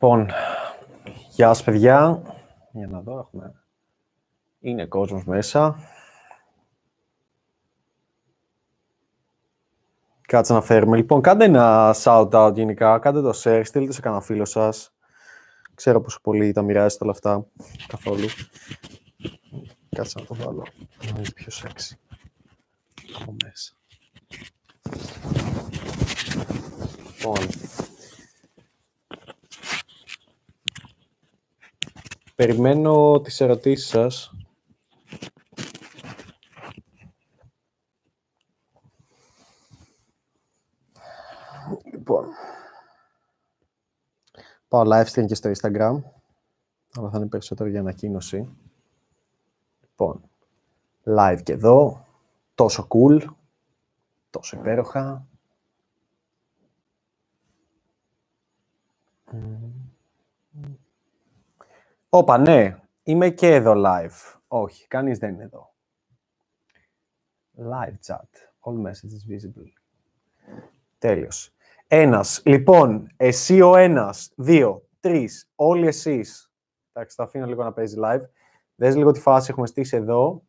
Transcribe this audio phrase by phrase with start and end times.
[0.00, 0.30] Λοιπόν,
[1.30, 2.22] γεια σας παιδιά.
[2.72, 3.54] Για να δω, έχουμε...
[4.60, 5.78] Είναι κόσμος μέσα.
[10.20, 10.96] Κάτσε να φέρουμε.
[10.96, 14.94] Λοιπόν, κάντε ένα shout-out γενικά, κάντε το share, στείλτε σε κανένα φίλο σας.
[15.74, 17.46] Ξέρω πόσο πολύ τα μοιράζετε όλα αυτά,
[17.86, 18.26] καθόλου.
[19.96, 20.66] Κάτσε να το βάλω,
[21.04, 21.96] να είναι πιο sexy.
[23.20, 23.72] Από μέσα.
[27.16, 27.36] Λοιπόν,
[32.38, 34.32] Περιμένω τις ερωτήσεις σας.
[41.92, 42.26] Λοιπόν,
[44.68, 46.02] πάω live stream και στο Instagram,
[46.94, 48.56] αλλά θα είναι περισσότερο για ανακοίνωση.
[49.80, 50.30] Λοιπόν,
[51.04, 52.06] live και εδώ,
[52.54, 53.24] τόσο cool,
[54.30, 55.26] τόσο υπέροχα.
[62.08, 62.76] Όπα, ναι.
[63.02, 64.38] Είμαι και εδώ live.
[64.48, 65.74] Όχι, κανείς δεν είναι εδώ.
[67.58, 68.28] Live chat.
[68.60, 69.72] All messages visible.
[70.98, 71.54] Τέλειος.
[71.86, 72.42] Ένας.
[72.44, 76.52] Λοιπόν, εσύ ο ένας, δύο, τρεις, όλοι εσείς.
[76.92, 78.22] Εντάξει, θα αφήνω λίγο να παίζει live.
[78.74, 80.42] Δες λίγο τη φάση έχουμε στήσει εδώ.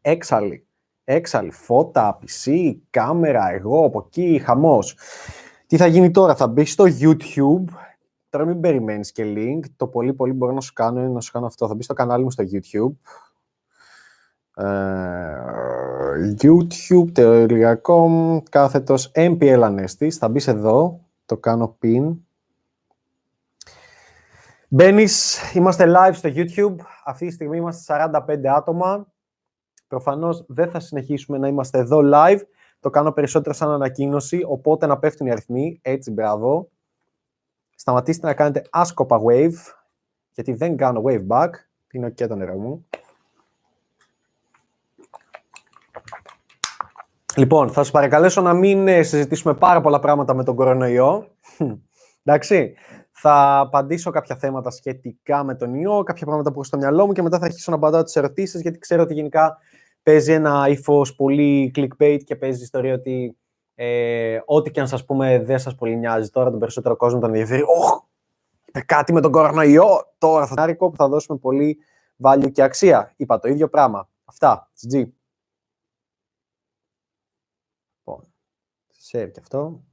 [0.00, 0.66] Έξαλλη.
[1.04, 1.50] Έξαλλη.
[1.50, 4.96] Φώτα, PC, κάμερα, εγώ, από εκεί, χαμός.
[5.66, 7.64] Τι θα γίνει τώρα, θα μπει στο YouTube
[8.30, 9.60] Τώρα μην περιμένεις και link.
[9.76, 11.68] Το πολύ πολύ μπορώ να σου κάνω είναι να σου κάνω αυτό.
[11.68, 12.92] Θα μπεις στο κανάλι μου στο YouTube.
[14.54, 15.36] Uh,
[16.42, 20.10] youtube.com κάθετος MPL Anestis.
[20.10, 21.00] Θα μπεις εδώ.
[21.26, 22.16] Το κάνω pin.
[24.68, 26.76] Μπαίνεις, είμαστε live στο YouTube.
[27.04, 29.06] Αυτή τη στιγμή είμαστε 45 άτομα.
[29.88, 32.40] Προφανώς δεν θα συνεχίσουμε να είμαστε εδώ live.
[32.80, 35.78] Το κάνω περισσότερο σαν ανακοίνωση, οπότε να πέφτουν οι αριθμοί.
[35.82, 36.70] Έτσι, μπράβο
[37.80, 39.74] σταματήστε να κάνετε άσκοπα wave,
[40.32, 41.50] γιατί δεν κάνω wave back,
[41.86, 42.86] πίνω και το νερό μου.
[47.36, 51.36] Λοιπόν, θα σας παρακαλέσω να μην ε, συζητήσουμε πάρα πολλά πράγματα με τον κορονοϊό.
[52.24, 52.74] Εντάξει,
[53.10, 57.12] θα απαντήσω κάποια θέματα σχετικά με τον ιό, κάποια πράγματα που έχω στο μυαλό μου
[57.12, 59.58] και μετά θα αρχίσω να απαντάω τις ερωτήσεις, γιατί ξέρω ότι γενικά
[60.02, 63.36] παίζει ένα ύφος πολύ clickbait και παίζει ιστορία ότι
[63.82, 67.28] ε, ό,τι και αν σας πούμε δεν σας πολύ νοιάζει τώρα, τον περισσότερο κόσμο τον
[67.28, 67.62] ενδιαφέρει.
[67.62, 68.02] Όχ,
[68.64, 71.78] είπε κάτι με τον κορονοϊό, τώρα θα είναι που θα δώσουμε πολύ
[72.22, 73.12] value και αξία.
[73.16, 74.08] Είπα το ίδιο πράγμα.
[74.24, 75.08] Αυτά, GG.
[77.98, 78.32] Λοιπόν,
[79.10, 79.84] share και αυτό.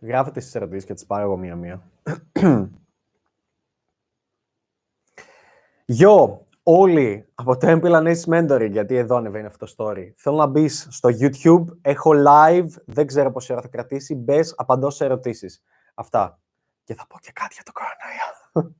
[0.00, 1.82] Γράφετε στις ερωτήσεις και τις πάρω εγώ μία-μία.
[5.90, 10.12] Γιο, όλοι από το MPL Analysis Mentoring, γιατί εδώ ανεβαίνει αυτό το story.
[10.16, 14.90] Θέλω να μπεις στο YouTube, έχω live, δεν ξέρω πόση ώρα θα κρατήσει, μπες, απαντώ
[14.90, 15.62] σε ερωτήσεις.
[15.94, 16.40] Αυτά.
[16.84, 18.74] Και θα πω και κάτι για το κορονοϊό.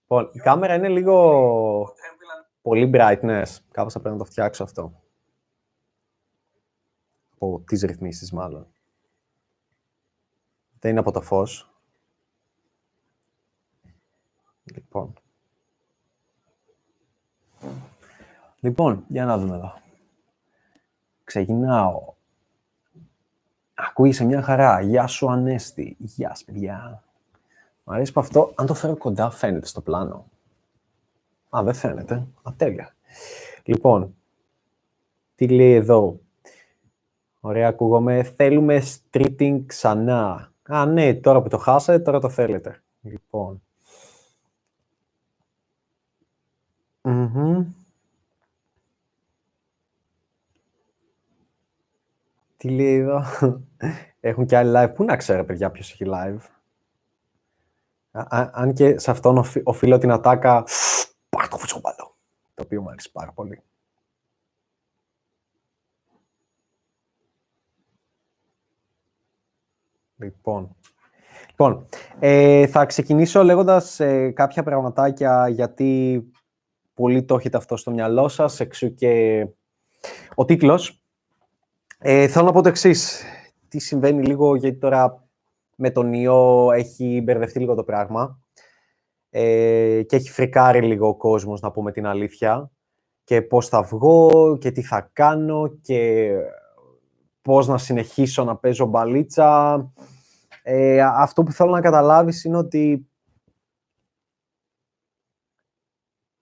[0.00, 1.94] λοιπόν, η κάμερα είναι λίγο
[2.62, 3.56] πολύ brightness.
[3.70, 5.02] Κάπως θα πρέπει να το φτιάξω αυτό.
[7.34, 8.66] Από τις ρυθμίσεις μάλλον.
[10.78, 11.70] Δεν είναι από το φως.
[14.64, 15.14] Λοιπόν.
[18.60, 19.72] Λοιπόν, για να δούμε εδώ.
[21.24, 22.14] Ξεκινάω.
[23.74, 24.80] Ακούγεσαι μια χαρά.
[24.80, 25.96] Γεια σου, Ανέστη.
[25.98, 27.02] Γεια σου, παιδιά.
[27.84, 30.26] Μου αρέσει που αυτό, αν το φέρω κοντά, φαίνεται στο πλάνο.
[31.56, 32.14] Α, δεν φαίνεται.
[32.14, 32.94] Α, τέλεια.
[33.62, 34.14] Λοιπόν,
[35.34, 36.20] τι λέει εδώ.
[37.40, 38.22] Ωραία, ακούγομαι.
[38.22, 40.52] Θέλουμε streeting ξανά.
[40.62, 42.82] Α, ναι, τώρα που το χάσατε, τώρα το θέλετε.
[43.02, 43.62] Λοιπόν.
[52.58, 53.24] Τι λέει εδώ;
[54.20, 54.94] Έχουν και άλλοι live.
[54.94, 56.38] Πού να ξέρω, παιδιά, ποιος έχει live.
[58.52, 60.64] αν και σε αυτόν οφείλω την ατάκα
[61.28, 62.16] πάρ' το φουσκοπαλό.
[62.54, 63.62] Το οποίο μου αρέσει πάρα πολύ.
[70.16, 70.76] Λοιπόν,
[71.48, 71.86] λοιπόν
[72.18, 76.22] ε, θα ξεκινήσω λέγοντας ε, κάποια πραγματάκια γιατί
[76.94, 79.46] πολύ το έχετε αυτό στο μυαλό σας, εξού και
[80.34, 80.97] ο τίτλος.
[82.00, 83.24] Ε, θέλω να πω το εξής.
[83.68, 85.28] Τι συμβαίνει λίγο, γιατί τώρα
[85.76, 88.38] με τον ιό έχει μπερδευτεί λίγο το πράγμα
[89.30, 92.70] ε, και έχει φρικάρει λίγο ο κόσμος, να πούμε την αλήθεια,
[93.24, 96.30] και πώς θα βγω και τι θα κάνω και
[97.42, 99.76] πώς να συνεχίσω να παίζω μπαλίτσα.
[100.62, 103.07] Ε, αυτό που θέλω να καταλάβεις είναι ότι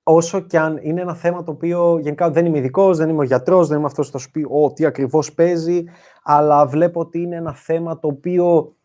[0.09, 3.23] όσο και αν είναι ένα θέμα το οποίο γενικά δεν είμαι ειδικός, δεν είμαι ο
[3.23, 5.85] γιατρός, δεν είμαι αυτός που θα σου πει ο, τι ακριβώς παίζει,
[6.23, 8.77] αλλά βλέπω ότι είναι ένα θέμα το οποίο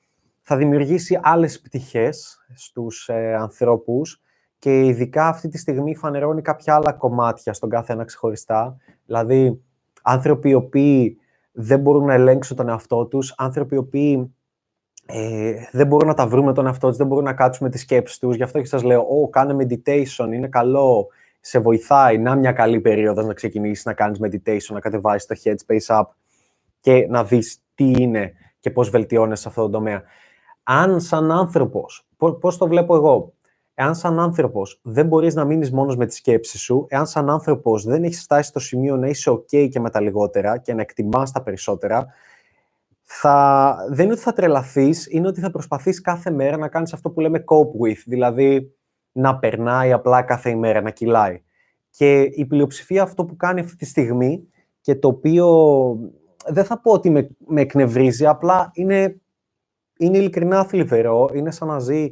[0.41, 4.21] θα δημιουργήσει άλλες πτυχές στους ε, ανθρώπους
[4.59, 8.77] και ειδικά αυτή τη στιγμή φανερώνει κάποια άλλα κομμάτια στον κάθε ένα ξεχωριστά.
[9.05, 9.61] Δηλαδή,
[10.01, 11.17] άνθρωποι οι οποίοι
[11.51, 14.35] δεν μπορούν να ελέγξουν τον εαυτό τους, άνθρωποι οι οποίοι
[15.13, 17.71] ε, δεν μπορούν να τα βρουν με τον εαυτό τους, δεν μπορούν να κάτσουν με
[17.71, 18.35] τις σκέψεις τους.
[18.35, 21.07] Γι' αυτό και σας λέω, «Ω, κάνε meditation, είναι καλό,
[21.39, 25.99] σε βοηθάει, να μια καλή περίοδος να ξεκινήσεις να κάνεις meditation, να κατεβάσεις το headspace
[25.99, 26.05] app
[26.79, 30.03] και να δεις τι είναι και πώς βελτιώνεσαι σε αυτό το τομέα.
[30.63, 32.07] Αν σαν άνθρωπος,
[32.39, 33.33] πώς το βλέπω εγώ,
[33.73, 37.83] εάν σαν άνθρωπος δεν μπορείς να μείνεις μόνος με τη σκέψη σου, εάν σαν άνθρωπος
[37.83, 41.31] δεν έχεις φτάσει στο σημείο να είσαι OK και με τα λιγότερα και να εκτιμάς
[41.31, 42.07] τα περισσότερα,
[43.13, 47.09] θα, δεν είναι ότι θα τρελαθείς, είναι ότι θα προσπαθείς κάθε μέρα να κάνεις αυτό
[47.09, 48.75] που λέμε cope with, δηλαδή
[49.11, 51.41] να περνάει απλά κάθε ημέρα, να κυλάει.
[51.89, 54.47] Και η πλειοψηφία αυτό που κάνει αυτή τη στιγμή
[54.81, 55.47] και το οποίο
[56.47, 59.21] δεν θα πω ότι με, με εκνευρίζει, απλά είναι,
[59.97, 62.11] είναι ειλικρινά θλιβερό, είναι σαν να ζει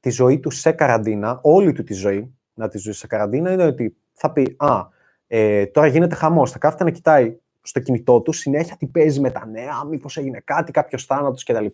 [0.00, 3.66] τη ζωή του σε καραντίνα, όλη του τη ζωή να τη ζει σε καραντίνα, είναι
[3.66, 4.80] ότι θα πει «Α,
[5.26, 7.36] ε, τώρα γίνεται χαμός», θα κάθεται να κοιτάει
[7.66, 11.66] στο κινητό τους, συνέχεια τι παίζει με τα νέα, μήπως έγινε κάτι, κάποιος θάνατος κτλ.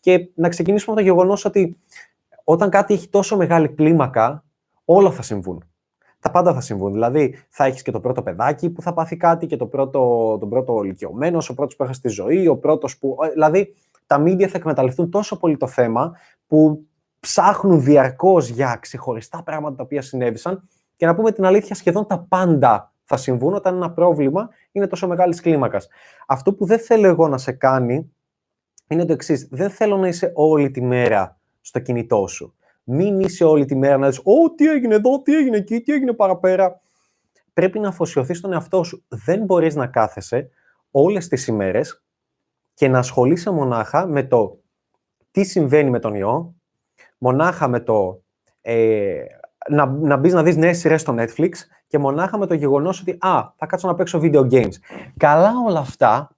[0.00, 1.76] Και να ξεκινήσουμε με το γεγονός ότι
[2.44, 4.44] όταν κάτι έχει τόσο μεγάλη κλίμακα,
[4.84, 5.64] όλα θα συμβούν.
[6.20, 6.92] Τα πάντα θα συμβούν.
[6.92, 10.48] Δηλαδή, θα έχεις και το πρώτο παιδάκι που θα πάθει κάτι και το πρώτο, τον
[10.48, 13.16] πρώτο ηλικιωμένος, ο πρώτος που έχασε τη ζωή, ο πρώτος που.
[13.24, 13.74] Ε, δηλαδή,
[14.06, 16.12] τα μίντια θα εκμεταλλευτούν τόσο πολύ το θέμα
[16.46, 16.86] που
[17.20, 22.18] ψάχνουν διαρκώς για ξεχωριστά πράγματα τα οποία συνέβησαν και να πούμε την αλήθεια, σχεδόν τα
[22.28, 25.88] πάντα θα συμβούν όταν ένα πρόβλημα είναι τόσο μεγάλης κλίμακας.
[26.26, 28.12] Αυτό που δεν θέλω εγώ να σε κάνει
[28.88, 29.48] είναι το εξής.
[29.50, 32.54] Δεν θέλω να είσαι όλη τη μέρα στο κινητό σου.
[32.84, 35.92] Μην είσαι όλη τη μέρα να λες «Ω, τι έγινε εδώ, τι έγινε εκεί, τι
[35.92, 36.80] έγινε παραπέρα».
[37.52, 39.04] Πρέπει να αφοσιωθείς στον εαυτό σου.
[39.08, 40.50] Δεν μπορείς να κάθεσαι
[40.90, 42.04] όλες τις ημέρες
[42.74, 44.60] και να ασχολείσαι μονάχα με το
[45.30, 46.54] τι συμβαίνει με τον ιό,
[47.18, 48.22] μονάχα με το
[48.60, 49.24] ε,
[49.68, 51.50] να, να μπεις να δεις νέες σειρές στο Netflix
[51.90, 54.74] και μονάχα με το γεγονός ότι «Α, θα κάτσω να παίξω video games».
[55.16, 56.36] Καλά όλα αυτά,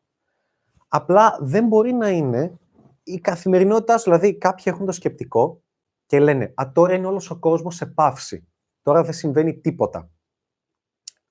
[0.89, 2.59] απλά δεν μπορεί να είναι
[3.03, 4.05] η καθημερινότητά σου.
[4.05, 5.63] Δηλαδή, κάποιοι έχουν το σκεπτικό
[6.07, 8.49] και λένε «Α, τώρα είναι όλος ο κόσμος σε παύση.
[8.83, 10.11] Τώρα δεν συμβαίνει τίποτα».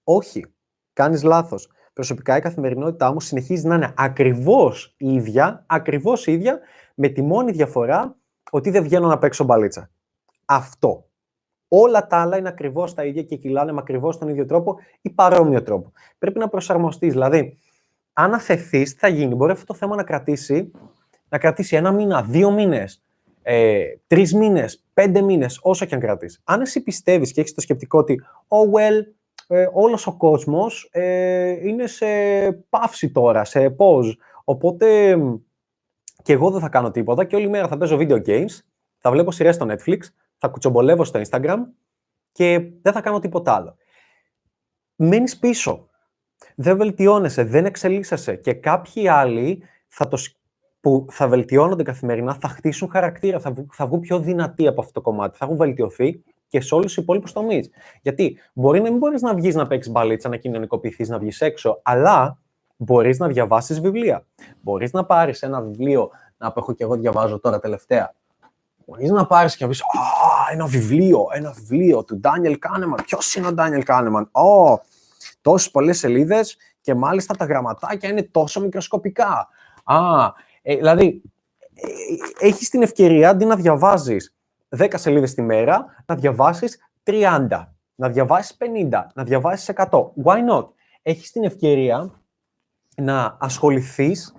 [0.03, 0.45] Όχι,
[0.93, 1.71] κάνεις λάθος.
[1.93, 6.59] Προσωπικά η καθημερινότητά μου συνεχίζει να είναι ακριβώς η ίδια, ακριβώς η ίδια,
[6.95, 8.15] με τη μόνη διαφορά
[8.51, 9.91] ότι δεν βγαίνω να παίξω μπαλίτσα.
[10.45, 11.10] Αυτό.
[11.73, 15.09] Όλα τα άλλα είναι ακριβώς τα ίδια και κυλάνε με ακριβώς τον ίδιο τρόπο ή
[15.09, 15.91] παρόμοιο τρόπο.
[16.17, 17.11] Πρέπει να προσαρμοστείς.
[17.11, 17.57] Δηλαδή,
[18.13, 20.71] αν αφαιθεί, τι θα γίνει; Μπορεί αυτό το θέμα να κρατήσει,
[21.29, 23.03] να κρατήσει ένα μήνα, δύο μήνες,
[23.41, 26.41] ε, τρεις μήνες, πέντε μήνες, όσο και αν κρατήσει.
[26.43, 29.03] Αν εσύ πιστεύεις και έχεις το σκεπτικό ότι, oh well,
[29.47, 32.05] ε, όλος ο κόσμος ε, είναι σε
[32.69, 34.13] παύση τώρα, σε pause.
[34.43, 35.17] Οπότε
[36.23, 38.59] και εγώ δεν θα κάνω τίποτα και όλη μέρα θα παίζω video games,
[38.97, 39.97] θα βλέπω σειρές στο Netflix,
[40.41, 41.57] θα κουτσομπολεύω στο Instagram
[42.31, 43.75] και δεν θα κάνω τίποτα άλλο.
[44.95, 45.89] Μένεις πίσω.
[46.55, 50.17] Δεν βελτιώνεσαι, δεν εξελίσσεσαι και κάποιοι άλλοι θα το,
[50.79, 55.01] που θα βελτιώνονται καθημερινά θα χτίσουν χαρακτήρα, θα, θα βγουν πιο δυνατοί από αυτό το
[55.01, 57.69] κομμάτι, θα έχουν βελτιωθεί και σε όλους τους υπόλοιπους τομείς.
[58.01, 61.79] Γιατί μπορεί να μην μπορείς να βγεις να παίξεις μπαλίτσα, να κοινωνικοποιηθείς, να βγεις έξω,
[61.83, 62.37] αλλά
[62.77, 64.25] μπορείς να διαβάσεις βιβλία.
[64.61, 68.13] Μπορείς να πάρεις ένα βιβλίο, να που έχω και εγώ διαβάζω τώρα τελευταία,
[68.91, 69.85] Μπορείς να πάρεις και να πεις, «Α,
[70.51, 72.99] ένα βιβλίο, ένα βιβλίο του Daniel Kahneman».
[73.05, 74.25] Ποιος είναι ο Daniel Kahneman?
[74.31, 74.79] «Ω,
[75.41, 79.47] τόσες πολλές σελίδες και μάλιστα τα γραμματάκια είναι τόσο μικροσκοπικά».
[79.83, 79.97] Α,
[80.61, 81.21] ε, δηλαδή,
[81.73, 84.35] ε, έχεις την ευκαιρία, αντί να διαβάζεις
[84.69, 90.13] 10 σελίδες τη μέρα, να διαβάσεις 30, να διαβάσεις 50, να διαβάσεις 100.
[90.23, 90.67] Why not?
[91.01, 92.21] Έχεις την ευκαιρία
[92.95, 94.33] να ασχοληθείς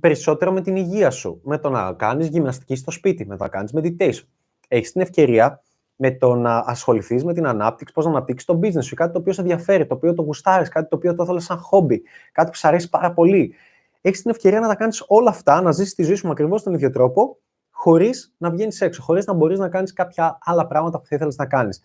[0.00, 3.48] περισσότερο με την υγεία σου, με το να κάνεις γυμναστική στο σπίτι, με το να
[3.48, 4.26] κάνεις meditation.
[4.68, 5.62] Έχεις την ευκαιρία
[5.96, 9.18] με το να ασχοληθείς με την ανάπτυξη, πώς να αναπτύξεις το business σου, κάτι το
[9.18, 12.50] οποίο σε ενδιαφέρει, το οποίο το γουστάρεις, κάτι το οποίο το θέλεις σαν χόμπι, κάτι
[12.50, 13.54] που σου αρέσει πάρα πολύ.
[14.00, 16.62] Έχεις την ευκαιρία να τα κάνεις όλα αυτά, να ζήσεις τη ζωή σου με ακριβώς
[16.62, 17.38] τον ίδιο τρόπο,
[17.70, 21.36] χωρίς να βγαίνεις έξω, χωρίς να μπορείς να κάνεις κάποια άλλα πράγματα που θα ήθελες
[21.36, 21.80] να κάνεις.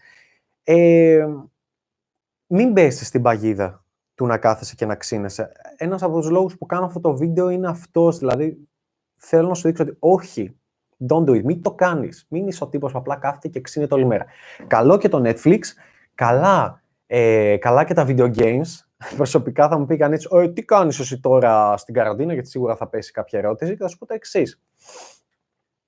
[0.64, 1.28] Ε,
[2.48, 3.81] μην πέσεις στην παγίδα
[4.22, 5.52] του να κάθεσαι και να ξύνεσαι.
[5.78, 8.18] Ένας από τους λόγους που κάνω αυτό το βίντεο είναι αυτός.
[8.18, 8.68] Δηλαδή,
[9.16, 10.60] θέλω να σου δείξω ότι όχι,
[11.10, 11.44] don't do it.
[11.44, 12.26] Μην το κάνεις.
[12.30, 14.26] Μην είσαι ο τύπος που απλά κάθεται και ξύνεται όλη μέρα.
[14.68, 15.60] Καλό και το Netflix,
[16.16, 18.68] καλά, ε, καλά και τα video games.
[19.18, 22.88] Προσωπικά θα μου πει κανείς, ε, τι κάνεις εσύ τώρα στην καραντίνα, γιατί σίγουρα θα
[22.88, 24.62] πέσει κάποια ερώτηση και θα σου πω το εξής.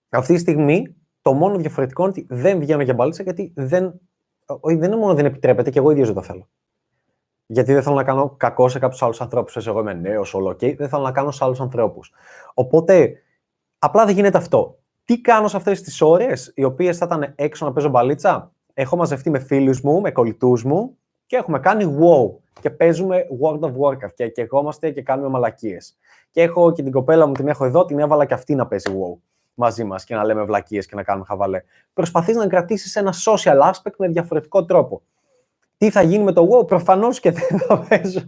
[0.10, 4.00] Αυτή τη στιγμή το μόνο διαφορετικό είναι ότι δεν βγαίνω για μπαλίτσα γιατί δεν
[4.46, 6.50] Όχι, δεν είναι μόνο δεν επιτρέπεται, και εγώ ίδιος δεν το θέλω.
[7.54, 9.68] Γιατί δεν θέλω να κάνω κακό σε κάποιους άλλους ανθρώπους.
[9.68, 10.76] Εγώ είμαι νέος, όλο okay.
[10.78, 12.12] δεν θέλω να κάνω σε άλλους ανθρώπους.
[12.54, 13.14] Οπότε,
[13.80, 14.78] απλά δεν γίνεται αυτό.
[15.06, 18.96] Τι κάνω σε αυτές τις ώρες, οι οποίες θα ήταν έξω να παίζω μπαλίτσα; Έχω
[18.96, 22.38] μαζευτεί με φίλους μου, με κολλητούς μου και έχουμε κάνει wow.
[22.62, 25.98] Και παίζουμε World of Warcraft και κεγόμαστε και κάνουμε μαλακίες.
[26.32, 28.92] Και έχω και την κοπέλα μου, την έχω εδώ, την έβαλα και αυτή να παίζει
[28.94, 29.18] wow
[29.54, 31.64] μαζί μας και να λέμε βλακίες και να κάνουμε χαβαλέ.
[31.94, 35.02] Προσπαθείς να κρατήσεις ένα social aspect με διαφορετικό τρόπο.
[35.84, 38.20] Τι θα γίνει με το wow, προφανώς και δεν θα παίζω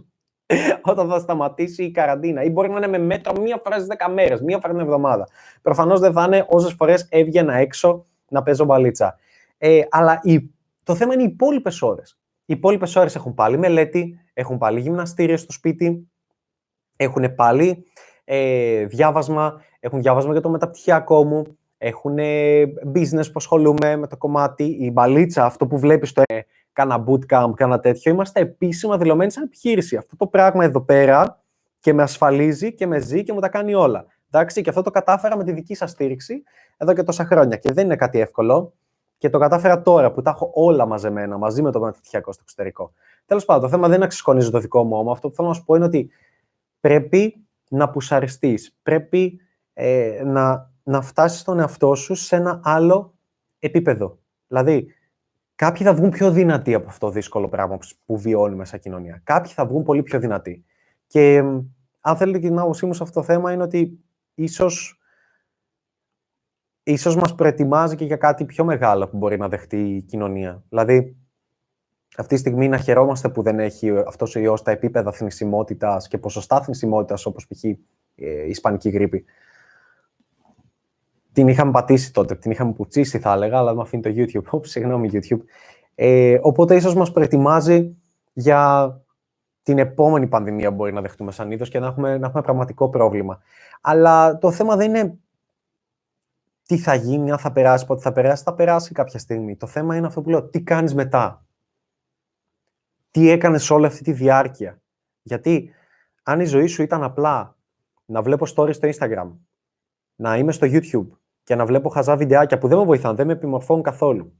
[0.82, 2.42] όταν θα σταματήσει η καραντίνα.
[2.42, 5.28] Ή μπορεί να είναι με μέτρο μία φορά στις 10 μέρες, μία φορά την εβδομάδα.
[5.62, 9.18] Προφανώς δεν θα είναι όσες φορές έβγαινα έξω να παίζω μπαλίτσα.
[9.58, 10.50] Ε, αλλά η,
[10.82, 12.18] το θέμα είναι οι υπόλοιπες ώρες.
[12.44, 16.08] Οι υπόλοιπες ώρες έχουν πάλι μελέτη, έχουν πάλι γυμναστήριο στο σπίτι,
[16.96, 17.84] έχουν πάλι
[18.24, 22.16] ε, διάβασμα, έχουν διάβασμα για το μεταπτυχιακό μου, έχουν
[22.94, 26.40] business που ασχολούμαι με το κομμάτι, η μπαλίτσα, αυτό που βλέπεις το ε,
[26.76, 29.96] κάνα bootcamp, κάνα τέτοιο, είμαστε επίσημα δηλωμένοι σαν επιχείρηση.
[29.96, 31.42] Αυτό το πράγμα εδώ πέρα
[31.80, 34.06] και με ασφαλίζει και με ζει και μου τα κάνει όλα.
[34.30, 36.42] Εντάξει, και αυτό το κατάφερα με τη δική σας στήριξη
[36.76, 38.72] εδώ και τόσα χρόνια και δεν είναι κάτι εύκολο
[39.18, 42.92] και το κατάφερα τώρα που τα έχω όλα μαζεμένα μαζί με το μεταπτυχιακό στο εξωτερικό.
[43.26, 45.10] Τέλος πάντων, το θέμα δεν είναι να ξεσκονίζω το δικό μου όμω.
[45.10, 46.10] Αυτό που θέλω να σου πω είναι ότι
[46.80, 48.76] πρέπει να πουσαριστείς.
[48.82, 49.40] Πρέπει
[49.72, 53.14] ε, να, να φτάσεις τον εαυτό σου σε ένα άλλο
[53.58, 54.18] επίπεδο.
[54.46, 54.95] Δηλαδή,
[55.56, 59.20] κάποιοι θα βγουν πιο δυνατοί από αυτό το δύσκολο πράγμα που βιώνουμε σαν κοινωνία.
[59.24, 60.64] Κάποιοι θα βγουν πολύ πιο δυνατοί.
[61.06, 61.38] Και
[62.00, 65.00] αν θέλετε την άποψή μου σε αυτό το θέμα είναι ότι ίσως
[66.82, 70.64] ίσως μας προετοιμάζει και για κάτι πιο μεγάλο που μπορεί να δεχτεί η κοινωνία.
[70.68, 71.16] Δηλαδή,
[72.16, 76.18] αυτή τη στιγμή να χαιρόμαστε που δεν έχει αυτός ο ιός τα επίπεδα θνησιμότητας και
[76.18, 77.64] ποσοστά θνησιμότητας όπως π.χ.
[77.64, 77.76] Ε,
[78.14, 79.24] η ισπανική γρήπη.
[81.36, 84.56] Την είχαμε πατήσει τότε, την είχαμε πουτσίσει θα έλεγα, αλλά με αφήνει το YouTube.
[84.56, 85.40] Oops, συγγνώμη YouTube.
[85.94, 87.96] Ε, οπότε ίσως μας προετοιμάζει
[88.32, 88.92] για
[89.62, 92.88] την επόμενη πανδημία που μπορεί να δεχτούμε σαν είδος και να έχουμε, να έχουμε πραγματικό
[92.90, 93.42] πρόβλημα.
[93.80, 95.18] Αλλά το θέμα δεν είναι
[96.66, 99.56] τι θα γίνει, αν θα περάσει, πότε θα περάσει, θα περάσει κάποια στιγμή.
[99.56, 101.46] Το θέμα είναι αυτό που λέω, τι κάνεις μετά;
[103.10, 104.80] Τι έκανες όλη αυτή τη διάρκεια;
[105.22, 105.70] Γιατί
[106.22, 107.56] αν η ζωή σου ήταν απλά
[108.04, 109.30] να βλέπω stories στο Instagram,
[110.16, 111.06] να είμαι στο YouTube
[111.46, 114.32] και να βλέπω χαζά βιντεάκια που δεν με βοηθάνε, δεν με επιμορφώνουν καθόλου.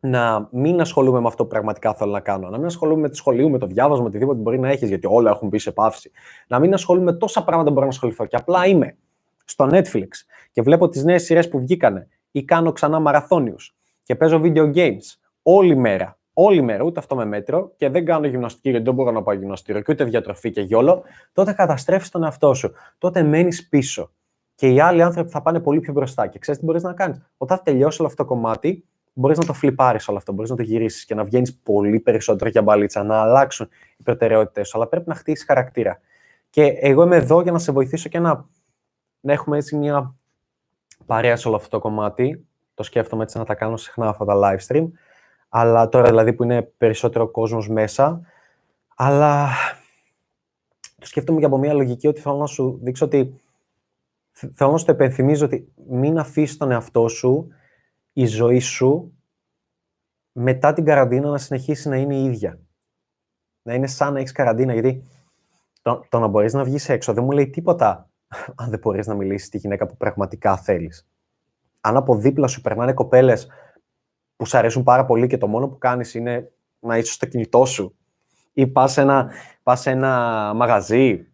[0.00, 2.48] Να μην ασχολούμαι με αυτό που πραγματικά θέλω να κάνω.
[2.48, 5.06] Να μην ασχολούμαι με τη σχολείο, με το διάβασμα, με οτιδήποτε μπορεί να έχεις, γιατί
[5.10, 6.10] όλα έχουν μπει σε παύση.
[6.48, 8.26] Να μην ασχολούμαι με τόσα πράγματα που μπορώ να ασχοληθώ.
[8.26, 8.96] Και απλά είμαι
[9.44, 10.08] στο Netflix
[10.52, 15.04] και βλέπω τις νέες σειρές που βγήκανε ή κάνω ξανά μαραθώνιους και παίζω video games
[15.42, 19.10] όλη μέρα, όλη μέρα, ούτε αυτό με μέτρο και δεν κάνω γυμναστική γιατί δεν μπορώ
[19.10, 22.72] να πάω γυμναστήριο και ούτε διατροφή και γιόλο, τότε καταστρέφεις τον εαυτό σου.
[22.98, 24.12] Τότε μένεις πίσω.
[24.58, 26.26] Και οι άλλοι άνθρωποι θα πάνε πολύ πιο μπροστά.
[26.26, 29.52] Και ξέρεις τι μπορείς να κάνεις; Όταν τελειώσει όλο αυτό το κομμάτι, μπορείς να το
[29.52, 33.20] φλιπάρεις όλο αυτό, μπορείς να το γυρίσεις και να βγαίνεις πολύ περισσότερο για μπαλίτσα, να
[33.20, 34.76] αλλάξουν οι προτεραιότητες σου.
[34.76, 36.00] Αλλά πρέπει να χτίσεις χαρακτήρα.
[36.50, 38.46] Και εγώ είμαι εδώ για να σε βοηθήσω και να
[39.20, 40.14] να έχουμε έτσι μια
[41.06, 42.46] παρέα σε όλο αυτό το κομμάτι.
[42.74, 44.86] Το σκέφτομαι έτσι να τα κάνω συχνά αυτά τα live stream.
[45.48, 48.20] Αλλά τώρα δηλαδή που είναι περισσότερο κόσμος μέσα.
[48.96, 49.48] Αλλά
[50.98, 53.40] το σκέφτομαι και από μια λογική ότι θέλω να σου δείξω ότι
[54.54, 57.48] θέλω να σου το επενθυμίζω ότι μην αφήσεις τον εαυτό σου,
[58.12, 59.12] η ζωή σου,
[60.32, 62.60] μετά την καραντίνα να συνεχίσει να είναι η ίδια.
[63.62, 65.02] Να είναι σαν να έχεις καραντίνα, γιατί
[65.82, 68.10] το, το να μπορείς να βγεις έξω δεν μου λέει τίποτα
[68.60, 71.08] αν δεν μπορείς να μιλήσεις τη γυναίκα που πραγματικά θέλεις.
[71.80, 73.48] Αν από δίπλα σου περνάνε κοπέλες
[74.36, 77.64] που σου αρέσουν πάρα πολύ και το μόνο που κάνεις είναι να είσαι στο κινητό
[77.64, 77.96] σου
[78.52, 79.30] ή πας σε, ένα,
[79.62, 81.27] πας σε ένα μαγαζί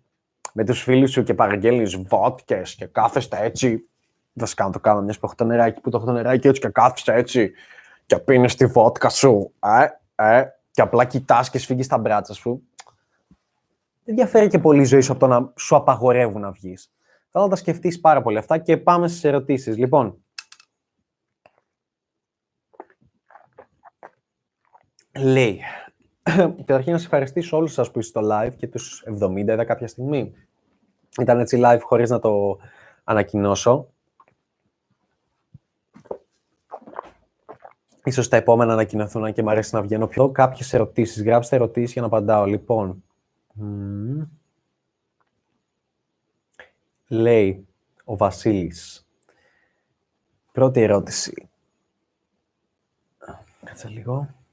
[0.56, 3.88] με τους φίλους σου και παραγγέλνεις βότκες και κάθεστε έτσι.
[4.32, 6.60] Δεν κάνω το κάνω μιας που έχω το νεράκι, που το έχω το νεράκι έτσι
[6.60, 7.52] και κάθεσαι έτσι
[8.06, 9.52] και πίνεις τη βότκα σου.
[9.60, 9.86] Ε,
[10.36, 12.62] ε, και απλά κοιτάς και σφίγγεις τα μπράτσα σου
[14.04, 16.92] δεν διαφέρει και πολύ η ζωή σου από το να σου απαγορεύουν να βγεις.
[17.30, 19.76] Θέλω να τα σκεφτείς πάρα πολύ αυτά και πάμε στις ερωτήσεις.
[19.76, 20.24] Λοιπόν,
[25.18, 25.60] λέει,
[26.64, 29.88] καταρχήν να σας ευχαριστήσω όλους σας που είστε στο live και τους 70 είδα κάποια
[29.88, 30.34] στιγμή.
[31.20, 32.58] Ήταν έτσι live χωρίς να το
[33.04, 33.88] ανακοινώσω.
[38.04, 40.30] Ίσως τα επόμενα ανακοινωθούν, και μου αρέσει να βγαίνω πιο.
[40.30, 42.44] Κάποιες ερωτήσεις, γράψτε ερωτήσεις για να απαντάω.
[42.46, 43.02] Λοιπόν,
[47.08, 47.66] Λέει
[48.04, 49.06] ο Βασίλης.
[50.52, 51.48] Πρώτη ερώτηση.
[53.64, 54.43] Κάτσε λίγο.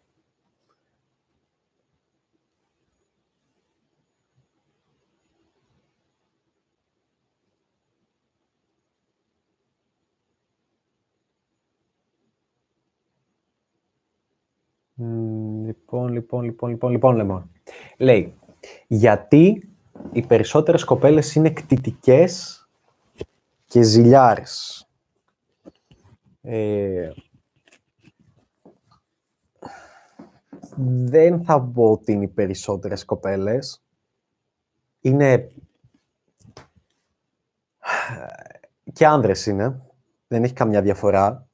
[15.66, 17.52] Λοιπόν, λοιπόν, λοιπόν, λοιπόν, λοιπόν, λοιπόν.
[17.98, 18.36] Λέει,
[18.88, 19.70] γιατί
[20.12, 22.66] οι περισσότερες κοπέλες είναι κτητικές
[23.66, 24.86] και ζηλιάρες.
[26.42, 27.10] Ε,
[30.86, 33.84] δεν θα πω ότι είναι οι περισσότερες κοπέλες.
[35.02, 35.52] Είναι...
[38.94, 39.82] Και άνδρες είναι.
[40.28, 41.48] Δεν έχει καμιά διαφορά.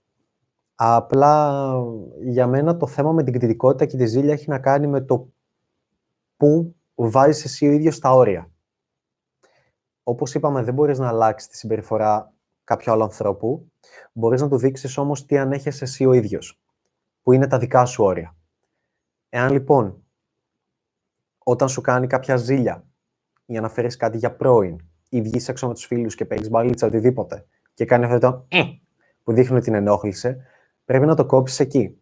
[0.80, 1.74] Απλά
[2.20, 5.30] για μένα το θέμα με την κτητικότητα και τη ζήλια έχει να κάνει με το
[6.38, 8.52] πού βάζεις εσύ ο ίδιος τα όρια.
[10.04, 13.72] Όπως είπαμε, δεν μπορείς να αλλάξεις τη συμπεριφορά κάποιου άλλου ανθρώπου.
[14.14, 16.62] Μπορείς να του δείξεις όμως τι ανέχεσαι εσύ ο ίδιος,
[17.22, 18.36] που είναι τα δικά σου όρια.
[19.30, 20.04] Εάν λοιπόν,
[21.38, 22.86] όταν σου κάνει κάποια ζήλια
[23.46, 24.78] ή αναφέρει κάτι για πρώην
[25.10, 28.62] ή βγεις έξω με τους φίλους και παίρνεις μπαλίτσα οτιδήποτε και κάνει αυτό το «ε»
[29.24, 30.46] που δείχνει ότι την ενόχλησε,
[30.88, 31.98] πρέπει να το κόψεις εκεί.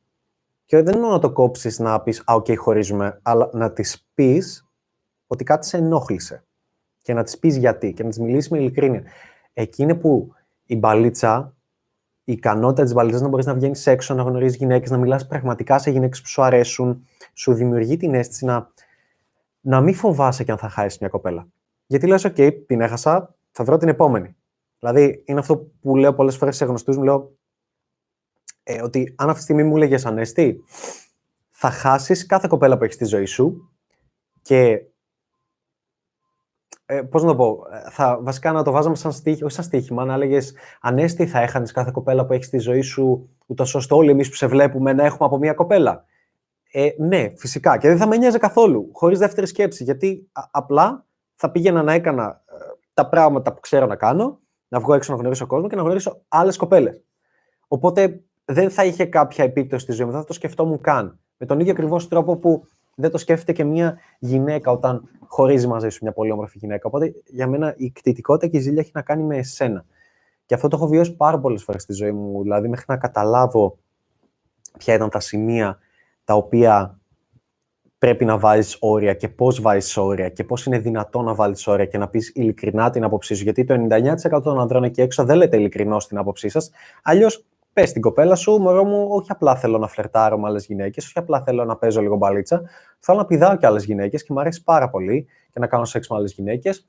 [0.65, 4.67] Και δεν είναι να το κόψεις να πεις Α, οκ, χωρίζουμε, αλλά να της πεις
[5.27, 6.43] ότι κάτι σε ενόχλησε.
[7.01, 9.03] Και να της πεις γιατί και να της μιλήσεις με ειλικρίνεια.
[9.53, 10.33] Εκεί είναι που
[10.65, 11.55] η μπαλίτσα,
[12.23, 15.79] η ικανότητα της μπαλίτσας να μπορείς να βγαίνεις έξω, να γνωρίζεις γυναίκες, να μιλάς πραγματικά
[15.79, 18.71] σε γυναίκες που σου αρέσουν, σου δημιουργεί την αίσθηση να,
[19.61, 21.47] να μην φοβάσαι και αν θα χάσεις μια κοπέλα.
[21.85, 24.35] Γιατί λες, OK, την έχασα, θα βρω την επόμενη.
[24.79, 27.31] Δηλαδή, είναι αυτό που λέω πολλές φορές σε γνωστούς μου, λέω,
[28.67, 30.63] ε, ότι αν αυτή τη στιγμή μου έλεγε Ανέστη,
[31.49, 33.71] θα χάσεις κάθε κοπέλα που έχεις στη ζωή σου
[34.41, 34.85] και.
[36.85, 40.05] Ε, Πώς να το πω, θα, βασικά να το βάζαμε σαν στοίχημα, όχι σαν στοίχημα,
[40.05, 40.37] να έλεγε
[40.81, 44.35] Ανέστη, θα έχανες κάθε κοπέλα που έχεις στη ζωή σου, ούτως ώστε όλοι εμείς που
[44.35, 46.05] σε βλέπουμε να έχουμε από μία κοπέλα.
[46.71, 47.77] Ε, ναι, φυσικά.
[47.77, 49.83] Και δεν θα με νοιάζει καθόλου, χωρίς δεύτερη σκέψη.
[49.83, 51.05] Γιατί απλά
[51.35, 52.53] θα πήγαινα να έκανα ε,
[52.93, 56.21] τα πράγματα που ξέρω να κάνω, να βγω έξω να γνωρίσω κόσμο και να γνωρίσω
[56.27, 57.01] άλλες κοπέλες.
[57.67, 61.19] Οπότε δεν θα είχε κάποια επίπτωση στη ζωή μου, δεν θα το σκεφτόμουν καν.
[61.37, 65.89] Με τον ίδιο ακριβώς τρόπο που δεν το σκέφτεται και μια γυναίκα όταν χωρίζει μαζί
[65.89, 66.87] σου μια πολύ όμορφη γυναίκα.
[66.87, 69.85] Οπότε για μένα η κτητικότητα και η ζήλια έχει να κάνει με εσένα.
[70.45, 72.41] Και αυτό το έχω βιώσει πάρα πολλές φορές στη ζωή μου.
[72.41, 73.77] Δηλαδή, μέχρι να καταλάβω
[74.77, 75.79] ποια ήταν τα σημεία
[76.23, 76.99] τα οποία
[77.97, 81.85] πρέπει να βάζεις όρια και πώς βάζεις όρια και πώς είναι δυνατό να βάλεις όρια
[81.85, 83.43] και να πεις ειλικρινά την άποψή σου.
[83.43, 86.71] Γιατί το 99% των ανδρών εκεί έξω δεν λέτε ειλικρινώς την άποψή σας.
[87.03, 91.05] Αλλιώς πες την κοπέλα σου, μωρό μου, όχι απλά θέλω να φλερτάρω με άλλες γυναίκες,
[91.05, 92.61] όχι απλά θέλω να παίζω λίγο μπαλίτσα.
[92.99, 96.07] Θέλω να πηδάω και άλλες γυναίκες και μου αρέσει πάρα πολύ και να κάνω σεξ
[96.07, 96.87] με άλλες γυναίκες.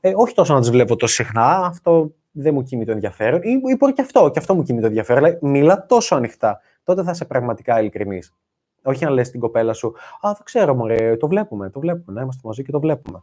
[0.00, 3.42] Ε, όχι τόσο να τις βλέπω τόσο συχνά, αυτό δεν μου κινεί το ενδιαφέρον.
[3.42, 5.24] Ή, ή μπορεί και αυτό, και αυτό μου κινεί το ενδιαφέρον.
[5.24, 6.60] Αλλά μιλά τόσο ανοιχτά.
[6.84, 8.34] Τότε θα είσαι πραγματικά ειλικρινής.
[8.82, 12.12] Όχι να λες την κοπέλα σου, Α, δεν ξέρω, μωρέ, το βλέπουμε, το βλέπουμε.
[12.16, 13.22] Να είμαστε μαζί και το βλέπουμε.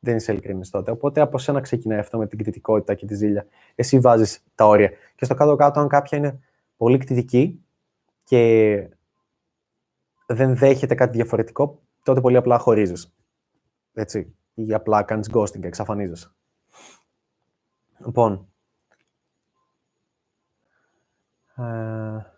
[0.00, 0.90] Δεν είσαι ειλικρινής τότε.
[0.90, 3.46] Οπότε από σένα ξεκινάει αυτό με την κριτικότητα και τη ζήλια.
[3.74, 4.90] Εσύ βάζεις τα όρια.
[5.14, 6.40] Και στο κάτω-κάτω, αν κάποια είναι
[6.76, 7.64] πολύ κτητική
[8.24, 8.88] και
[10.26, 13.14] δεν δέχεται κάτι διαφορετικό, τότε πολύ απλά χωρίζεις.
[13.92, 14.34] Έτσι.
[14.54, 16.32] Ή απλά κάνεις ghosting και εξαφανίζεσαι.
[18.04, 18.48] Λοιπόν.
[21.56, 22.37] Ε,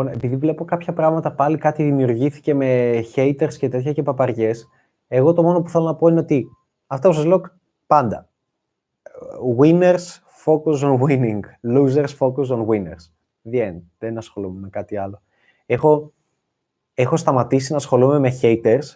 [0.00, 4.68] Λοιπόν, επειδή βλέπω κάποια πράγματα πάλι κάτι δημιουργήθηκε με haters και τέτοια και παπαριές,
[5.08, 6.46] εγώ το μόνο που θέλω να πω είναι ότι
[6.86, 7.42] αυτά που σας λέω
[7.86, 8.28] πάντα.
[9.58, 10.04] Winners
[10.44, 11.40] focus on winning.
[11.62, 13.12] Losers focus on winners.
[13.52, 13.80] The end.
[13.98, 15.22] Δεν ασχολούμαι με κάτι άλλο.
[15.66, 16.12] Έχω,
[16.94, 18.94] έχω σταματήσει να ασχολούμαι με haters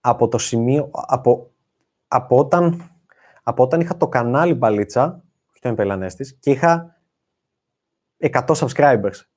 [0.00, 1.50] από το σημείο, από,
[2.08, 2.90] από, όταν,
[3.42, 6.00] από όταν είχα το κανάλι Μπαλίτσα, όχι τον
[6.40, 6.98] και είχα
[8.18, 9.33] 100 subscribers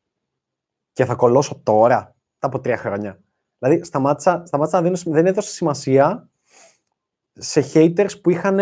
[0.97, 3.19] και θα κολώσω τώρα, τα από τρία χρόνια.
[3.57, 6.29] Δηλαδή, σταμάτησα, σταμάτησα να δίνω, δεν έδωσα σημασία
[7.33, 8.60] σε haters που είχαν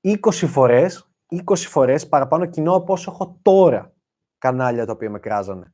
[0.00, 3.92] 20 φορές, 20 φορές παραπάνω κοινό από όσο έχω τώρα
[4.38, 5.72] κανάλια τα οποία με κράζανε.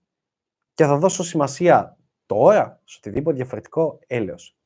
[0.74, 4.56] Και θα δώσω σημασία τώρα σε οτιδήποτε διαφορετικό έλεος.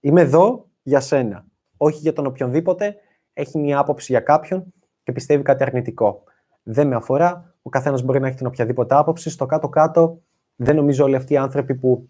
[0.00, 1.46] Είμαι εδώ για σένα.
[1.76, 2.96] Όχι για τον οποιονδήποτε
[3.32, 6.22] έχει μια άποψη για κάποιον και πιστεύει κάτι αρνητικό.
[6.62, 9.30] Δεν με αφορά, ο καθένας μπορεί να έχει την οποιαδήποτε άποψη.
[9.30, 10.22] Στο κάτω-κάτω,
[10.56, 12.08] δεν νομίζω όλοι αυτοί οι άνθρωποι που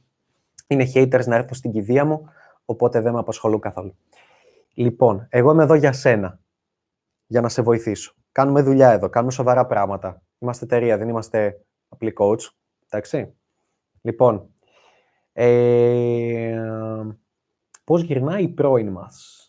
[0.66, 2.24] είναι haters να έρθουν στην κηδεία μου,
[2.64, 3.96] οπότε δεν με απασχολούν καθόλου.
[4.74, 6.40] Λοιπόν, εγώ είμαι εδώ για σένα,
[7.26, 8.14] για να σε βοηθήσω.
[8.32, 10.22] Κάνουμε δουλειά εδώ, κάνουμε σοβαρά πράγματα.
[10.38, 12.48] Είμαστε εταιρεία, δεν είμαστε απλοί coach.
[12.88, 13.34] Εντάξει.
[14.00, 14.48] Λοιπόν,
[15.32, 16.56] ε,
[17.84, 19.44] πώς γυρνάει η πρώην μας;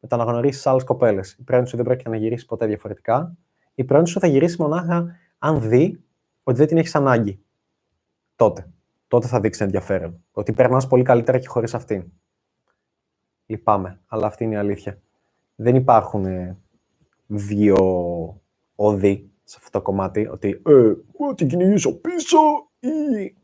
[0.00, 1.32] Με το να γνωρίσει άλλες κοπέλες.
[1.32, 3.36] Η πρώην σου δεν πρέπει να γυρίσεις ποτέ διαφορετικά
[3.80, 6.04] η πρώην σου θα γυρίσει μονάχα αν δει
[6.42, 7.40] ότι δεν την έχεις ανάγκη.
[8.36, 8.66] Τότε.
[9.08, 10.24] Τότε θα δείξει ενδιαφέρον.
[10.32, 12.04] Ότι περνάς πολύ καλύτερα και χωρίς αυτήν.
[13.46, 15.00] Λυπάμαι, αλλά αυτή είναι η αλήθεια.
[15.54, 16.56] Δεν υπάρχουν ε,
[17.26, 17.76] δύο
[18.74, 20.92] οδοί σε αυτό το κομμάτι, ότι ε,
[21.34, 22.38] την κυνηγήσω πίσω
[22.78, 23.36] ή...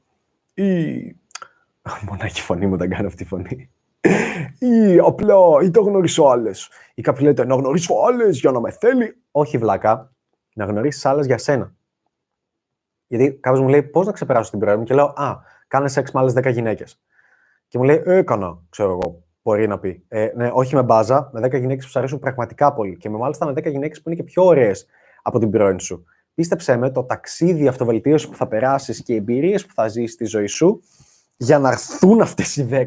[0.63, 1.17] ή...
[2.09, 3.71] Μονάχη φωνή μου δεν κάνω αυτή τη φωνή.
[4.59, 6.71] Ή απλά, ή το γνωρίσω άλλες.
[6.95, 9.17] Ή κάποιοι λέτε να γνωρίσω άλλες για να με θέλει.
[9.31, 10.16] Όχι, βλάκα.
[10.57, 11.75] Να γνωρίσεις άλλες για σένα.
[13.07, 15.37] Γιατί κάποιος μου λέει πώς να ξεπεράσω την πρώην μου και λέω Α,
[15.69, 17.01] κάνε σεξ με άλλες 10 γυναίκες.
[17.69, 20.05] Και μου λέει Έκανα, ξέρω εγώ, μπορεί να πει.
[20.09, 22.97] Ε, ναι, όχι με μπάζα, με 10 γυναίκες που σου αρέσουν πραγματικά πολύ.
[22.97, 24.87] Και με μάλιστα με 10 γυναίκες που είναι και πιο ωραίες
[25.23, 26.05] από την πρώην σου.
[26.35, 30.25] Πίστεψέ με, το ταξίδι αυτοβελτίωση που θα περάσεις και οι εμπειρίες που θα ζήσει στη
[30.25, 30.83] ζωή σου
[31.37, 32.87] για να έρθουν αυτές οι 10,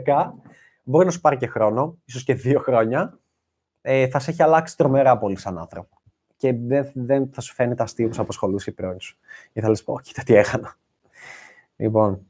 [0.84, 3.19] μπορεί να σου πάρει και χρόνο, ίσως και δύο χρόνια.
[3.82, 5.98] Ε, θα σε έχει αλλάξει τρομερά πολύ σαν άνθρωπο.
[6.39, 9.17] Και δεν, δεν θα σου φαίνεται αστείο που σου απασχολούσε η πρώην σου.
[9.54, 10.78] Και θα λες, πω, κοίτα τι έκανα.
[11.75, 12.21] Λοιπόν,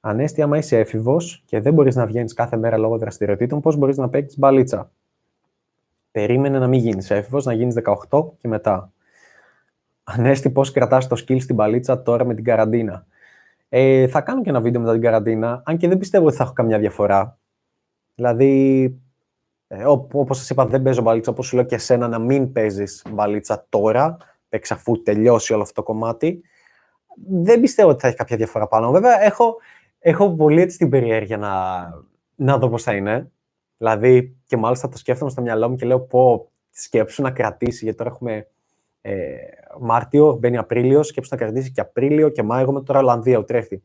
[0.00, 3.96] Ανέστη, άμα είσαι έφηβος και δεν μπορείς να βγαίνεις κάθε μέρα λόγω δραστηριοτήτων, πώς μπορείς
[3.96, 4.90] να παίξεις μπαλίτσα;
[6.10, 7.74] Περίμενε να μην γίνεις έφηβος, να γίνεις
[8.10, 8.92] 18 και μετά.
[10.04, 13.06] Ανέστη, πώς κρατάς το skill στην μπαλίτσα τώρα με την καραντίνα;
[13.68, 16.42] Ε, θα κάνω και ένα βίντεο μετά την καραντίνα, αν και δεν πιστεύω ότι θα
[16.42, 17.38] έχω καμιά διαφορά.
[18.14, 18.94] Δηλαδή,
[19.74, 21.30] ε, όπως σας είπα, δεν παίζω μπαλίτσα.
[21.30, 24.16] Όπως σου λέω και εσένα να μην παίζεις μπαλίτσα τώρα,
[24.48, 26.42] παίξει αφού τελειώσει όλο αυτό το κομμάτι.
[27.26, 28.90] Δεν πιστεύω ότι θα έχει κάποια διαφορά πάνω.
[28.90, 29.56] Βέβαια, έχω,
[29.98, 31.50] έχω πολύ έτσι την περιέργεια να,
[32.34, 33.30] να δω πώς θα είναι.
[33.76, 37.98] Δηλαδή, και μάλιστα το σκέφτομαι στο μυαλό μου και λέω πω σκέψου να κρατήσει, γιατί
[37.98, 38.46] τώρα έχουμε
[39.00, 39.34] ε,
[39.80, 43.82] Μάρτιο, μπαίνει Απρίλιο, σκέψου να κρατήσει και Απρίλιο και Μάιο, εγώ με τώρα Ολλανδία, Ουτρέχτη.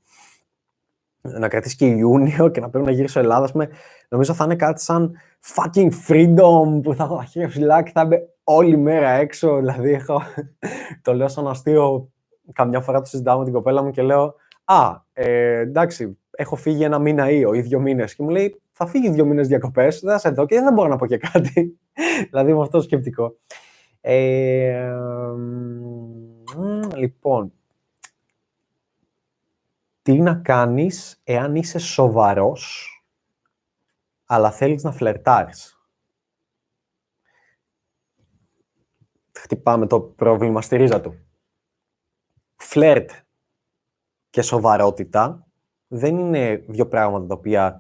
[1.22, 3.70] Να κρατήσει και Ιούνιο και να πρέπει να γυρίσω Ελλάδας, με,
[4.08, 5.18] νομίζω θα είναι κάτι σαν
[5.56, 9.56] fucking freedom που θα έχω χέρια ψηλά και θα είμαι όλη μέρα έξω.
[9.56, 10.22] Δηλαδή, έχω,
[11.04, 12.12] το λέω σαν αστείο,
[12.54, 14.36] καμιά φορά το συζητάω με την κοπέλα μου και λέω
[14.70, 18.16] Α, ε, εντάξει, έχω φύγει ένα μήνα ή ή δύο μήνες.
[18.16, 20.88] Και μου λέει, θα φύγεις δύο μήνες διακοπές, δεν θα σε δω και δεν μπορώ
[20.90, 21.80] να πω και κάτι.
[22.30, 23.38] δηλαδή με αυτό το σκεπτικό.
[24.02, 24.92] Ε,
[26.96, 27.54] λοιπόν,
[30.02, 32.92] τι να κάνεις εάν είσαι σοβαρός,
[34.28, 35.72] αλλά θέλεις να φλερτάρεις.
[39.34, 41.26] Χτυπάμε το πρόβλημα στη ρίζα του.
[42.56, 43.12] Φλερτ
[44.30, 45.48] και σοβαρότητα
[45.88, 47.78] δεν είναι δύο πράγματα τα οποία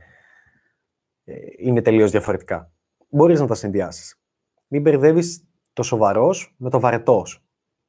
[1.23, 2.71] ε, είναι τελείως διαφορετικά.
[3.09, 4.21] Μπορείς να τα συνδυάσεις.
[4.67, 7.43] Μην μπερδεύεις το σοβαρός με το βαρετός.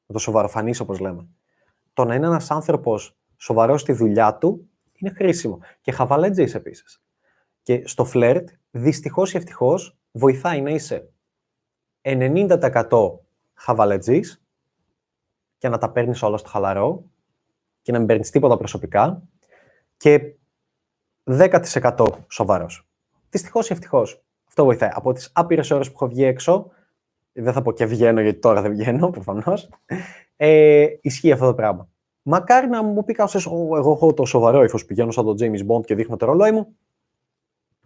[0.07, 1.29] Με το σοβαροφανής, όπως λέμε.
[1.93, 5.61] Το να είναι ένας άνθρωπος σοβαρός στη δουλειά του είναι χρήσιμο.
[5.81, 7.03] Και χαβαλέτζες επίσης.
[7.69, 11.11] Και στο φλερτ, δυστυχώς ή ευτυχώς, βοηθάει να είσαι
[12.03, 13.21] 90%
[13.55, 14.21] χαβαλέτζη
[15.59, 17.05] και να τα παίρνεις όλα στο χαλαρό
[17.83, 19.23] και να μην παίρνεις τίποτα προσωπικά
[19.97, 20.35] και
[21.25, 22.89] 10% σοβαρός.
[23.31, 24.25] Δυστυχώς ή ευτυχώς.
[24.49, 24.91] Αυτό βοηθάει.
[24.93, 26.71] Από τις άπειρες ώρες που έχω βγει έξω,
[27.33, 29.69] δεν θα πω και βγαίνω γιατί τώρα δεν βγαίνω προφανώς.
[30.37, 31.89] Ε, ισχύει αυτό το πράγμα.
[32.23, 35.85] Μακάρι να μου πει κάποιος, εγώ έχω το σοβαρό ύφος πηγαίνω σαν τον James Bond
[35.85, 36.77] και δείχνω το ρολόι μου.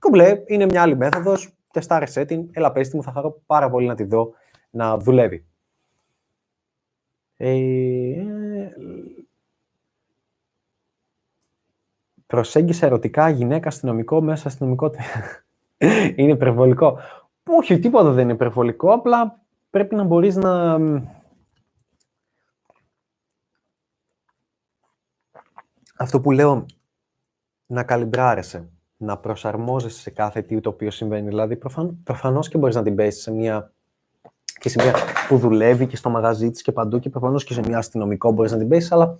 [0.02, 1.52] Κουμπλέ, είναι μια άλλη μέθοδος.
[1.72, 4.32] Τεστάρεσέ την, έλα πες μου, θα χαρώ πάρα πολύ να τη δω
[4.70, 5.46] να δουλεύει.
[7.36, 8.26] Ε,
[12.26, 14.90] προσέγγισε ερωτικά γυναίκα αστυνομικό μέσα αστυνομικό.
[16.16, 16.98] είναι υπερβολικό.
[17.46, 20.78] Όχι, τίποτα δεν είναι υπερβολικό, απλά πρέπει να μπορείς να...
[25.96, 26.66] Αυτό που λέω,
[27.66, 28.68] να καλυμπράρεσαι,
[29.02, 31.28] να προσαρμόζεσαι σε κάθε τι το οποίο συμβαίνει.
[31.28, 33.72] Δηλαδή, προφαν, προφανώς και μπορείς να την πέσεις σε μια
[34.60, 34.94] και σε μια
[35.28, 38.52] που δουλεύει και στο μαγαζί της και παντού και προφανώς και σε μια αστυνομικό μπορείς
[38.52, 39.18] να την πέσεις, αλλά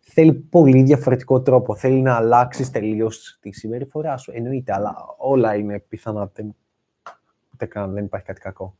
[0.00, 1.76] θέλει πολύ διαφορετικό τρόπο.
[1.76, 4.32] Θέλει να αλλάξεις τελείως τη συμπεριφορά σου.
[4.34, 6.30] Εννοείται, αλλά όλα είναι πιθανά.
[7.52, 8.76] Ούτε καν, δεν υπάρχει κάτι κακό.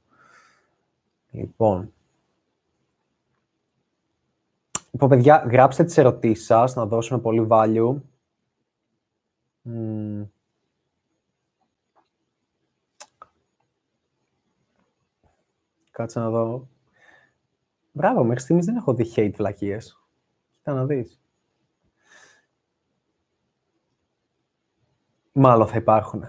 [1.30, 1.92] Λοιπόν.
[4.90, 7.96] Λοιπόν, παιδιά, γράψτε τις ερωτήσεις σας, να δώσουμε πολύ value.
[15.90, 16.68] Κάτσε να δω.
[17.92, 20.06] Μπράβο, μέχρι στιγμής δεν έχω δει hate βλακίες.
[20.50, 21.20] Κοίτα να δεις.
[25.32, 26.24] Μάλλον θα υπάρχουν.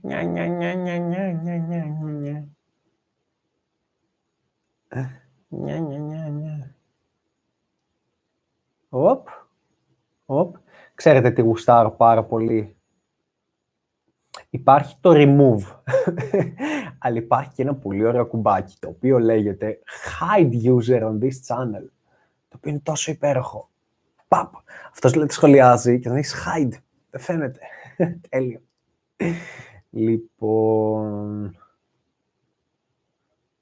[0.00, 2.48] Νια, νια, νια, νια, νια, νια, νια, νια.
[5.48, 6.17] Νια, νια, νια, νια.
[8.88, 9.28] Οπ,
[10.26, 10.56] οπ.
[10.94, 12.76] Ξέρετε τι γουστάρω πάρα πολύ.
[14.50, 15.80] Υπάρχει το remove,
[16.98, 19.78] αλλά υπάρχει και ένα πολύ ωραίο κουμπάκι, το οποίο λέγεται
[20.20, 21.84] hide user on this channel,
[22.48, 23.70] το οποίο είναι τόσο υπέροχο.
[24.28, 24.54] παπ.
[24.90, 26.78] Αυτός λέει σχολιάζει και δεν έχεις hide.
[27.10, 27.60] Δεν φαίνεται.
[28.28, 28.60] Τέλειο.
[29.90, 31.56] λοιπόν...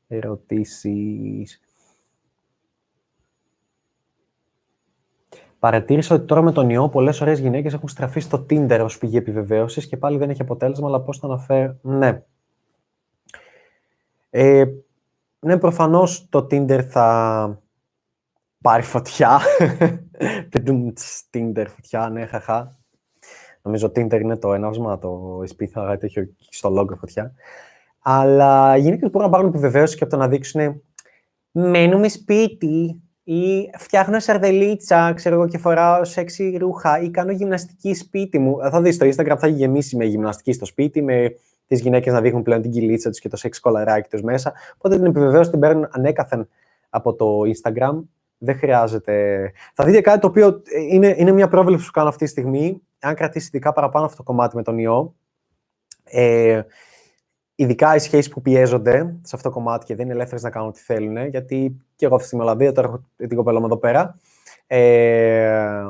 [0.09, 1.61] Ερωτήσεις.
[5.59, 9.17] Παρατήρησα ότι τώρα με τον ιό πολλές ωραίες γυναίκες έχουν στραφεί στο Tinder ως πηγή
[9.17, 11.77] επιβεβαίωσης και πάλι δεν έχει αποτέλεσμα, αλλά πώς το αναφέρω.
[11.83, 12.23] Ναι.
[14.31, 14.65] Ε,
[15.39, 17.61] ναι, προφανώς το Tinder θα
[18.63, 19.41] πάρει φωτιά.
[21.33, 22.77] Tinder φωτιά, ναι, χαχά.
[23.63, 27.33] Νομίζω Tinder είναι το έναυσμα, το SP θα έχει στο λόγο φωτιά.
[28.03, 30.83] Αλλά οι γυναίκες μπορούν να πάρουν επιβεβαίωση και από το να δείξουν
[31.51, 38.39] μένουμε σπίτι, ή φτιάχνω σαρδελίτσα, ξέρω εγώ, και φοράω σεξι ρούχα ή κάνω γυμναστική σπίτι
[38.39, 38.59] μου.
[38.71, 41.37] Θα δεις, το Instagram θα έχει γεμίσει με γυμναστική στο σπίτι, με
[41.67, 44.53] τις γυναίκες να δείχνουν πλέον την κυλίτσα τους και το σεξ κολαράκι τους μέσα.
[44.75, 46.49] Οπότε την επιβεβαίωση την παίρνουν ανέκαθεν
[46.89, 48.03] από το Instagram.
[48.39, 49.53] Δεν χρειάζεται.
[49.75, 52.83] Θα δείτε κάτι το οποίο είναι, είναι μια πρόβλεψη που κάνω αυτή τη στιγμή.
[53.01, 55.15] Αν κρατήσει ειδικά παραπάνω αυτό το κομμάτι με τον ιό,
[56.05, 56.61] ε,
[57.57, 60.69] ειδικά οι σχέσεις που πιέζονται σε αυτό το κομμάτι και δεν είναι ελεύθερες να κάνουν
[60.69, 64.19] ό,τι θέλουν, γιατί και εγώ αυτή τη Ολλανδία, τώρα έχω την κοπέλα μου εδώ πέρα.
[64.67, 65.83] Ε,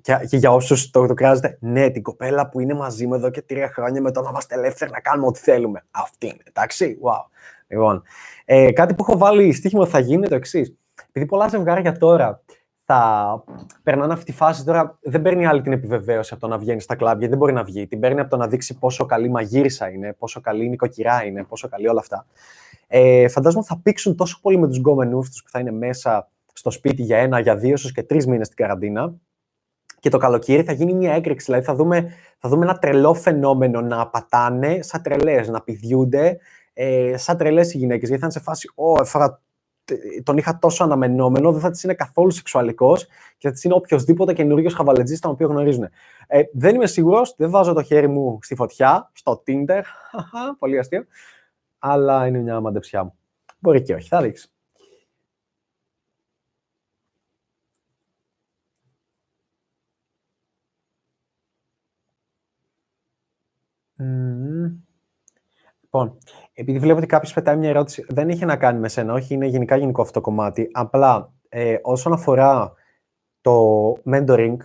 [0.00, 3.30] και, και, για όσους το, το χρειάζεται, ναι, την κοπέλα που είναι μαζί μου εδώ
[3.30, 5.84] και τρία χρόνια με το να είμαστε ελεύθεροι να κάνουμε ό,τι θέλουμε.
[5.90, 6.98] Αυτή είναι, εντάξει.
[7.02, 7.24] Wow.
[7.68, 8.02] Λοιπόν,
[8.44, 10.74] ε, κάτι που έχω βάλει στοίχημα θα γίνει το εξής.
[11.08, 12.42] Επειδή πολλά ζευγάρια τώρα
[12.92, 13.44] θα
[13.82, 14.64] περνάνε αυτή τη φάση.
[14.64, 17.52] Τώρα δεν παίρνει άλλη την επιβεβαίωση από το να βγαίνει στα κλαμπ, γιατί δεν μπορεί
[17.52, 17.86] να βγει.
[17.86, 21.68] Την παίρνει από το να δείξει πόσο καλή μαγείρισα είναι, πόσο καλή νοικοκυρά είναι, πόσο
[21.68, 22.26] καλή όλα αυτά.
[22.86, 26.70] Ε, φαντάζομαι θα πήξουν τόσο πολύ με τους γκόμενού του που θα είναι μέσα στο
[26.70, 29.14] σπίτι για ένα, για δύο, ίσως και τρεις μήνες στην καραντίνα.
[30.00, 31.44] Και το καλοκαίρι θα γίνει μια έκρηξη.
[31.44, 36.38] Δηλαδή θα δούμε, θα δούμε ένα τρελό φαινόμενο να πατάνε σαν τρελές, να πηδιούνται
[36.72, 38.08] ε, σαν τρελές οι γυναίκες.
[38.08, 39.40] Γιατί θα είναι σε φάση, Ω, έφαγα
[40.22, 43.06] τον είχα τόσο αναμενόμενο, δεν θα της είναι καθόλου σεξουαλικός
[43.38, 45.88] και θα της είναι οποιοδήποτε καινούριο χαβαλετζής τον οποίο γνωρίζουν.
[46.26, 49.82] Ε, δεν είμαι σίγουρος, δεν βάζω το χέρι μου στη φωτιά, στο Tinder.
[50.58, 51.04] Πολύ αστείο.
[51.78, 53.14] Αλλά είναι μια μαντεψιά μου.
[53.58, 54.50] Μπορεί και όχι, θα δείξει.
[65.92, 66.18] Λοιπόν,
[66.52, 69.46] επειδή βλέπω ότι κάποιος πετάει μια ερώτηση, δεν είχε να κάνει με σένα, όχι, είναι
[69.46, 70.68] γενικά γενικό αυτό το κομμάτι.
[70.72, 72.72] Απλά ε, όσον αφορά
[73.40, 74.56] το mentoring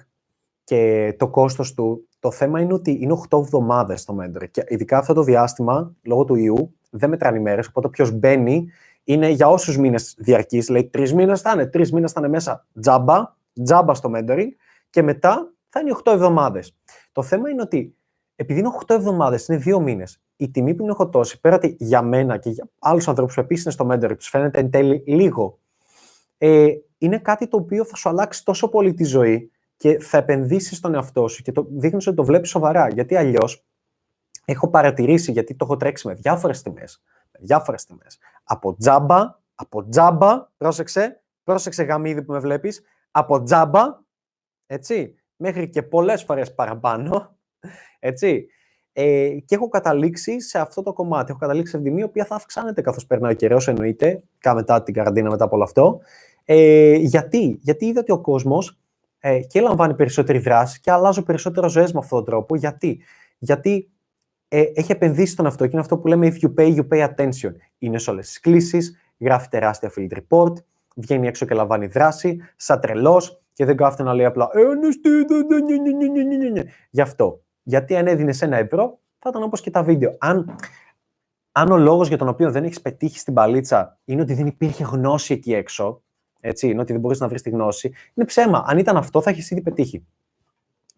[0.63, 4.52] και το κόστος του, το θέμα είναι ότι είναι 8 εβδομάδες το mentoring.
[4.52, 7.62] Και ειδικά αυτό το διάστημα, λόγω του ιού, δεν μετράνε ημέρε.
[7.69, 8.67] Οπότε όποιος μπαίνει
[9.04, 10.69] είναι για όσους μήνες διαρκείς.
[10.69, 14.50] Λέει τρεις μήνες θα είναι, τρεις μήνες θα είναι μέσα τζάμπα, τζάμπα στο mentoring
[14.89, 16.78] και μετά θα είναι 8 εβδομάδες.
[17.12, 17.95] Το θέμα είναι ότι
[18.36, 22.02] επειδή είναι 8 εβδομάδες, είναι 2 μήνες, η τιμή που έχω τόση, πέρα ότι για
[22.02, 25.60] μένα και για άλλους ανθρώπους που επίσης είναι στο mentoring, τους φαίνεται εν τέλει λίγο,
[26.38, 26.67] ε,
[26.98, 30.93] είναι κάτι το οποίο θα σου αλλάξει τόσο πολύ τη ζωή και θα επενδύσεις στον
[30.93, 32.89] εαυτό σου και το δείχνει ότι το βλέπεις σοβαρά.
[32.89, 33.65] Γιατί αλλιώς
[34.45, 37.04] έχω παρατηρήσει, γιατί το έχω τρέξει με διάφορες τιμές.
[37.32, 38.17] Με διάφορες τιμές.
[38.43, 43.84] Από τζάμπα, από τζάμπα, πρόσεξε, πρόσεξε γαμίδι που με βλέπεις, από τζάμπα,
[44.65, 47.38] έτσι, μέχρι και πολλές φορές παραπάνω,
[48.00, 48.48] έτσι.
[48.98, 51.32] Ε, και έχω καταλήξει σε αυτό το κομμάτι.
[51.32, 54.94] Έχω καταλήξει σε τιμή η οποία θα αυξάνεται καθώς περνάει ο καιρός, εννοείται, μετά την
[54.94, 56.00] καραντίνα, μετά από όλο αυτό.
[56.46, 58.80] Ε, γιατί; γιατί είδα ότι ο κόσμος
[59.20, 62.56] ε, και λαμβάνει περισσότερη δράση και αλλάζω περισσότερο ζωές με αυτόν τον τρόπο.
[62.56, 63.02] Γιατί,
[63.38, 63.90] γιατί
[64.48, 67.08] ε, έχει επενδύσει στον αυτό και είναι αυτό που λέμε if you pay, you pay
[67.08, 67.52] attention.
[67.78, 70.54] Είναι σε όλες τις κλήσεις, γράφει τεράστια field report,
[70.96, 74.50] βγαίνει έξω και λαμβάνει δράση, σαν τρελός και δεν κάθεται να λέει απλά
[76.90, 77.45] Γι' αυτό.
[77.67, 80.15] Γιατί αν έδινε ένα ευρώ, θα ήταν όπως και τα βίντεο.
[80.19, 80.56] Αν,
[81.51, 84.84] αν ο λόγος για τον οποίο δεν έχεις πετύχει στην παλίτσα είναι ότι δεν υπήρχε
[84.84, 86.04] γνώση εκεί έξω,
[86.39, 88.63] έτσι, είναι ότι δεν μπορείς να βρεις τη γνώση, είναι ψέμα.
[88.67, 90.06] Αν ήταν αυτό, θα έχεις ήδη πετύχει.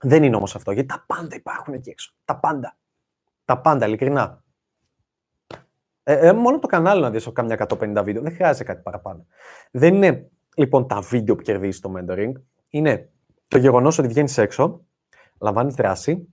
[0.02, 2.14] Δεν είναι όμως αυτό, γιατί τα πάντα υπάρχουν εκεί έξω.
[2.26, 2.78] Τα πάντα.
[3.46, 4.44] Τα πάντα, ειλικρινά.
[6.04, 8.22] Ε, ε, μόνο το κανάλι να δεις καμιά 150 βίντεο.
[8.22, 9.26] Δεν χρειάζεται κάτι παραπάνω.
[9.72, 12.32] Δεν είναι λοιπόν τα βίντεο που κερδίζεις το mentoring.
[12.70, 13.10] Είναι
[13.48, 14.86] το γεγονός ότι βγαίνεις έξω,
[15.40, 16.28] λαμβάνεις δράση,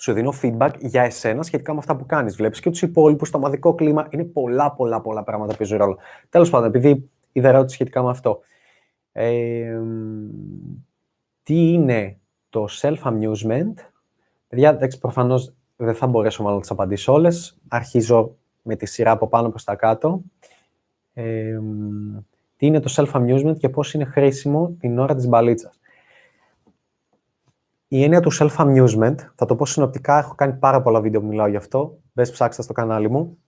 [0.00, 2.36] σου δίνω feedback για εσένα σχετικά με αυτά που κάνεις.
[2.36, 4.06] Βλέπεις και τους υπόλοιπους, το ομαδικό κλίμα.
[4.10, 5.98] Είναι πολλά, πολλά, πολλά πράγματα που παίζουν ρόλο.
[6.28, 8.40] Τέλος πάντων, επειδή είδα ερώτηση σχετικά με αυτό.
[9.12, 9.80] Ε,
[11.42, 13.74] τι είναι το self-amusement;
[14.48, 17.58] Παιδιά, εντάξει, προφανώς δεν θα μπορέσω μάλλον να τις απαντήσω όλες.
[17.68, 20.20] Αρχίζω με τη σειρά από πάνω προς τα κάτω.
[21.14, 21.58] Ε,
[22.56, 25.77] τι είναι το self-amusement και πώς είναι χρήσιμο την ώρα της μπαλίτσας;
[27.88, 31.46] Η έννοια του self-amusement, θα το πω συνοπτικά, έχω κάνει πάρα πολλά βίντεο που μιλάω
[31.46, 33.38] γι' αυτό, μπες ψάξτε στο κανάλι μου.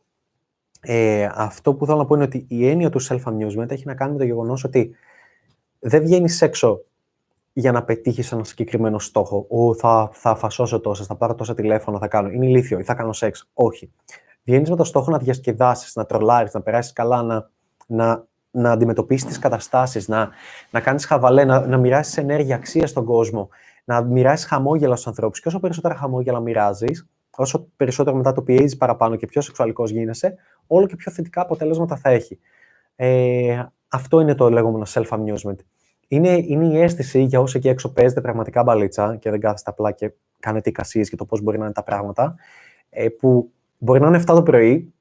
[0.81, 4.13] Ε, αυτό που θέλω να πω είναι ότι η έννοια του self-amusement έχει να κάνει
[4.13, 4.95] με το γεγονός ότι
[5.79, 6.85] δεν βγαίνεις έξω
[7.53, 9.47] για να πετύχεις ένα συγκεκριμένο στόχο.
[9.49, 12.29] Ο, θα, θα φασώσω τόσες, θα πάρω τόσα τηλέφωνα, θα κάνω.
[12.29, 13.49] Είναι ηλίθιο ή θα κάνω σεξ.
[13.53, 13.93] Όχι.
[14.45, 17.51] Βγαίνεις με το στόχο να διασκεδάσεις, να τρολάρεις, να περάσεις καλά, να,
[17.87, 20.29] να, να αντιμετωπίσεις τις καταστάσεις, να,
[20.71, 23.49] να κάνεις χαβαλέ, να, να μοιράσεις ενέργεια, αξία στον κόσμο,
[23.91, 25.41] να μοιράσεις χαμόγελα στους ανθρώπους.
[25.41, 30.37] Και όσο περισσότερα χαμόγελα μοιράζεις, όσο περισσότερο μετά το πιέζεις παραπάνω και πιο σεξουαλικός γίνεσαι,
[30.67, 32.39] όλο και πιο θετικά αποτελέσματα θα έχει.
[32.97, 35.57] Ε, αυτό είναι το λεγόμενο self-amusement.
[36.09, 39.91] Είναι, είναι η αίσθηση για όσο εκεί έξω παίζετε πραγματικά μπαλίτσα και δεν κάθεστε απλά
[39.93, 42.35] και κάνετε εικασίες για το πώς μπορεί να είναι τα πράγματα,
[42.91, 44.95] ε, που μπορεί να είναι 7 το πρωί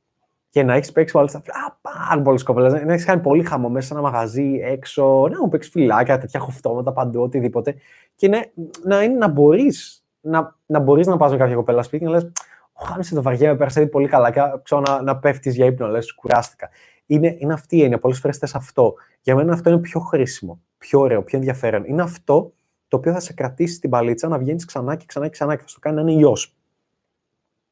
[0.50, 1.38] και να έχεις παίξει μπαλίτσα.
[1.38, 2.74] Α, πάρα πολλές κοπέλες.
[2.74, 6.40] Να έχεις κάνει πολύ χαμό μέσα σε ένα μαγαζί έξω, να μου παίξεις φυλάκια, τέτοια
[6.40, 7.76] χοφτώματα παντού, οτιδήποτε.
[8.16, 8.46] Και να,
[8.84, 12.32] να, να μπορείς να, να, μπορείς να πας με κάποια κοπέλα σπίτι και να λες:
[12.74, 14.32] Χάμισε το βαριέμαι, πέρασε πολύ καλά.
[14.32, 16.70] Και ξέρω να, να πέφτεις για ύπνο, λες: Κουράστηκα.
[17.06, 18.00] Είναι, είναι αυτή η έννοια.
[18.00, 18.94] Πολλές φορές θες αυτό.
[19.22, 21.84] Για μένα αυτό είναι πιο χρήσιμο, πιο ωραίο, πιο ενδιαφέρον.
[21.86, 22.54] Είναι αυτό
[22.88, 25.62] το οποίο θα σε κρατήσει στην παλίτσα να βγαίνεις ξανά και ξανά και ξανά και
[25.62, 26.34] θα σου κάνει να είναι ιό.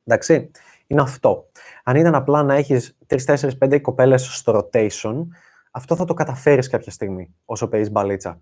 [0.03, 0.51] Εντάξει.
[0.87, 1.49] Είναι αυτό.
[1.83, 5.27] Αν ήταν απλά να έχεις 3, 4, 5 κοπέλες στο rotation,
[5.71, 8.41] αυτό θα το καταφέρεις κάποια στιγμή όσο παίζεις μπαλίτσα.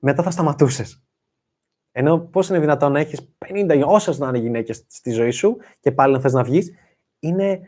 [0.00, 1.02] Μετά θα σταματούσες.
[1.92, 5.92] Ενώ πώς είναι δυνατόν να έχεις 50 όσες να είναι γυναίκες στη ζωή σου και
[5.92, 6.72] πάλι να θες να βγεις,
[7.18, 7.60] είναι,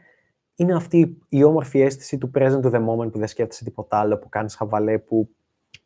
[0.54, 4.18] είναι αυτή η όμορφη αίσθηση του present to the moment που δεν σκέφτεσαι τίποτα άλλο,
[4.18, 5.28] που κάνεις χαβαλέ, που,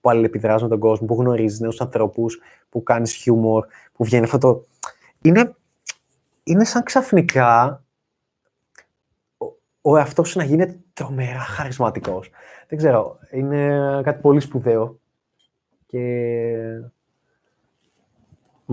[0.01, 4.39] που αλληλεπιδράζει με τον κόσμο, που γνωρίζεις νέους ανθρώπους, που κάνεις χιούμορ, που βγαίνει αυτό
[4.39, 4.67] το.
[5.23, 5.55] Είναι,
[6.43, 7.85] είναι σαν ξαφνικά
[9.83, 12.31] ο, ο εαυτός σου να γίνεται τρομερά χαρισματικός.
[12.69, 13.19] Δεν ξέρω.
[13.31, 15.01] Είναι κάτι πολύ σπουδαίο.
[15.87, 16.01] Και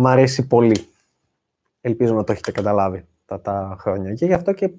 [0.02, 0.88] Μ' αρέσει πολύ.
[1.82, 4.14] Ελπίζω να το έχετε καταλάβει τα, τα χρόνια.
[4.14, 4.72] Και γι' αυτό και,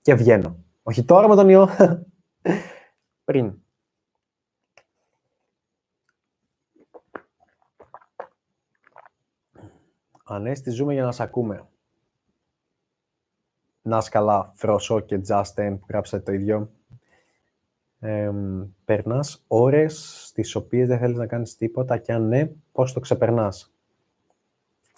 [0.00, 0.56] και βγαίνω.
[0.82, 1.68] Όχι τώρα με τον ιό,
[3.24, 3.54] πριν.
[10.24, 11.68] Ανέστη, ζούμε για να σε ακούμε.
[13.82, 16.70] Να σκαλά, Φρόσο και Justin που γράψατε το ίδιο.
[18.00, 18.30] Ε,
[18.84, 23.72] περνάς ώρες στις οποίες δεν θέλεις να κάνεις τίποτα και αν ναι, πώς το ξεπερνάς;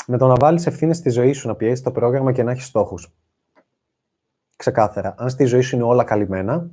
[0.07, 2.67] Με το να βάλεις ευθύνες στη ζωή σου, να πιέσεις το πρόγραμμα και να έχεις
[2.67, 3.13] στόχους.
[4.57, 5.15] Ξεκάθαρα.
[5.19, 6.71] Αν στη ζωή σου είναι όλα καλυμμένα,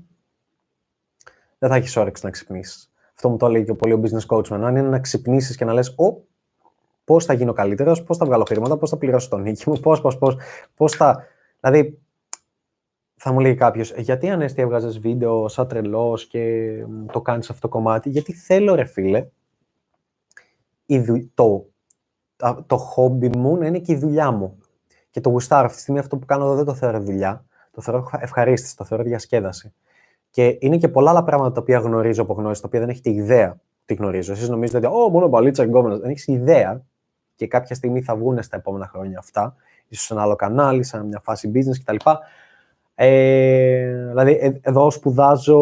[1.57, 2.91] δεν θα έχεις όρεξη να ξυπνήσεις.
[3.13, 5.73] Αυτό μου το έλεγε και πολύ ο business coach Αν είναι να ξυπνήσεις και να
[5.73, 6.27] λες, Ω,
[7.03, 10.01] πώς θα γίνω καλύτερος, πώς θα βγάλω χρήματα, πώς θα πληρώσω τον νίκη μου, πώς,
[10.01, 10.37] πώς, πώς,
[10.75, 11.23] πώς θα.
[11.59, 11.99] Δηλαδή,
[13.15, 16.73] θα μου λέει κάποιος, γιατί αν έστει έβγαζες βίντεο σαν τρελός και
[17.11, 19.27] το κάνεις αυτό το κομμάτι, γιατί θέλω, ρε φίλε,
[21.33, 21.69] το
[22.65, 24.57] το χόμπι μου να είναι και η δουλειά μου.
[25.09, 25.63] Και το γουστάρω.
[25.65, 27.45] Αυτή τη στιγμή αυτό που κάνω εδώ δεν το θεωρώ δουλειά.
[27.71, 29.73] Το θεωρώ ευχαρίστηση, το θεωρώ διασκέδαση.
[30.29, 33.09] Και είναι και πολλά άλλα πράγματα τα οποία γνωρίζω από γνώριση, τα οποία δεν έχετε
[33.09, 34.31] ιδέα τι γνωρίζω.
[34.31, 36.85] Εσείς νομίζετε ότι, Ω, μόνο μπαλίτσα και Δεν έχεις ιδέα
[37.35, 39.55] και κάποια στιγμή θα βγουν στα επόμενα χρόνια αυτά,
[39.89, 42.09] ίσως σε ένα άλλο κανάλι, σε μια φάση business κτλ.
[43.01, 45.59] Ε, δηλαδή, ε, εδώ σπουδάζω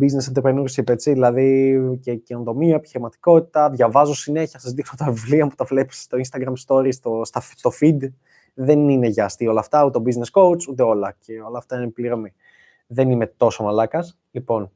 [0.00, 5.64] business entrepreneurship, έτσι, δηλαδή και καινοτομία, επιχειρηματικότητα, διαβάζω συνέχεια, σας δείχνω τα βιβλία που τα
[5.64, 7.22] βλέπεις στο Instagram stories, στο,
[7.54, 7.98] στο feed.
[8.54, 11.16] Δεν είναι για αστείο όλα αυτά, ούτε business coach, ούτε όλα.
[11.18, 12.32] Και όλα αυτά είναι πληρωμή.
[12.86, 14.18] Δεν είμαι τόσο μαλάκας.
[14.30, 14.70] Λοιπόν,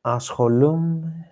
[0.00, 1.31] ασχολούμαι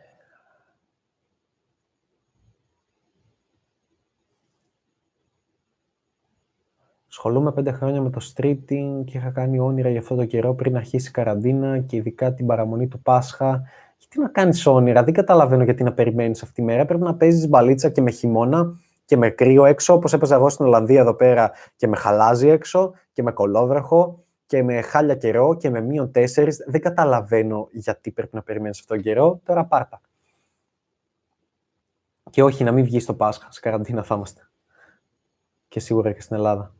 [7.22, 10.76] Ασχολούμαι πέντε χρόνια με το streeting και είχα κάνει όνειρα για αυτό το καιρό πριν
[10.76, 13.62] αρχίσει η καραντίνα και ειδικά την παραμονή του Πάσχα.
[13.98, 16.85] Γιατί να κάνεις όνειρα, δεν καταλαβαίνω γιατί να περιμένεις αυτή τη μέρα.
[16.85, 20.64] Πρέπει να παίζεις μπαλίτσα και με χειμώνα και με κρύο έξω, όπως έπαιζα εγώ στην
[20.64, 25.70] Ολλανδία εδώ πέρα και με χαλάζι έξω και με κολόβραχο και με χάλια καιρό και
[25.70, 26.64] με μείον τέσσερις.
[26.66, 29.40] Δεν καταλαβαίνω γιατί πρέπει να περιμένεις αυτόν τον καιρό.
[29.44, 30.00] Τώρα πάρτα.
[32.30, 33.52] Και όχι, να μην βγεις στο Πάσχα.
[33.52, 34.48] Σε καραντίνα θα είμαστε.
[35.68, 36.74] Και σίγουρα και στην Ελλάδα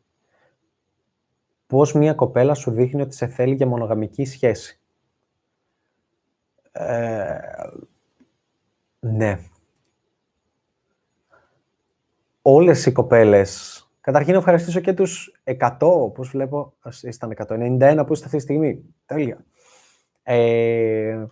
[1.71, 4.79] πώς μία κοπέλα σου δείχνει ότι σε θέλει για μονογαμική σχέση.
[6.71, 7.39] Ε,
[8.99, 9.39] ναι.
[12.41, 13.85] Όλες οι κοπέλες...
[14.01, 18.83] Καταρχήν, ευχαριστήσω και τους 100, όπως βλέπω, ήταν 191 που είστε αυτή τη στιγμή.
[19.05, 19.45] Τέλεια.
[20.23, 21.25] Ε,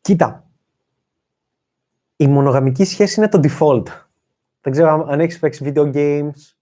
[0.00, 0.46] κοίτα,
[2.16, 3.86] η μονογαμική σχέση είναι το default.
[4.60, 6.54] Δεν ξέρω αν έχεις παίξει video games,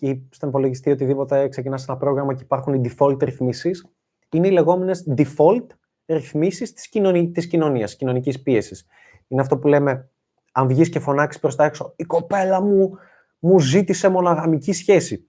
[0.00, 3.86] ή στον υπολογιστή οτιδήποτε ξεκινάς ένα πρόγραμμα και υπάρχουν οι default ρυθμίσεις,
[4.30, 5.66] είναι οι λεγόμενες default
[6.06, 8.86] ρυθμίσεις της κοινωνία, της κοινωνίας, κοινωνικής πίεσης.
[9.28, 10.10] Είναι αυτό που λέμε,
[10.52, 12.98] αν βγεις και φωνάξεις προς τα έξω, η κοπέλα μου
[13.38, 15.28] μου ζήτησε μονογαμική σχέση.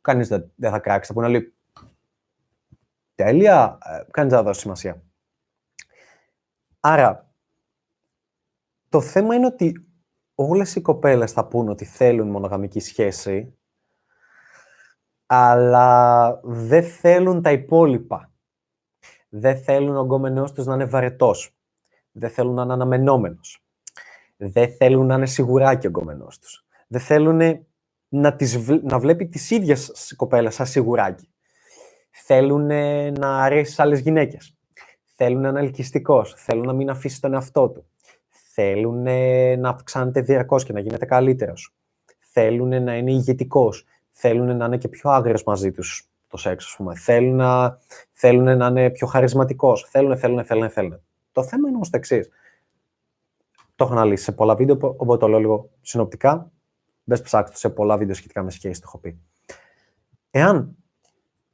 [0.00, 1.54] Κανείς δεν, δεν θα κράξει, θα πούνε λέει,
[3.14, 5.02] τέλεια, ε, κανεί δεν θα δώσεις σημασία.
[6.80, 7.32] Άρα,
[8.88, 9.86] το θέμα είναι ότι
[10.34, 13.57] όλες οι κοπέλες θα πούν ότι θέλουν μονογαμική σχέση,
[15.30, 18.32] αλλά δεν θέλουν τα υπόλοιπα.
[19.28, 21.56] Δεν θέλουν ο γκόμενός τους να είναι βαρετός.
[22.12, 23.62] Δεν θέλουν να είναι αναμενόμενος.
[24.36, 26.66] Δεν θέλουν να είναι σιγουράκι ο γκόμενός τους.
[26.86, 27.66] Δεν θέλουν
[28.08, 31.28] να, τις, να βλέπει τις ίδιες κοπέλες σαν σιγουράκι.
[32.10, 32.66] Θέλουν
[33.18, 34.56] να αρέσει σε άλλες γυναίκες.
[35.16, 36.34] Θέλουν να είναι ελκυστικός.
[36.36, 37.86] Θέλουν να μην αφήσει τον εαυτό του.
[38.28, 39.02] Θέλουν
[39.60, 41.74] να αυξάνεται διαρκώς και να γίνεται καλύτερος.
[42.18, 43.86] Θέλουν να είναι ηγετικός.
[44.20, 46.94] Θέλουν να είναι και πιο άγριος μαζί τους το σεξ, ας πούμε.
[46.94, 47.78] Θέλουν να,
[48.12, 49.86] θέλουν να είναι πιο χαρισματικός.
[49.90, 51.00] Θέλουν, θέλουν, θέλουν, θέλουν.
[51.32, 52.28] Το θέμα είναι όμως το εξής.
[53.74, 56.50] Το έχω αναλύσει σε πολλά βίντεο, οπότε το λέω λίγο συνοπτικά.
[57.04, 59.20] Μπες ψάξτε σε πολλά βίντεο σχετικά με σχέση, το έχω πει.
[60.30, 60.76] Εάν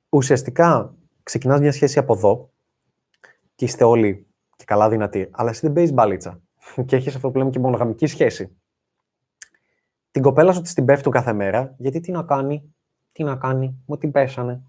[0.09, 2.51] ουσιαστικά ξεκινάς μια σχέση από εδώ
[3.55, 6.41] και είστε όλοι και καλά δυνατοί, αλλά εσύ δεν παίζεις μπαλίτσα
[6.87, 8.57] και έχεις αυτό που λέμε και μονογαμική σχέση.
[10.15, 12.75] Την κοπέλα σου την πέφτουν κάθε μέρα, γιατί τι να κάνει,
[13.13, 14.63] τι να κάνει, μου την πέσανε.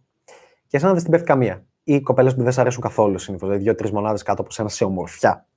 [0.68, 1.66] Και εσένα δεν την πέφτει καμία.
[1.84, 4.84] Ή κοπέλες που δεν σε αρέσουν καθόλου συνήθως, δηλαδή δύο-τρεις μονάδες κάτω από σένα σε
[4.84, 5.48] ομορφιά.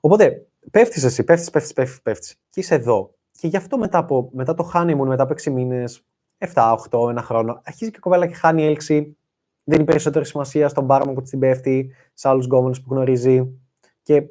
[0.00, 2.40] Οπότε πέφτεις εσύ, πέφτεις, πέφτεις, πέφτεις, πέφτεις.
[2.50, 3.14] Και είσαι εδώ.
[3.30, 6.04] Και γι' αυτό μετά, από, μετά το honeymoon, μετά από 6 μήνες,
[6.38, 9.16] 7, 8, ένα χρόνο, αρχίζει και η κοπέλα και χάνει έλξη.
[9.64, 13.60] Δίνει περισσότερη σημασία στον μπάρμαν που την πέφτει, σε άλλους γκόμενους που γνωρίζει.
[14.02, 14.28] Και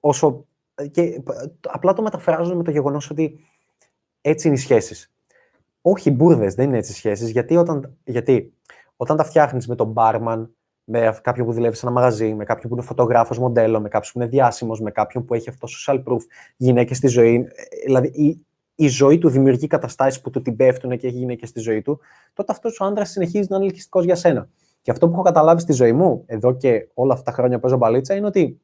[0.00, 0.44] όσο.
[0.90, 1.22] Και
[1.66, 3.44] απλά το μεταφράζουν με το γεγονός ότι
[4.20, 5.12] έτσι είναι οι σχέσεις.
[5.82, 7.30] Όχι μπουρδες, δεν είναι έτσι οι σχέσεις.
[7.30, 8.52] Γιατί όταν, γιατί
[8.96, 10.54] όταν τα φτιάχνεις με τον μπάρμαν,
[10.84, 14.12] με κάποιον που δουλεύει σε ένα μαγαζί, με κάποιον που είναι φωτογράφος, μοντέλο, με κάποιον
[14.12, 16.20] που είναι διάσημος, με κάποιον που έχει αυτό social proof,
[16.56, 17.48] γυναίκες στη ζωή.
[17.84, 21.60] Δηλαδή η, η ζωή του δημιουργεί καταστάσεις που του την πέφτουν και έχει γυναίκες στη
[21.60, 22.00] ζωή του,
[22.32, 24.48] τότε αυτός ο άντρας συνεχίζει να είναι ελκυστικός για σένα.
[24.82, 27.62] Και αυτό που έχω καταλάβει στη ζωή μου, εδώ και όλα αυτά τα χρόνια που
[27.62, 28.60] παίζω μπαλίτσα, είναι ότι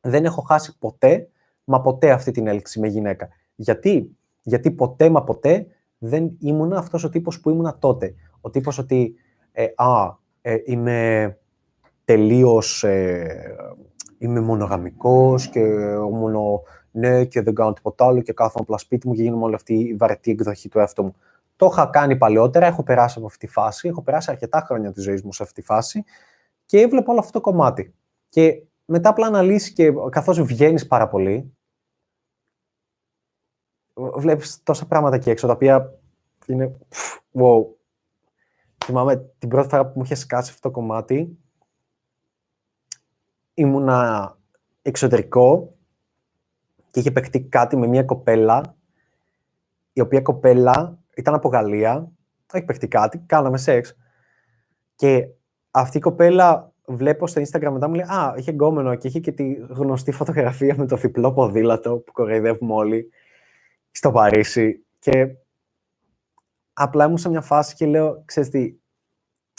[0.00, 1.28] δεν έχω χάσει ποτέ,
[1.64, 3.28] μα ποτέ αυτή την έλξη με γυναίκα.
[3.54, 5.66] Γιατί, Γιατί ποτέ μα ποτέ
[5.98, 8.14] δεν ήμουν αυτός ο τύπος που ήμουν τότε.
[8.40, 9.14] Ο τύπος ότι,
[9.52, 11.38] ε, α, ε, είμαι
[12.04, 13.56] τελείως, ε,
[14.18, 15.60] είμαι μονογαμικός και
[16.12, 19.54] μόνο, ναι, και δεν κάνω τίποτα άλλο και κάθομαι απλά σπίτι μου και γίνομαι όλη
[19.54, 21.14] αυτή η βαρετή εκδοχή του εαυτού μου.
[21.56, 25.02] Το είχα κάνει παλαιότερα, έχω περάσει από αυτή τη φάση, έχω περάσει αρκετά χρόνια της
[25.02, 26.04] ζωής μου σε αυτή τη φάση
[26.66, 27.94] και έβλεπα όλο αυτό το κομμάτι.
[28.28, 31.56] Και μετά απλά αναλύσεις και καθώς βγαίνεις πάρα πολύ,
[33.94, 35.98] βλέπεις τόσα πράγματα εκεί έξω, τα οποία
[36.46, 36.76] είναι
[37.32, 37.64] wow.
[38.84, 41.38] Θυμάμαι την πρώτη φορά που μου είχε σκάσει αυτό το κομμάτι,
[43.54, 44.32] ήμουνα
[44.82, 45.74] εξωτερικό
[46.90, 48.76] και είχε παιχτεί κάτι με μια κοπέλα,
[49.92, 52.12] η οποία κοπέλα ήταν από Γαλλία,
[52.52, 53.96] έχει παιχτεί κάτι, κάναμε σεξ.
[54.94, 55.28] Και
[55.70, 59.32] αυτή η κοπέλα βλέπω στο Instagram μετά μου λέει Α, είχε γκόμενο και είχε και
[59.32, 63.10] τη γνωστή φωτογραφία με το διπλό ποδήλατο που κοροϊδεύουμε όλοι
[63.94, 64.86] στο Παρίσι.
[64.98, 65.36] Και
[66.72, 68.76] απλά ήμουν σε μια φάση και λέω, ξέρεις τι,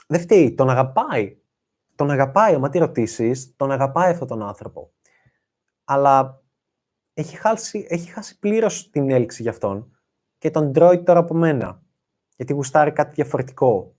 [0.08, 1.38] δεν φταίει, τον αγαπάει.
[1.96, 4.94] Τον αγαπάει, άμα τι ρωτήσεις, τον αγαπάει αυτόν τον άνθρωπο.
[5.84, 6.44] Αλλά
[7.14, 9.98] έχει χάσει, έχει χάσει πλήρως την έλξη για αυτόν
[10.38, 11.82] και τον τρώει τώρα από μένα.
[12.36, 13.96] Γιατί γουστάρει κάτι διαφορετικό.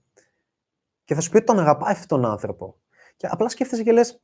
[1.03, 2.79] Και θα σου πει ότι τον αγαπάει αυτόν τον άνθρωπο.
[3.15, 4.21] Και απλά σκέφτεσαι και λες,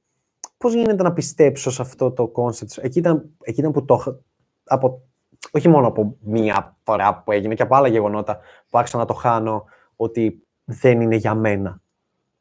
[0.58, 2.78] πώς γίνεται να πιστέψω σε αυτό το concept.
[2.78, 4.24] Εκεί ήταν, εκεί ήταν που το.
[4.64, 5.08] Από,
[5.52, 8.40] όχι μόνο από μία φορά που έγινε και από άλλα γεγονότα
[8.70, 9.66] που άρχισα να το χάνω
[9.96, 11.82] ότι δεν είναι για μένα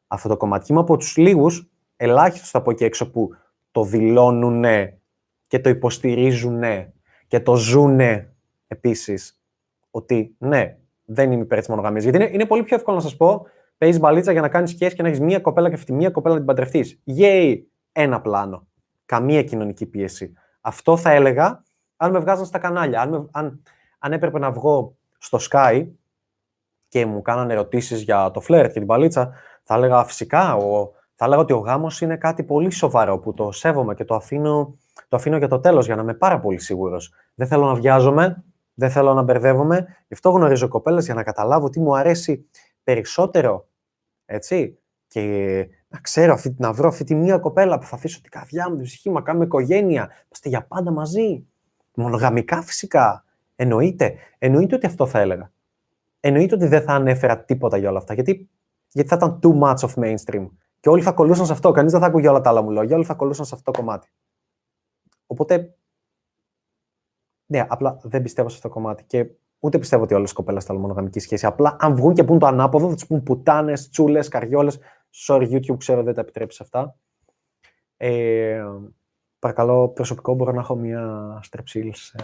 [0.07, 0.71] αυτό το κομμάτι.
[0.71, 3.29] είμαι από τους λίγους, ελάχιστου θα πω και έξω, που
[3.71, 4.63] το δηλώνουν
[5.47, 6.61] και το υποστηρίζουν
[7.27, 7.99] και το ζουν
[8.67, 9.39] επίσης
[9.91, 12.03] ότι ναι, δεν είμαι υπέρ της μονογαμίας.
[12.03, 13.45] Γιατί είναι, είναι πολύ πιο εύκολο να σας πω
[13.77, 16.33] παίζεις μπαλίτσα για να κάνεις σχέση και να έχεις μία κοπέλα και αυτή μία κοπέλα
[16.33, 16.99] να την παντρευτείς.
[17.03, 18.67] Γέι, ένα πλάνο.
[19.05, 20.33] Καμία κοινωνική πίεση.
[20.61, 21.63] Αυτό θα έλεγα
[22.03, 23.01] αν με βγάζαν στα κανάλια.
[23.01, 23.61] Αν, αν,
[23.99, 25.87] αν έπρεπε να βγω στο Sky
[26.87, 29.33] και μου κάνανε ερωτήσεις για το φλερ και την μπαλίτσα,
[29.63, 30.55] θα έλεγα φυσικά.
[30.55, 34.15] Ο, θα έλεγα ότι ο γάμος είναι κάτι πολύ σοβαρό που το σέβομαι και το
[34.15, 34.77] αφήνω,
[35.07, 37.13] το αφήνω για το τέλος για να είμαι πάρα πολύ σίγουρος.
[37.35, 38.43] Δεν θέλω να βιάζομαι,
[38.73, 39.75] δεν θέλω να μπερδεύομαι.
[40.07, 42.49] Γι' αυτό γνωρίζω κοπέλες για να καταλάβω τι μου αρέσει
[42.83, 43.67] περισσότερο
[44.25, 44.77] έτσι.
[45.07, 48.69] Και να ξέρω, αυτή, να βρω αυτή τη μία κοπέλα που θα αφήσω την καρδιά
[48.69, 50.09] μου, την ψυχή μου, να κάνουμε οικογένεια.
[50.23, 51.47] Είμαστε για πάντα μαζί.
[51.95, 53.25] Μονογαμικά φυσικά.
[53.55, 54.15] Εννοείται.
[54.37, 55.51] Εννοείται ότι αυτό θα έλεγα.
[56.19, 58.13] Εννοείται ότι δεν θα ανέφερα τίποτα για όλα αυτά.
[58.13, 58.49] Γιατί,
[58.87, 60.47] γιατί θα ήταν too much of mainstream.
[60.79, 61.71] Και όλοι θα κολούσαν σε αυτό.
[61.71, 62.95] Κανείς δεν θα ακούγε όλα τα άλλα μου λόγια.
[62.95, 64.11] Όλοι θα κολούσαν σε αυτό το κομμάτι.
[65.25, 65.75] Οπότε.
[67.45, 69.03] Ναι, απλά δεν πιστεύω σε αυτό το κομμάτι.
[69.03, 69.29] Και
[69.63, 71.45] Ούτε πιστεύω ότι όλες οι κοπέλες θέλουν μονογαμική σχέση.
[71.45, 74.79] Απλά αν βγουν και πούν το ανάποδο, θα τους πούν πουτάνες, τσούλες, καριόλες.
[75.27, 76.95] Sorry, YouTube, ξέρω δεν τα επιτρέπεις αυτά.
[77.97, 78.63] Ε,
[79.43, 82.15] παρακαλώ, προσωπικό μπορώ να έχω μία στρεψίλς.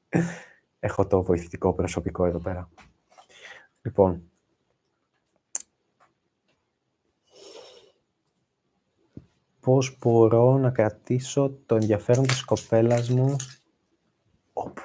[0.88, 2.68] έχω το βοηθητικό προσωπικό εδώ πέρα.
[3.82, 4.22] Λοιπόν,
[9.60, 13.36] πώς μπορώ να κρατήσω το ενδιαφέρον της κοπέλας μου;
[14.52, 14.78] Οπ.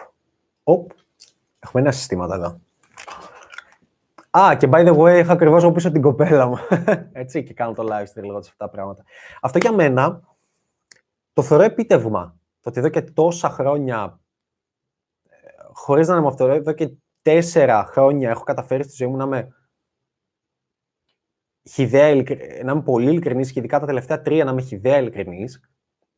[0.64, 0.92] Οπ.
[1.60, 2.60] Έχουμε ένα συστήματα εδώ.
[4.38, 6.58] Α, και by the way, είχα ακριβώς από πίσω την κοπέλα μου.
[7.12, 9.04] Έτσι και κάνω το live stream λέγοντα αυτά τα πράγματα.
[9.42, 10.22] Αυτό για μένα
[11.34, 12.40] το θεωρώ επίτευγμα.
[12.62, 14.20] Το ότι εδώ και τόσα χρόνια,
[15.30, 15.38] ε,
[15.72, 19.56] χωρίς να είμαι αυτό, εδώ και τέσσερα χρόνια έχω καταφέρει στη ζωή μου να είμαι
[21.70, 22.16] χιδέα,
[22.64, 25.70] να είμαι πολύ ειλικρινής και ειδικά τα τελευταία τρία να είμαι χιδέα ειλικρινής,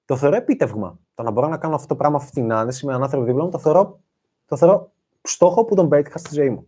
[0.05, 0.99] το θεωρώ επίτευγμα.
[1.13, 3.43] Το να μπορώ να κάνω αυτό το πράγμα αυτή την άνεση με έναν άνθρωπο δίπλα
[3.43, 3.99] μου, το θεωρώ,
[4.45, 4.91] το θεωρώ
[5.21, 6.67] στόχο που τον πέτυχα στη ζωή μου.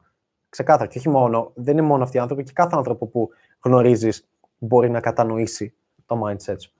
[0.49, 0.89] Ξεκάθαρα.
[0.89, 3.29] Και όχι μόνο, δεν είναι μόνο αυτοί οι άνθρωποι, και κάθε άνθρωπο που
[3.63, 4.27] γνωρίζεις
[4.57, 5.75] μπορεί να κατανοήσει
[6.05, 6.71] το mindset σου.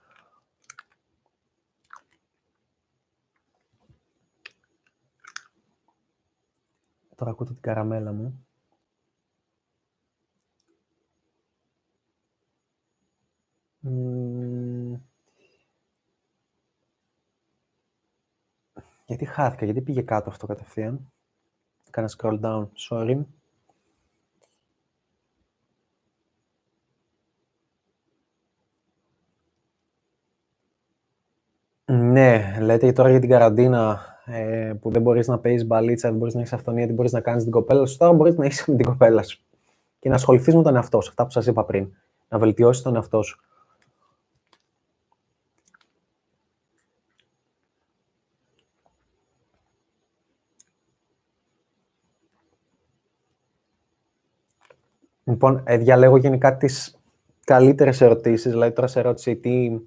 [7.18, 8.46] Τώρα ακούτε την καραμέλα μου.
[19.06, 21.12] Γιατί χάθηκα, γιατί πήγε κάτω αυτό κατευθείαν.
[21.90, 23.24] Κάνα scroll down, sorry.
[31.84, 36.34] Ναι, λέτε τώρα για την καραντίνα ε, που δεν μπορείς να παίζεις μπαλίτσα, δεν μπορείς
[36.34, 37.96] να έχεις αυτονία, δεν μπορείς να κάνεις την κοπέλα σου.
[37.96, 39.40] Τώρα μπορείς να έχεις με την κοπέλα σου.
[39.98, 41.92] Και να ασχοληθείς με τον εαυτό σου, αυτά που σας είπα πριν.
[42.28, 43.40] Να βελτιώσεις τον εαυτό σου.
[55.24, 57.00] Λοιπόν, ε, διαλέγω γενικά τις
[57.44, 59.78] καλύτερες ερωτήσεις, δηλαδή τώρα σε ερώτηση τι,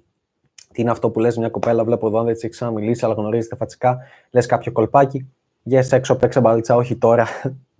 [0.72, 3.56] τι είναι αυτό που λες μια κοπέλα, βλέπω εδώ, δεν της έχεις ξαναμιλήσει, αλλά γνωρίζετε
[3.56, 3.98] φατσικά,
[4.30, 5.30] λες κάποιο κολπάκι,
[5.70, 7.26] yes, έξω παίξε μπαλίτσα, όχι τώρα,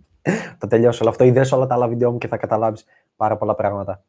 [0.59, 2.85] θα τελειώσω όλο αυτό, είδες όλα τα άλλα βίντεο μου και θα καταλάβεις
[3.17, 4.05] πάρα πολλά πράγματα.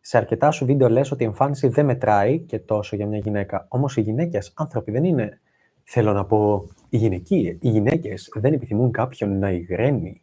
[0.00, 3.66] Σε αρκετά σου βίντεο λες ότι η εμφάνιση δεν μετράει και τόσο για μια γυναίκα.
[3.68, 5.40] Όμως οι γυναίκες, άνθρωποι δεν είναι,
[5.84, 10.20] θέλω να πω, οι γυναικοί, οι γυναίκες δεν επιθυμούν κάποιον να υγραίνει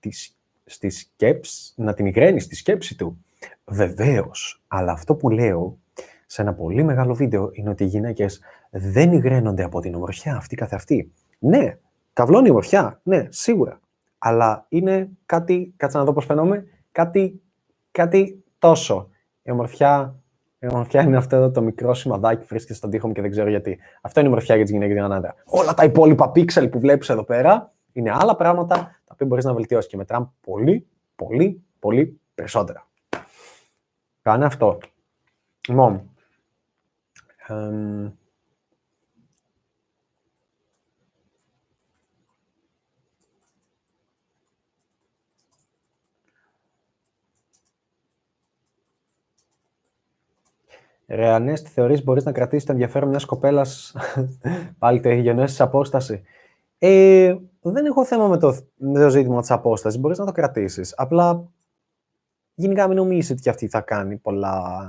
[0.00, 3.24] τις στη σκέψη, να την υγραίνει στη σκέψη του.
[3.64, 5.78] Βεβαίως, αλλά αυτό που λέω
[6.30, 10.56] σε ένα πολύ μεγάλο βίντεο είναι ότι οι γυναίκες δεν υγραίνονται από την ομορφιά αυτή
[10.56, 11.12] καθ' αυτή.
[11.38, 11.78] Ναι,
[12.12, 13.80] καυλώνει η ομορφιά, ναι, σίγουρα.
[14.18, 17.42] Αλλά είναι κάτι, κάτσε να δω πώς φαινόμαι, κάτι,
[17.90, 19.08] κάτι τόσο.
[19.42, 20.14] Η ομορφιά,
[20.58, 23.30] η ομορφιά είναι αυτό εδώ το μικρό σημαδάκι που βρίσκεται στον τοίχο μου και δεν
[23.30, 23.78] ξέρω γιατί.
[24.00, 25.34] Αυτό είναι η ομορφιά για τις γυναίκες για άντρα.
[25.44, 29.54] Όλα τα υπόλοιπα πίξελ που βλέπεις εδώ πέρα είναι άλλα πράγματα τα οποία μπορείς να
[29.54, 32.86] βελτιώσεις και μετράμε πολύ, πολύ, πολύ περισσότερα.
[34.22, 34.78] Κάνε αυτό.
[35.68, 36.10] Λοιπόν,
[51.06, 53.96] Ρε Ανέστη, θεωρείς μπορείς να κρατήσεις το ενδιαφέρον μιας κοπέλας;
[54.78, 56.22] Πάλι το έχεις απόσταση.
[56.78, 60.00] Ε, δεν έχω θέμα με το, με το ζήτημα της απόστασης.
[60.00, 60.94] Μπορείς να το κρατήσεις.
[60.96, 61.48] Απλά,
[62.54, 64.88] γενικά μην νομίζεις ότι αυτή θα κάνει πολλά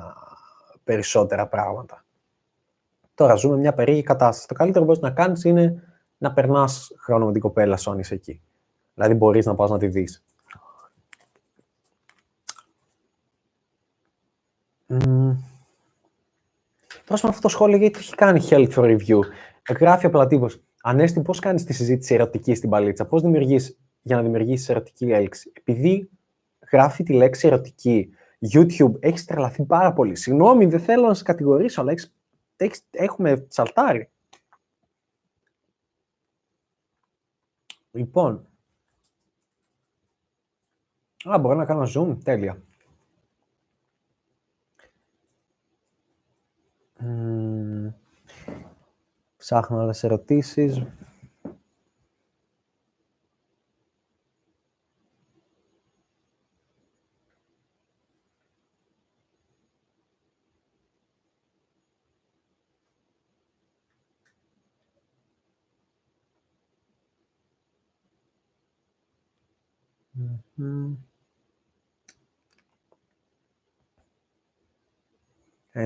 [0.84, 2.03] περισσότερα πράγματα.
[3.20, 4.47] Τώρα ζούμε μια περίεργη κατάσταση.
[4.47, 5.84] Το καλύτερο που μπορείς να κάνεις είναι
[6.17, 8.41] να περνάς χρόνο με την κοπέλα σου αν είσαι εκεί.
[8.93, 10.24] Δηλαδή μπορείς να πας να τη δεις.
[14.88, 15.36] Mm.
[17.05, 19.20] Πρόσφατα αυτό το σχόλιο γιατί το έχει κάνει Health for Review.
[19.80, 20.61] Γράφει απλά τύπος.
[20.82, 25.51] Ανέστη, πώς κάνεις τη συζήτηση ερωτική στην παλίτσα, πώς δημιουργείς για να δημιουργήσεις ερωτική έλξη;
[25.55, 26.09] Επειδή
[26.72, 28.09] γράφει τη λέξη ερωτική,
[28.53, 30.15] YouTube, έχεις τρελαθεί πάρα πολύ.
[30.15, 32.18] Συγγνώμη, δεν θέλω να σε κατηγορήσω, αλλά έχεις, έχεις,
[32.91, 34.10] έχουμε σαλτάρει.
[37.91, 38.47] Λοιπόν,
[41.30, 42.64] α, μπορώ να κάνω zoom, τέλεια.
[49.38, 50.82] Ψάχνω άλλες ερωτήσεις.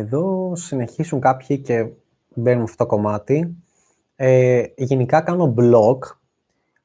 [0.03, 1.89] Εδώ συνεχίσουν κάποιοι και
[2.35, 3.57] μπαίνουμε αυτό το κομμάτι.
[4.15, 5.97] Ε, γενικά κάνω blog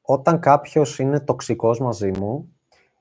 [0.01, 2.53] όταν κάποιος είναι τοξικός μαζί μου,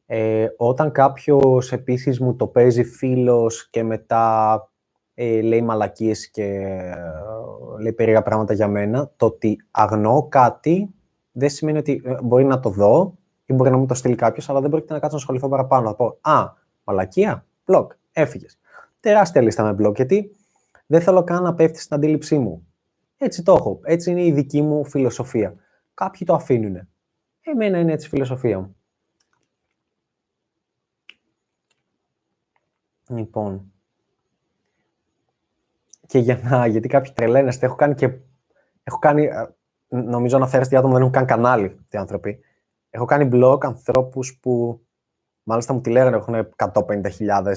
[0.07, 4.69] ε, όταν κάποιος επίσης μου το παίζει φίλος και μετά
[5.15, 6.95] ε, λέει μαλακίες και ε,
[7.81, 9.11] λέει περίεργα πράγματα για μένα.
[9.17, 10.95] Το ότι αγνοώ κάτι
[11.33, 13.15] δεν σημαίνει ότι ε, μπορεί να το δω
[13.47, 15.89] ή μπορεί να μου το στείλει κάποιος, αλλά δεν πρόκειται να κάτσω να ασχοληθώ παραπάνω.
[15.89, 16.45] Να πω Α,
[16.85, 18.59] μαλακία, blog, έφυγες.
[19.01, 20.37] Τεράστια λίστα με blog, γιατί
[20.87, 22.67] δεν θέλω καν να πέφτει στην αντίληψή μου.
[23.19, 23.81] Έτσι το έχω.
[23.83, 25.55] Έτσι είναι η δική μου φιλοσοφία.
[25.95, 26.89] Κάποιοι το αφήνουν.
[27.41, 28.77] Εμένα είναι έτσι η φιλοσοφία μου.
[33.09, 33.73] Λοιπόν.
[36.07, 38.13] Και για να, γιατί κάποιοι τρελαίνεστε, έχω κάνει και.
[38.83, 39.47] Έχω κάνει, ε,
[39.89, 42.41] νομίζω αναφέρεστε άτομα δεν έχουν καν κανάλι οι άνθρωποι.
[42.91, 44.81] Έχω κάνει block ανθρώπους που
[45.43, 47.53] μάλιστα μου τη λέγανε έχουν 150.000 ε,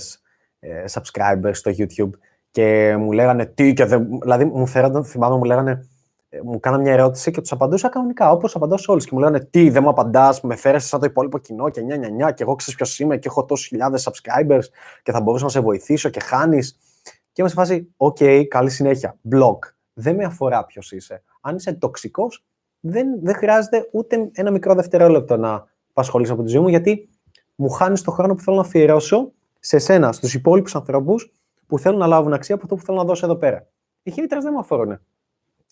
[0.92, 2.10] subscribers στο YouTube
[2.52, 4.20] και μου λέγανε τι και δεν...
[4.22, 5.88] Δηλαδή μου φέρονταν, θυμάμαι, μου λέγανε
[6.34, 9.06] ε, μου κάνανε μια ερώτηση και τους απαντούσα κανονικά, όπως απαντάω σε όλους.
[9.06, 11.82] Και μου λέγανε Τι, δεν μου απαντάς, με φέρεσαι σαν το υπόλοιπο κοινό και
[12.30, 14.64] 999 και εγώ ξέρω ποιος είμαι και έχω τόσους χιλιάδες subscribers
[15.04, 16.78] και θα μπορούσα να σε βοηθήσω και χάνεις.
[17.04, 19.18] Και είμαι σε φάση, OK, okay, καλή συνέχεια.
[19.32, 19.58] Block.
[19.94, 21.24] Δεν με αφορά ποιος είσαι.
[21.42, 22.46] Αν είσαι τοξικός,
[22.80, 27.10] δεν, δεν χρειάζεται ούτε ένα μικρό δευτερόλεπτο να απασχολήσει από τη ζωή μου, γιατί
[27.56, 29.32] μου χάνεις το χρόνο που θέλω να αφιερώσω
[29.64, 31.32] σε σένα, στους υπόλοιπους ανθρώπους
[31.68, 33.68] που θέλουν να λάβουν αξία από αυτό που θέλω να δώσω εδώ πέρα.
[34.04, 35.00] Οι haters δεν με αφορούν.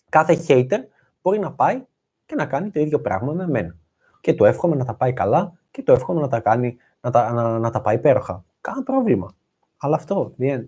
[0.08, 0.78] Κάθε hater
[1.22, 1.84] μπορεί να πάει
[2.26, 3.76] και να κάνει το ίδιο πράγμα με εμένα.
[4.20, 7.32] Και το εύχομαι να τα πάει καλά και το εύχομαι να τα, κάνει, να τα,
[7.32, 8.44] να, να τα πάει υπέροχα.
[8.60, 9.34] Κάνα πρόβλημα.
[9.76, 10.66] Αλλά αυτό, the end.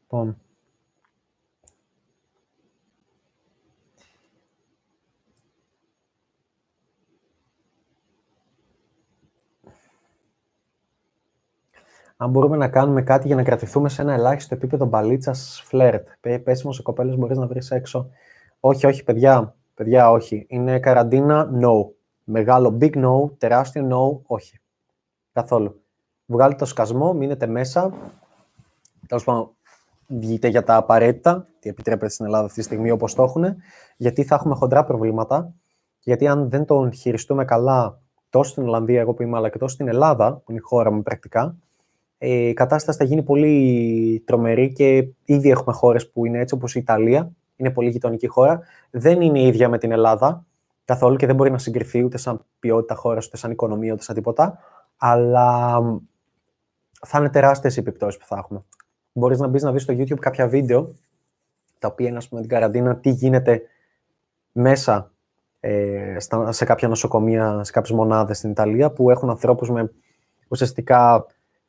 [0.00, 0.38] Λοιπόν,
[12.16, 16.08] αν μπορούμε να κάνουμε κάτι για να κρατηθούμε σε ένα ελάχιστο επίπεδο μπαλίτσας φλερτ.
[16.44, 18.08] Πέσιμος σε κοπέλε μπορείς να βρεις έξω.
[18.60, 19.54] Όχι, όχι, παιδιά.
[19.74, 20.46] Παιδιά, όχι.
[20.48, 21.88] Είναι καραντίνα, no.
[22.24, 24.60] Μεγάλο big no, τεράστιο no, όχι.
[25.32, 25.82] Καθόλου.
[26.26, 27.92] Βγάλετε το σκασμό, μείνετε μέσα.
[29.08, 29.50] Τέλος πάντων,
[30.06, 33.44] βγείτε για τα απαραίτητα, τι επιτρέπεται στην Ελλάδα αυτή τη στιγμή όπως το έχουν,
[33.96, 35.54] γιατί θα έχουμε χοντρά προβλήματα.
[36.00, 38.00] Γιατί αν δεν τον χειριστούμε καλά
[38.30, 40.90] τόσο στην Ολλανδία, εγώ που είμαι, αλλά και τόσο στην Ελλάδα, που είναι η χώρα
[40.90, 41.73] μου πρακτικά, ε,
[42.18, 46.78] η κατάσταση θα γίνει πολύ τρομερή και ήδη έχουμε χώρες που είναι έτσι, όπως η
[46.78, 48.60] Ιταλία, είναι πολύ γειτονική χώρα.
[48.90, 50.46] Δεν είναι η ίδια με την Ελλάδα
[50.84, 54.14] καθόλου και δεν μπορεί να συγκριθεί ούτε σαν ποιότητα χώρας, ούτε σαν οικονομία, ούτε σαν
[54.14, 54.58] τίποτα.
[54.96, 55.80] Αλλά
[57.06, 58.64] θα είναι τεράστιες οι επιπτώσεις που θα έχουμε.
[59.12, 60.94] Μπορείς να μπεις να δεις στο YouTube κάποια βίντεο
[61.78, 63.62] τα οποία είναι, ας πούμε, την καραντίνα, τι γίνεται
[64.52, 65.12] μέσα
[65.60, 66.16] ε,
[66.48, 69.92] σε κάποια νοσοκομεία, σε κάποιες μονάδες στην Ιταλία που έχουν ανθρώπους με
[70.48, 71.26] ουσιαστικά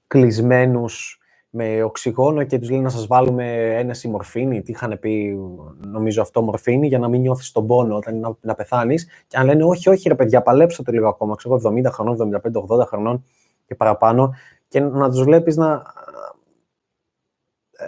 [0.08, 1.20] κλεισμένους
[1.58, 4.62] με οξυγόνο και τους λένε να σας βάλουμε ένα μορφίνη.
[4.62, 5.38] Τι είχαν πει,
[5.78, 9.08] νομίζω αυτό, μορφίνη, για να μην νιώθεις τον πόνο όταν να, να πεθάνεις.
[9.28, 11.36] Και αν λένε, Όχι, όχι, ρε παιδιά, παλέψτε το λίγο ακόμα.
[11.36, 13.24] Ξέρω 70 χρονών, 75, 80 χρονών
[13.66, 14.34] και παραπάνω.
[14.68, 15.84] Και να τους βλέπεις να,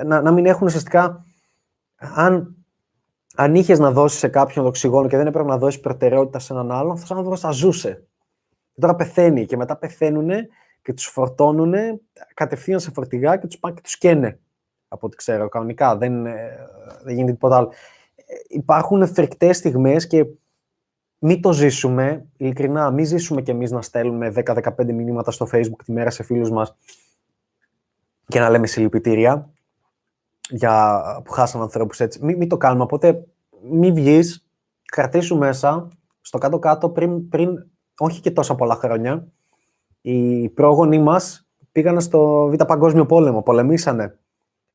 [0.06, 1.26] να, να μην έχουν ουσιαστικά.
[1.98, 2.56] Αν,
[3.36, 6.72] αν είχες να δώσεις σε κάποιον οξυγόνο και δεν έπρεπε να δώσεις προτεραιότητα σε έναν
[6.72, 8.08] άλλον, αυτό ο άνθρωπο θα ζούσε.
[8.74, 10.30] Και τώρα πεθαίνει και μετά πεθαίνουν
[10.88, 11.74] και τους φορτώνουν
[12.34, 14.40] κατευθείαν σε φορτηγά και τους πάνε και τους καίνε.
[14.88, 15.98] Από ό,τι ξέρω, κανονικά.
[15.98, 16.58] Δεν, ε,
[17.04, 17.72] δεν γίνεται τίποτα άλλο.
[18.16, 20.26] Ε, υπάρχουν φρικτές στιγμές και
[21.20, 25.92] μην το ζήσουμε, ειλικρινά, μην ζήσουμε κι εμείς να στέλνουμε 10-15 μηνύματα στο facebook τη
[25.92, 26.76] μέρα σε φίλους μας
[28.28, 29.50] και να λέμε συλληπιτήρια
[30.50, 32.26] για που χάσαν ανθρώπους έτσι.
[32.26, 33.28] Μην, μην το κάνουμε, οπότε
[33.72, 34.46] μην βγεις,
[34.86, 35.88] κρατήσου μέσα,
[36.22, 37.66] στο κάτω-κάτω πριν, πριν
[37.98, 39.28] όχι και τόσα πολλά χρόνια,
[40.10, 44.20] οι πρόγονοι μας πήγαν στο Β' Παγκόσμιο Πόλεμο, πολεμήσανε.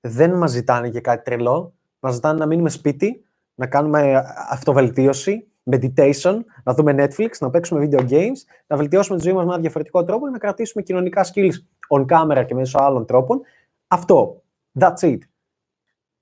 [0.00, 1.74] Δεν μας ζητάνε για κάτι τρελό.
[2.00, 3.24] Μας ζητάνε να μείνουμε σπίτι,
[3.54, 9.32] να κάνουμε αυτοβελτίωση, meditation, να δούμε Netflix, να παίξουμε video games, να βελτιώσουμε τη ζωή
[9.32, 11.54] μας με ένα διαφορετικό τρόπο και να κρατήσουμε κοινωνικά skills
[11.88, 13.40] on camera και μέσω άλλων τρόπων.
[13.86, 14.42] Αυτό.
[14.80, 15.18] That's it.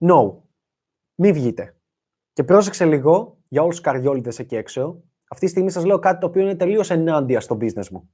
[0.06, 0.32] No.
[1.14, 1.76] Μην βγείτε.
[2.32, 5.02] Και πρόσεξε λίγο για όλους τους καριόλιδες εκεί έξω.
[5.28, 8.10] Αυτή τη στιγμή σας λέω κάτι το οποίο είναι τελείως ενάντια στο business μου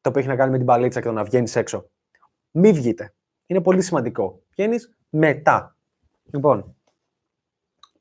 [0.00, 1.90] το οποίο έχει να κάνει με την παλίτσα και το να βγαίνεις έξω.
[2.50, 3.14] Μην βγείτε.
[3.46, 4.42] Είναι πολύ σημαντικό.
[4.50, 5.76] Βγαίνεις μετά.
[6.32, 6.76] Λοιπόν,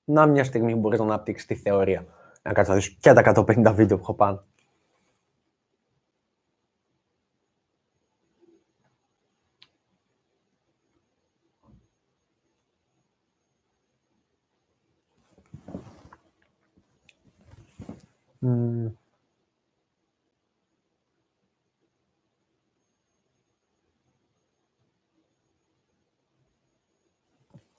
[0.04, 2.06] να μια στιγμή που μπορείς να αναπτύξεις τη θεωρία.
[2.42, 4.48] Να κάτσει να δει και τα 150 βίντεο που έχω πάνω.
[18.42, 18.99] Mm.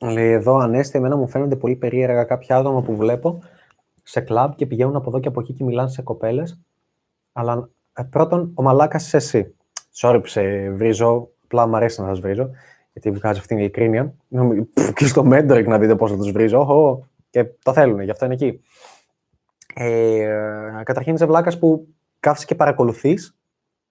[0.02, 3.42] Λέει εδώ, Ανέστη, εμένα μου φαίνονται πολύ περίεργα κάποια άτομα που βλέπω
[4.02, 6.60] σε κλαμπ και πηγαίνουν από εδώ και από εκεί και μιλάνε σε κοπέλες.
[7.32, 9.54] Αλλά ε, πρώτον, ο μαλάκας είσαι εσύ.
[10.00, 12.50] Sorry που σε βρίζω, απλά μου αρέσει να σας βρίζω,
[12.92, 14.14] γιατί βγάζει αυτήν την ειλικρίνεια.
[14.94, 16.66] Και στο mentoring να δείτε πώς θα τους βρίζω.
[16.70, 18.60] Oh, και το θέλουν, γι' αυτό είναι εκεί.
[19.74, 21.88] Ε, καταρχήν είσαι βλάκας που
[22.20, 23.36] κάθεσαι και παρακολουθείς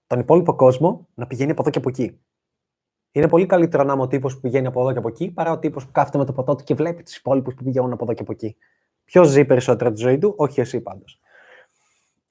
[0.07, 2.19] τον υπόλοιπο κόσμο να πηγαίνει από εδώ και από εκεί.
[3.11, 5.51] Είναι πολύ καλύτερο να είμαι ο τύπος που πηγαίνει από εδώ και από εκεί παρά
[5.51, 8.03] ο τύπος που κάθεται με το ποτό του και βλέπει τους υπόλοιπους που πηγαίνουν από
[8.03, 8.55] εδώ και από εκεί.
[9.05, 11.19] Ποιος ζει περισσότερο τη ζωή του, όχι εσύ πάντως.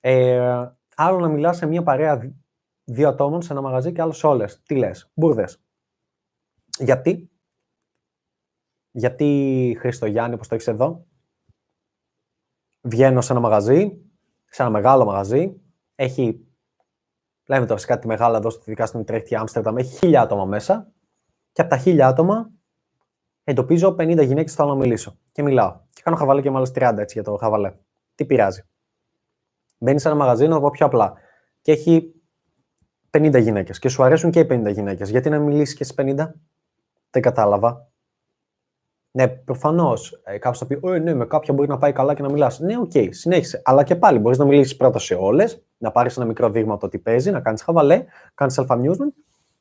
[0.00, 2.32] Ε, άλλο να μιλάς σε μια παρέα
[2.84, 4.62] δύο ατόμων σε ένα μαγαζί και άλλος σε όλες.
[4.62, 5.62] Τι λες, μπουρδες.
[6.78, 7.30] Γιατί,
[8.90, 11.06] γιατί Χρήστο Γιάννη, όπως το έχεις εδώ,
[12.80, 13.98] βγαίνω σε ένα μαγαζί,
[14.44, 15.60] σε ένα μεγάλο μαγαζί,
[15.94, 16.47] έχει,
[17.48, 20.92] λέμε τώρα σε κάτι μεγάλο εδώ, ειδικά στην Τρέχτη Άμστερνταμ, έχει χίλια άτομα μέσα
[21.52, 22.50] και από τα χίλια άτομα
[23.44, 25.18] εντοπίζω 50 γυναίκες που θέλω να μιλήσω.
[25.32, 25.80] Και μιλάω.
[25.92, 27.74] Και κάνω χαβαλέ και μάλλον 30 έτσι για το χαβαλέ.
[28.14, 28.62] Τι πειράζει.
[29.78, 31.14] Μπαίνει σε ένα μαγαζί, να το πω πιο απλά.
[31.60, 32.14] Και έχει
[33.10, 33.78] 50 γυναίκες.
[33.78, 35.10] Και σου αρέσουν και οι 50 γυναίκες.
[35.10, 36.34] Γιατί να μιλήσεις και στις 50,
[37.10, 37.90] δεν κατάλαβα.
[39.10, 42.22] Ναι, προφανώς ε, κάποιος θα πει: Ε, ναι, με κάποια μπορεί να πάει καλά και
[42.22, 42.60] να μιλάς.
[42.60, 43.62] Ναι, OK, okay, συνέχισε.
[43.64, 46.88] Αλλά και πάλι μπορείς να μιλήσεις πρώτα σε όλες, να πάρεις ένα μικρό δείγμα το
[46.88, 48.04] τι παίζει, να κάνεις χαβαλέ,
[48.34, 49.12] κάνεις self-amusement,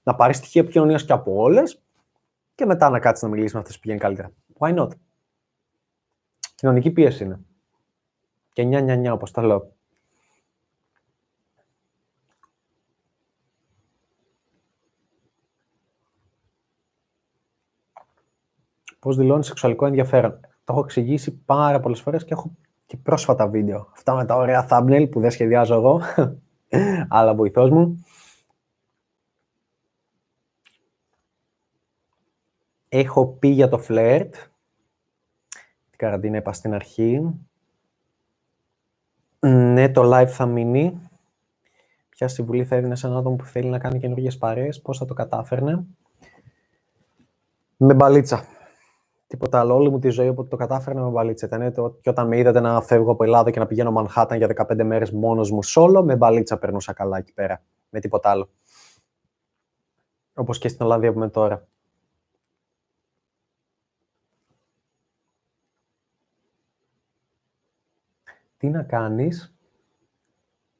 [0.03, 1.81] να πάρεις στοιχεία επικοινωνίας και από όλες
[2.55, 4.31] και μετά να κάτσεις να μιλήσεις με αυτές που πηγαίνει καλύτερα.
[4.59, 4.89] Why not?
[6.55, 7.39] Κοινωνική πίεση είναι.
[8.53, 9.76] Και νιά, νιά, νιά, όπως τα λέω.
[18.99, 20.39] Πώς δηλώνει σεξουαλικό ενδιαφέρον.
[20.41, 22.51] Το έχω εξηγήσει πάρα πολλές φορές και έχω
[22.85, 23.89] και πρόσφατα βίντεο.
[23.93, 26.01] Αυτά με τα ωραία thumbnail που δεν σχεδιάζω εγώ,
[27.17, 28.05] αλλά βοηθός μου.
[32.89, 34.35] Έχω πει για το φλερτ.
[35.89, 37.33] Την καραντίνα είπα στην αρχή.
[39.39, 41.09] Ναι, το live θα μείνει.
[42.09, 45.05] Ποια συμβουλή θα έδινε σε έναν άτομο που θέλει να κάνει καινούργιες παρέες, πώς θα
[45.05, 45.85] το κατάφερνε.
[47.77, 48.45] Με μπαλίτσα.
[49.27, 49.75] Τίποτα άλλο.
[49.75, 51.45] Όλη μου τη ζωή όποτε το κατάφερα με μπαλίτσα.
[51.45, 54.65] Ήταν το, και όταν με είδατε να φεύγω από Ελλάδα και να πηγαίνω Μανχάταν για
[54.67, 57.63] 15 μέρες μόνος μου σόλο, με μπαλίτσα περνούσα καλά εκεί πέρα.
[57.89, 58.49] Με τίποτα άλλο.
[60.33, 61.67] Όπως και στην Ολλανδία που είμαι τώρα.
[68.57, 69.55] Τι να κάνεις,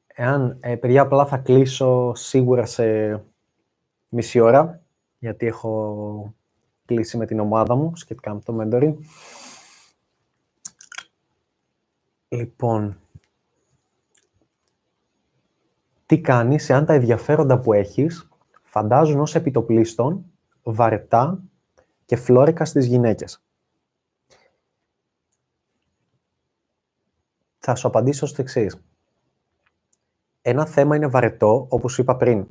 [0.06, 2.84] εάν, ε, παιδιά, απλά θα κλείσω σίγουρα σε
[4.08, 4.82] μισή ώρα,
[5.18, 6.34] γιατί έχω
[6.88, 8.94] κλείσει με την ομάδα μου σχετικά με το mentoring.
[12.28, 13.00] Λοιπόν,
[16.06, 18.28] τι κάνεις εάν τα ενδιαφέροντα που έχεις
[18.62, 20.24] φαντάζουν ως επιτοπλίστων
[20.62, 21.42] βαρετά
[22.04, 23.42] και φλόρικα στις γυναίκες.
[27.58, 28.82] Θα σου απαντήσω στο εξής.
[30.42, 32.46] Ένα θέμα είναι βαρετό, όπως σου είπα πριν.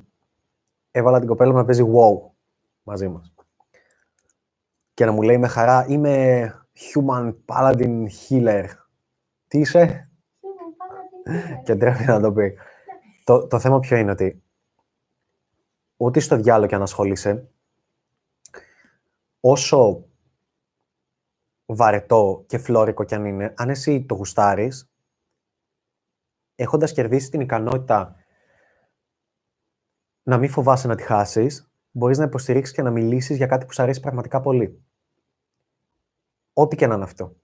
[0.91, 2.29] Έβαλα την κοπέλα μου να παίζει wow
[2.83, 3.36] μαζί μας
[4.97, 8.65] και να μου λέει με χαρά είμαι human paladin healer.
[9.47, 10.11] Τι είσαι;
[11.63, 12.57] και τρέχει να το πει.
[13.23, 14.43] το, το θέμα ποιο είναι ότι
[15.97, 17.49] ούτε στο διάλογο και αν ασχολείσαι,
[19.39, 20.05] όσο
[21.65, 24.91] βαρετό και φλόρικο κι αν είναι, αν εσύ το γουστάρεις,
[26.55, 28.15] έχοντας κερδίσει την ικανότητα
[30.23, 33.73] να μην φοβάσαι να τη χάσεις, μπορείς να υποστηρίξεις και να μιλήσεις για κάτι που
[33.73, 34.81] σου αρέσει πραγματικά πολύ.
[36.59, 37.35] Ό,τι και να είναι αυτό.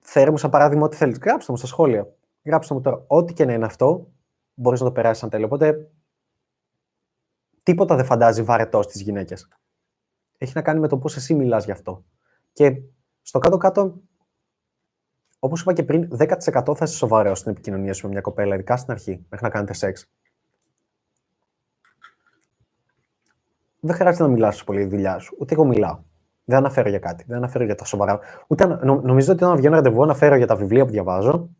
[0.00, 1.18] Φέρε μου σαν παράδειγμα ό,τι θέλεις.
[1.18, 2.14] Γράψτε μου στα σχόλια.
[2.44, 3.04] Γράψτε μου τώρα.
[3.06, 4.12] Ό,τι και να είναι αυτό,
[4.54, 5.46] μπορείς να το περάσεις σαν τέλειο.
[5.46, 5.90] Οπότε,
[7.62, 9.48] τίποτα δεν φαντάζει βαρετό στις γυναίκες.
[10.38, 12.04] Έχει να κάνει με το πώς εσύ μιλάς γι' αυτό.
[12.52, 12.82] Και
[13.22, 14.00] στο κάτω-κάτω,
[15.38, 18.76] όπως είπα και πριν, 10% θα είσαι σοβαρός στην επικοινωνία σου με μια κοπέλα, ειδικά
[18.76, 20.10] στην αρχή, μέχρι να κάνετε σεξ.
[23.80, 25.36] Δεν χρειάζεται να μιλάς πολύ η δουλειά σου.
[25.38, 26.10] Ούτε εγώ μιλάω.
[26.52, 27.24] Δεν αναφέρω για κάτι.
[27.26, 28.20] Δεν αναφέρω για τα σοβαρά.
[28.46, 31.50] Ούτε, νομίζω ότι όταν βγαίνω ραντεβού αναφέρω για τα βιβλία που διαβάζω,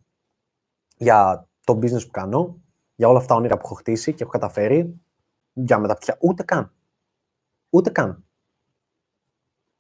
[0.97, 2.63] για το business που κάνω,
[2.95, 5.01] για όλα αυτά όνειρα που έχω χτίσει και έχω καταφέρει,
[5.53, 6.17] για μεταπτυχία.
[6.21, 6.73] Ούτε καν.
[7.71, 8.25] Ούτε καν.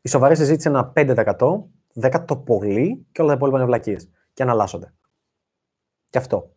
[0.00, 1.62] Η σοβαρή συζήτηση είναι ένα 5%,
[2.00, 4.10] 10% το πολύ και όλα τα υπόλοιπα είναι βλακίες.
[4.32, 4.94] Και αναλάσσονται.
[6.10, 6.54] Και αυτό.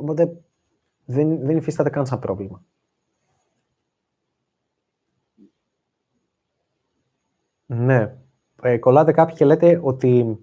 [0.00, 0.44] Οπότε
[1.04, 2.64] δεν, δεν υφίσταται καν σαν πρόβλημα.
[7.74, 8.16] Ναι.
[8.62, 10.38] Ε, κολλάτε κάποιοι και λέτε ότι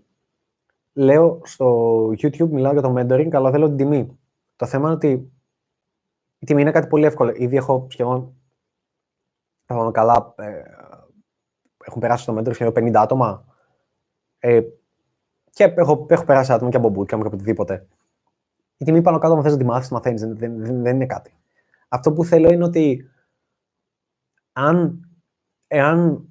[0.94, 4.20] λέω στο YouTube, μιλάω για το mentoring, αλλά θέλω την τιμή.
[4.56, 5.32] Το θέμα είναι ότι
[6.40, 7.32] η τιμή είναι κάτι πολύ εύκολο.
[7.36, 8.36] Ήδη έχω σχεδόν,
[9.66, 10.62] θα καλά, ε,
[11.86, 13.46] έχουν περάσει στο mentoring σχεδόν 50 άτομα
[14.40, 14.62] ε,
[15.50, 17.88] και έχω, έχω περάσει άτομα και από bootcamp και από οτιδήποτε.
[18.78, 21.36] Η τιμή πάνω κάτω, αν θες να τη μάθεις, μαθαίνεις, δεν, δεν, δεν είναι κάτι.
[21.88, 23.10] Αυτό που θέλω είναι ότι
[24.52, 25.10] αν,
[25.68, 26.30] εάν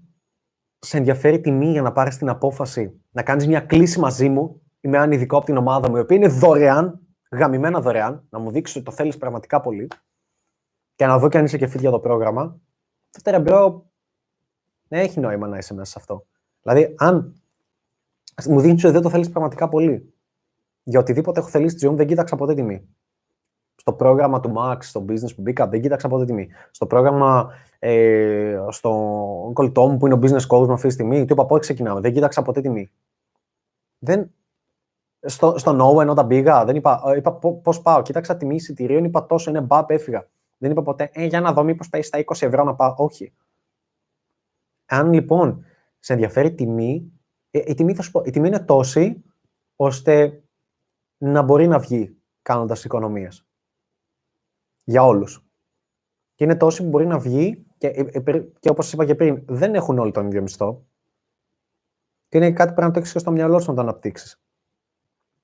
[0.81, 4.89] σε ενδιαφέρει τιμή για να πάρεις την απόφαση να κάνεις μια κλίση μαζί μου ή
[4.89, 7.01] με έναν ειδικό από την ομάδα μου, η οποία είναι δωρεάν,
[7.31, 9.89] γαμημένα δωρεάν, να μου δείξεις ότι το θέλεις πραγματικά πολύ
[10.95, 12.61] και να δω και αν είσαι και fit για το πρόγραμμα,
[13.11, 13.91] τότε ρε bro,
[14.89, 16.27] δεν έχει νόημα να είσαι μέσα σε αυτό.
[16.63, 17.43] Δηλαδή, αν
[18.47, 20.15] μου δείχνεις ότι δεν το θέλεις πραγματικά πολύ,
[20.83, 22.89] για οτιδήποτε έχω θελήσει στη ζωή μου, δεν κοίταξα ποτέ τιμή.
[23.81, 26.49] Στο πρόγραμμα του Max, στο business που μπήκα, δεν κοίταξα ποτέ τιμή.
[26.71, 28.91] Στο πρόγραμμα ε, στο
[29.53, 32.01] κολλητό μου που είναι ο business coach μου αυτή τη στιγμή, του είπα πότε ξεκινάμε;
[32.01, 32.91] Δεν κοίταξα ποτέ τιμή.
[33.99, 34.31] Δεν,
[35.21, 39.05] στο, στο no, ενώ τα πήγα, δεν είπα, ε, είπα πώς πάω; Κοίταξα τιμή εισιτηρίων,
[39.05, 40.29] είπα τόσο είναι μπαπ, έφυγα.
[40.59, 42.95] Δεν είπα ποτέ, ε, για να δω μήπως πάει στα 20 ευρώ να πάω.
[42.97, 43.33] Όχι.
[44.87, 45.65] Αν λοιπόν
[45.99, 47.13] σε ενδιαφέρει τιμή,
[47.51, 49.25] ε, η τιμή, θα σου πω, η τιμή είναι τόση
[49.77, 50.43] ώστε
[51.19, 53.45] να μπορεί να βγει κάνοντας οικονομίες.
[54.91, 55.45] Για όλους.
[56.35, 59.45] Και είναι τόση που μπορεί να βγει και, ε, ε, και όπως είπα και πριν,
[59.47, 60.87] δεν έχουν όλοι τον ίδιο μισθό.
[62.29, 64.43] Και είναι κάτι που πρέπει να το έχεις στο μυαλό σου να το αναπτύξεις.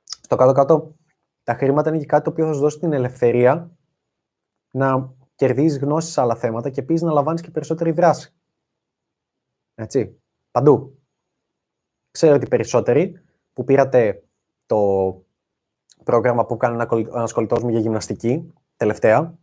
[0.05, 0.97] Στο κάτω-κάτω,
[1.43, 3.77] τα χρήματα είναι και κάτι το οποίο θα σου δώσει την ελευθερία
[4.71, 8.35] να κερδίζεις γνώσεις σε άλλα θέματα και επίσης να λαμβάνεις και περισσότερη δράση.
[9.75, 10.21] Έτσι.
[10.51, 11.03] Παντού.
[12.11, 13.23] Ξέρω ότι περισσότεροι
[13.53, 14.25] που πήρατε
[14.67, 14.81] το
[16.05, 19.39] πρόγραμμα που κάνει ένας κολλητός μου για γυμναστική τελευταία,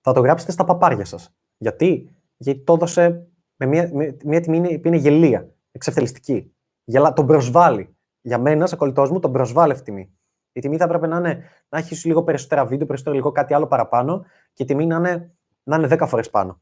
[0.00, 1.34] θα το γράψετε στα παπάρια σας.
[1.56, 6.52] Γιατί; Γιατί το έδωσε με μια, με, μια τιμή που είναι γελία, εξευθελιστική.
[6.84, 7.96] Γελά, τον προσβάλλει.
[8.20, 10.12] Για μένα, σαν κολλητός μου, τον προσβάλλει αυτή τη τιμή.
[10.52, 13.66] Η τιμή θα έπρεπε να, είναι, να έχεις λίγο περισσότερα βίντεο, περισσότερο λίγο κάτι άλλο
[13.66, 16.60] παραπάνω και η τιμή να είναι, να είναι 10 φορές πάνω.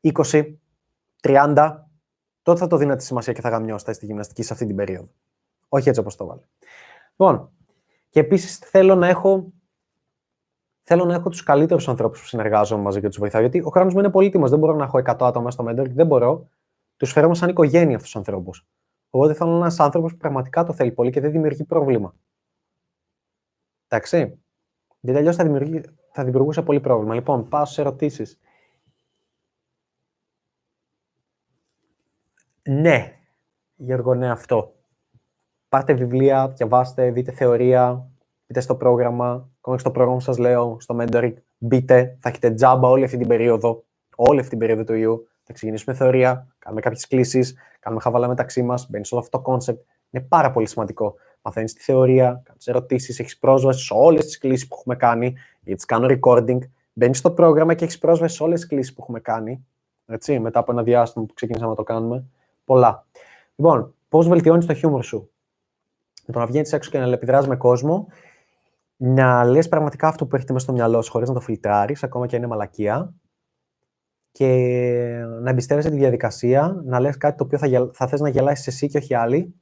[0.00, 0.56] 20,
[1.20, 1.76] 30,
[2.42, 5.08] τότε θα το δίνετε σημασία και θα γαμιώσετε στη γυμναστική σε αυτή την περίοδο.
[5.68, 6.42] Όχι έτσι όπως το βάλε.
[7.10, 7.50] Λοιπόν,
[8.08, 9.52] και επίσης θέλω να έχω
[10.88, 13.40] θέλω να έχω τους καλύτερους ανθρώπους που συνεργάζομαι μαζί και τους βοηθάω.
[13.40, 14.50] Γιατί ο χρόνος μου είναι πολύτιμος.
[14.50, 15.90] Δεν μπορώ να έχω 100 άτομα στο mentor.
[15.90, 16.48] Δεν μπορώ.
[16.96, 18.66] Τους φέρω σαν οικογένεια αυτούς τους ανθρώπους.
[19.10, 22.14] Οπότε θέλω να είναι ένας άνθρωπος που πραγματικά το θέλει πολύ και δεν δημιουργεί πρόβλημα.
[23.88, 24.38] Εντάξει.
[25.00, 25.44] Γιατί αλλιώς θα,
[26.12, 27.14] θα δημιουργούσε πολύ πρόβλημα.
[27.14, 28.38] Λοιπόν, πάω σε ερωτήσεις.
[32.62, 33.16] Ναι,
[33.76, 34.74] Γιώργο, ναι, αυτό.
[35.68, 38.10] Πάρτε βιβλία, διαβάστε, δείτε θεωρία,
[38.46, 39.48] μπείτε στο πρόγραμμα.
[39.58, 43.84] Ακόμα στο πρόγραμμα σας λέω, στο mentoring, μπείτε, θα έχετε τζάμπα όλη αυτή την περίοδο,
[44.16, 45.28] όλη αυτή την περίοδο του ιού.
[45.42, 49.52] Θα ξεκινήσουμε θεωρία, κάνουμε κάποιες κλήσεις, κάνουμε χαβαλά μεταξύ μας, μπαίνει σε όλο αυτό το
[49.52, 49.78] concept.
[50.10, 51.14] Είναι πάρα πολύ σημαντικό.
[51.42, 55.74] Μαθαίνεις τη θεωρία, κάνεις ερωτήσεις, έχεις πρόσβαση σε όλες τις κλήσεις που έχουμε κάνει, γιατί
[55.74, 56.58] τις κάνω recording.
[56.92, 59.66] Μπαίνεις στο πρόγραμμα και έχεις πρόσβαση σε όλες τις κλήσεις που έχουμε κάνει.
[60.06, 62.24] Έτσι, μετά από ένα διάστημα που ξεκινήσαμε να το κάνουμε.
[62.64, 63.06] Πολλά.
[63.56, 65.30] Λοιπόν, πώς βελτιώνεις το χιούμορ σου;
[66.26, 68.06] Με το να βγαίνεις έξω και να επιδράζει με κόσμο,
[68.96, 72.26] να λες πραγματικά αυτό που έρχεται μέσα στο μυαλό σου, χωρίς να το φιλτράρεις, ακόμα
[72.26, 73.14] και είναι μαλακία,
[74.30, 74.46] και
[75.40, 78.88] να εμπιστεύεσαι τη διαδικασία, να λες κάτι το οποίο θα, θα θες να γελάσεις εσύ
[78.88, 79.54] και όχι άλλοι.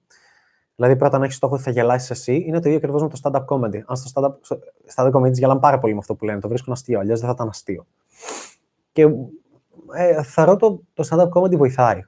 [0.77, 3.21] Δηλαδή, πρώτα να έχεις στόχο ότι θα γελάσεις εσύ, είναι το ίδιο ακριβώς με το
[3.23, 3.81] stand-up comedy.
[3.87, 4.57] Αν στο stand-up,
[4.95, 7.35] stand-up comedy γελάνε πάρα πολύ με αυτό που λένε, το βρίσκουν αστείο, αλλιώς δεν θα
[7.35, 7.87] ήταν αστείο.
[8.93, 9.09] Και
[9.95, 12.03] ε, θεωρώ το, το stand-up comedy βοηθάει.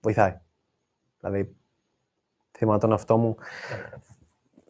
[0.00, 0.40] Βοηθάει.
[1.20, 1.56] Δηλαδή,
[2.58, 3.36] θυμάμαι τον αυτό μου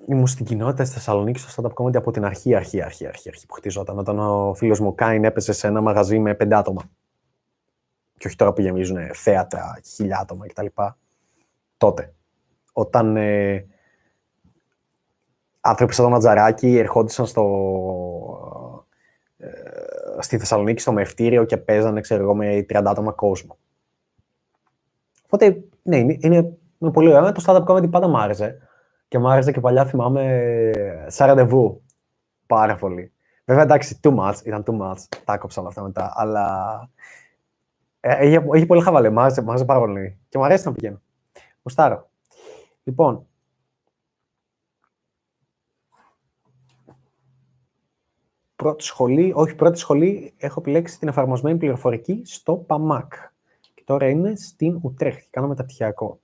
[0.07, 3.47] ήμουν στην κοινότητα στη Θεσσαλονίκη στο stand-up comedy από την αρχή, αρχή, αρχή, αρχή, αρχή
[3.47, 3.99] που χτιζόταν.
[3.99, 6.83] Όταν ο φίλος μου Κάιν έπεσε σε ένα μαγαζί με πέντε άτομα.
[8.19, 10.67] Και όχι τώρα που γεμίζουν θέατρα, χιλιά άτομα κτλ.
[11.77, 12.15] Τότε.
[12.73, 13.67] Όταν ε,
[15.61, 17.45] άνθρωποι σαν τον Ατζαράκη ερχόντουσαν στο,
[19.37, 19.49] ε,
[20.19, 23.59] στη Θεσσαλονίκη στο μευτήριο και παίζανε, ξέρω εγώ, με 30 άτομα κόσμο.
[25.25, 27.33] Οπότε, ναι, είναι, είναι, πολύ ωραίο.
[27.33, 28.66] Το stand-up comedy πάντα μου άρεσε.
[29.17, 30.71] Και μου άρεσε και παλιά θυμάμαι
[31.07, 31.83] σαν ραντεβού.
[32.47, 33.13] Πάρα πολύ.
[33.45, 34.97] Βέβαια εντάξει, too much, ήταν too much.
[35.25, 36.13] Τα έκοψα όλα αυτά μετά.
[36.15, 36.89] Αλλά
[38.01, 39.11] ε, έχει, έχει πολύ χαβαλέ.
[39.11, 40.19] Μ' άρεσε, άρεσε πάρα πολύ.
[40.29, 41.01] Και μου αρέσει να πηγαίνω.
[41.63, 42.11] Μουστάρω.
[42.83, 43.27] Λοιπόν,
[48.57, 53.13] πρώτη σχολή, όχι πρώτη σχολή, έχω επιλέξει την εφαρμοσμένη πληροφορική στο ΠΑΜΑΚ.
[53.75, 55.29] Και τώρα είναι στην Ουτρέχτη.
[55.31, 56.21] Κάνω μεταπτυχιακό.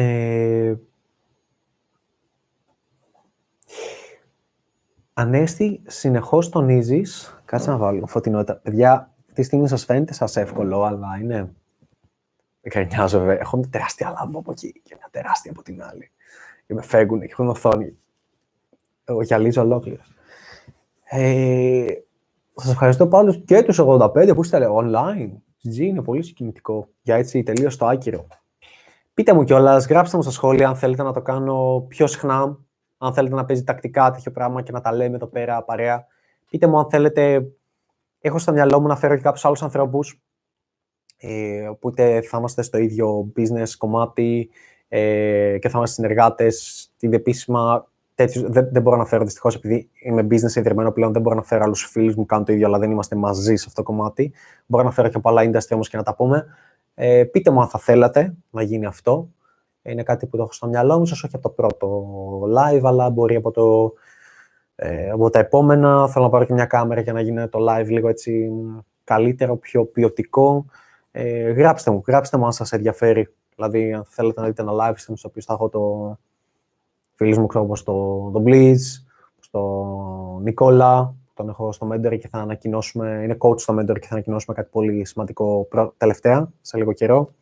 [0.00, 0.74] Ε,
[5.12, 8.56] Ανέστη, συνεχώς τονίζεις, κάτσε να βάλω φωτεινότητα.
[8.56, 11.52] Παιδιά, αυτή τη στιγμή σας φαίνεται σας εύκολο, αλλά είναι...
[12.68, 13.38] Γκρινιάζω βέβαια.
[13.38, 16.10] Έχω μια τεράστια λάμπα από εκεί και μια τεράστια από την άλλη.
[16.66, 17.98] Και με φέγγουν και έχουν οθόνη.
[19.04, 20.02] Εγώ γυαλίζω ολόκληρο.
[21.04, 21.86] Ε,
[22.54, 25.30] σας ευχαριστώ πάλι και τους 85 που είστε online.
[25.64, 28.26] G είναι πολύ συγκινητικό για έτσι τελείως το άκυρο.
[29.18, 32.58] Πείτε μου κιόλας, γράψτε μου στα σχόλια αν θέλετε να το κάνω πιο συχνά,
[32.98, 36.06] Αν θέλετε να παίζει τακτικά τέτοιο πράγμα και να τα λέμε εδώ πέρα παρέα,
[36.50, 37.46] πείτε μου αν θέλετε.
[38.20, 40.22] Έχω στο μυαλό μου να φέρω και κάποιους άλλους ανθρώπους
[41.16, 44.50] ε, που είτε θα είμαστε στο ίδιο business κομμάτι
[44.88, 49.90] ε, και θα είμαστε συνεργάτες, είτε επίσημα τέτοιους, δεν, δεν μπορώ να φέρω δυστυχώς επειδή
[50.02, 52.78] είμαι business ιδρυμένο πλέον, δεν μπορώ να φέρω άλλους φίλους μου κάνουν το ίδιο, αλλά
[52.78, 54.32] δεν είμαστε μαζί σε αυτό το κομμάτι.
[54.66, 56.46] Μπορώ να φέρω και από άλλα industry όμως και να τα πούμε.
[57.00, 59.28] Ε, πείτε μου αν θα θέλατε να γίνει αυτό.
[59.82, 62.06] Είναι κάτι που το έχω στο μυαλό μου, ίσως όχι από το πρώτο
[62.56, 63.92] live, αλλά μπορεί από, το,
[64.74, 66.08] ε, από τα επόμενα.
[66.08, 68.50] Θέλω να πάρω και μια κάμερα για να γίνει το live λίγο έτσι
[69.04, 70.64] καλύτερο, πιο ποιοτικό.
[71.10, 73.34] Ε, γράψτε μου, γράψτε μου αν σας ενδιαφέρει.
[73.54, 76.16] Δηλαδή, αν θέλετε να δείτε ένα live stream στο οποίο θα έχω το
[77.14, 79.02] φίλους μου, ξέρω, όπως το, το Blitz,
[79.38, 84.12] στο Νικόλα, τον έχω στο Mentor και θα ανακοινώσουμε, είναι coach στο Mentor και θα
[84.14, 87.34] ανακοινώσουμε κάτι πολύ σημαντικό τελευταία, σε λίγο καιρό.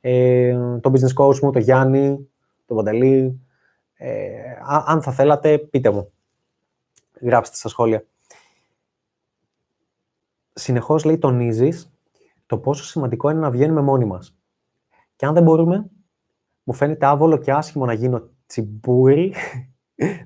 [0.00, 2.28] Ε, το business coach μου, το Γιάννη,
[2.66, 3.40] το Παντελή.
[3.94, 4.38] Ε,
[4.86, 6.12] αν θα θέλατε, πείτε μου.
[7.20, 8.04] Γράψτε στα σχόλια.
[10.52, 11.92] Συνεχώς, λέει, τονίζεις
[12.46, 14.36] το πόσο σημαντικό είναι να βγαίνουμε μόνοι μας.
[15.16, 15.90] Και αν δεν μπορούμε,
[16.62, 19.34] μου φαίνεται άβολο και άσχημο να γίνω τσιμπούρι,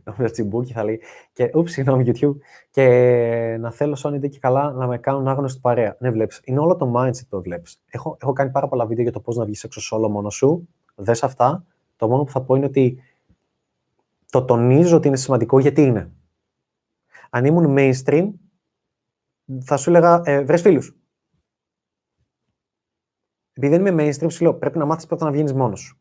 [0.05, 1.01] να τσιμπούκι θα λέει,
[1.33, 2.37] και ούψ, συγγνώμη YouTube,
[2.71, 5.97] και να θέλω Sony και καλά να με κάνουν άγνωστη παρέα.
[5.99, 7.83] Ναι, βλέπεις, είναι όλο το mindset που βλέπεις.
[7.91, 10.69] Έχω, έχω κάνει πάρα πολλά βίντεο για το πώς να βγεις έξω solo μόνο σου,
[10.95, 11.65] δες αυτά,
[11.97, 13.03] το μόνο που θα πω είναι ότι
[14.31, 16.13] το τονίζω ότι είναι σημαντικό γιατί είναι.
[17.31, 18.31] Αν ήμουν mainstream,
[19.61, 20.97] θα σου έλεγα, ε, βρες φίλους
[23.55, 25.99] επειδή δεν είμαι mainstream, σου λέω πρέπει να μάθεις πρώτα να βγαίνεις μόνος σου.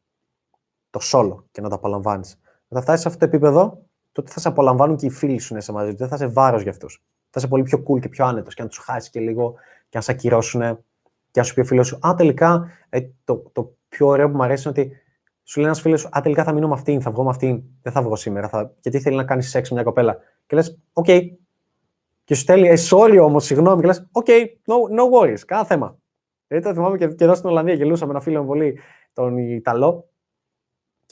[0.90, 2.40] Το solo και να το απολαμβάνεις.
[2.74, 5.60] Όταν φτάσεις σε αυτό το επίπεδο, τότε θα σε απολαμβάνουν και οι φίλοι σου να
[5.60, 5.98] είσαι μαζί του.
[5.98, 7.04] Δεν θα είσαι βάρος για αυτούς.
[7.30, 8.54] Θα είσαι πολύ πιο cool και πιο άνετος.
[8.54, 9.54] Και αν τους χάσεις και λίγο
[9.90, 10.62] και αν σε ακυρώσουν
[11.32, 14.36] και αν σου πει ο φίλος σου, Α, τελικά ε, το, το πιο ωραίο που
[14.36, 14.96] μου αρέσει είναι ότι
[15.44, 17.64] σου λέει ένας φίλος σου, Α, τελικά θα μείνω με αυτήν, θα βγω με αυτήν.
[17.82, 18.48] Δεν θα βγω σήμερα.
[18.48, 18.74] Θα...
[18.82, 20.18] Γιατί θέλει να κάνεις σεξ με μια κοπέλα.
[20.46, 21.06] Και λες, OK.
[21.08, 21.22] Okay.
[22.24, 23.82] Και σου στέλνει, ε, sorry όμως, συγγνώμη.
[23.82, 25.98] Και λες, OK, okay, no, no worries, κανένα θέμα.
[26.48, 28.80] Δηλαδή το θυμάμαι και, και εδώ στην Ολλανδία γελούσα με ένα φίλο μου πολύ,
[29.14, 30.08] τον Ιταλό.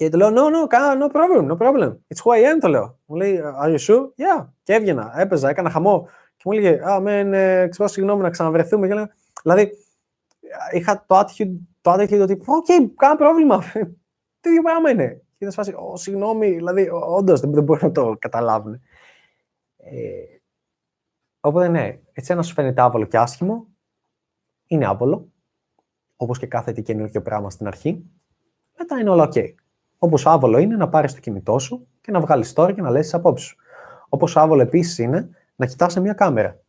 [0.02, 1.98] Και του λέω, no, no, no problem, no problem.
[2.08, 3.00] It's who I am, το λέω.
[3.06, 4.02] Μου λέει, are you sure?
[4.02, 4.48] Yeah.
[4.64, 6.08] Και έβγαινα, έπαιζα, έκανα χαμό.
[6.36, 8.88] Και μου έλεγε, ah, man, ε, ξέρω, συγγνώμη, να ξαναβρεθούμε.
[8.88, 9.08] Και λέω,
[9.44, 9.72] δηλαδή,
[10.72, 13.64] είχα το attitude, το attitude ότι, OK, okay, κανένα πρόβλημα.
[14.40, 15.08] Τι ίδιο πράγμα είναι.
[15.08, 18.74] Και ήταν σε φάση, oh, συγγνώμη, δηλαδή, όντως δεν, δεν μπορεί να το καταλάβουν.
[19.78, 20.40] Ε,
[21.40, 23.68] οπότε ναι, έτσι ένα σου φαίνεται άβολο και άσχημο,
[24.68, 25.32] είναι άβολο,
[26.16, 28.06] όπως και κάθε τι καινούργιο πράγμα στην αρχή,
[28.78, 29.54] μετά είναι όλα ok.
[30.04, 33.02] Όπως άβολο είναι να πάρεις το κινητό σου και να βγάλεις τώρα και να λες
[33.02, 33.56] τις απόψεις σου.
[34.10, 36.60] Όπως άβολο επίσης είναι να κοιτάς σε μια κάμερα.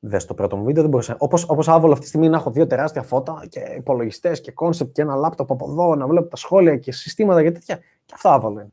[0.00, 1.16] Δες το πρώτο μου βίντεο, δεν μπορούσα.
[1.18, 4.92] Όπως, όπως άβολο αυτή τη στιγμή να έχω δύο τεράστια φώτα και υπολογιστές και concept
[4.92, 7.76] και ένα λάπτοπ από εδώ, να βλέπω τα σχόλια και συστήματα και τέτοια.
[7.76, 8.72] Και αυτό άβολο είναι.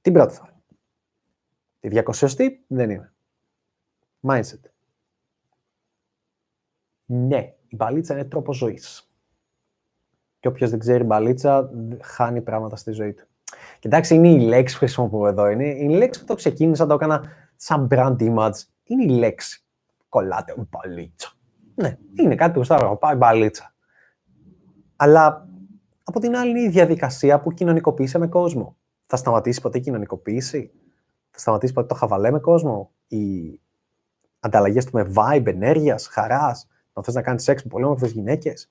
[0.00, 0.62] Την πρώτη φορά.
[1.80, 3.12] Τη 200 δεν είναι.
[4.28, 4.60] Mindset.
[7.04, 9.13] Ναι, η μπαλίτσα είναι τρόπος ζωής.
[10.44, 11.70] Και όποιος δεν ξέρει μπαλίτσα,
[12.00, 13.26] χάνει πράγματα στη ζωή του.
[13.78, 15.48] Κοιτάξτε, είναι η λέξη που χρησιμοποιώ εδώ.
[15.48, 17.24] Είναι η λέξη που το ξεκίνησα, το έκανα
[17.56, 18.52] σαν brand image.
[18.84, 19.64] Είναι η λέξη.
[20.08, 21.32] Κολλάτε μπαλίτσα.
[21.74, 22.96] Ναι, είναι κάτι που γουστάρω.
[22.96, 23.74] Πάει μπαλίτσα.
[24.96, 25.48] Αλλά
[26.04, 28.76] από την άλλη είναι η διαδικασία που κοινωνικοποίησε με κόσμο.
[29.06, 30.72] Θα σταματήσει ποτέ η κοινωνικοποίηση;
[31.30, 33.60] Θα σταματήσει ποτέ το χαβαλέ με κόσμο; Οι
[34.40, 38.70] ανταλλαγές του με vibe, ενέργειας, χαράς, να θες να κάνεις σεξ με πολύ όμορφες γυναίκες,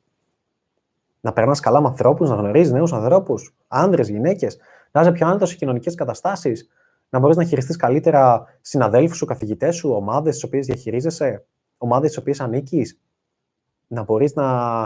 [1.24, 4.58] να περνάς καλά με ανθρώπους, να γνωρίζεις νέους ανθρώπους, άντρες, γυναίκες,
[4.92, 6.70] να είσαι πιο άνετος σε κοινωνικές καταστάσεις,
[7.10, 11.46] να μπορείς να χειριστείς καλύτερα συναδέλφους σου, καθηγητές σου, ομάδες τι οποίες διαχειρίζεσαι,
[11.78, 13.00] ομάδες τι οποίες ανήκεις,
[13.88, 14.80] να μπορείς να,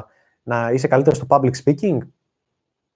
[0.43, 1.97] να είσαι καλύτερος στο public speaking,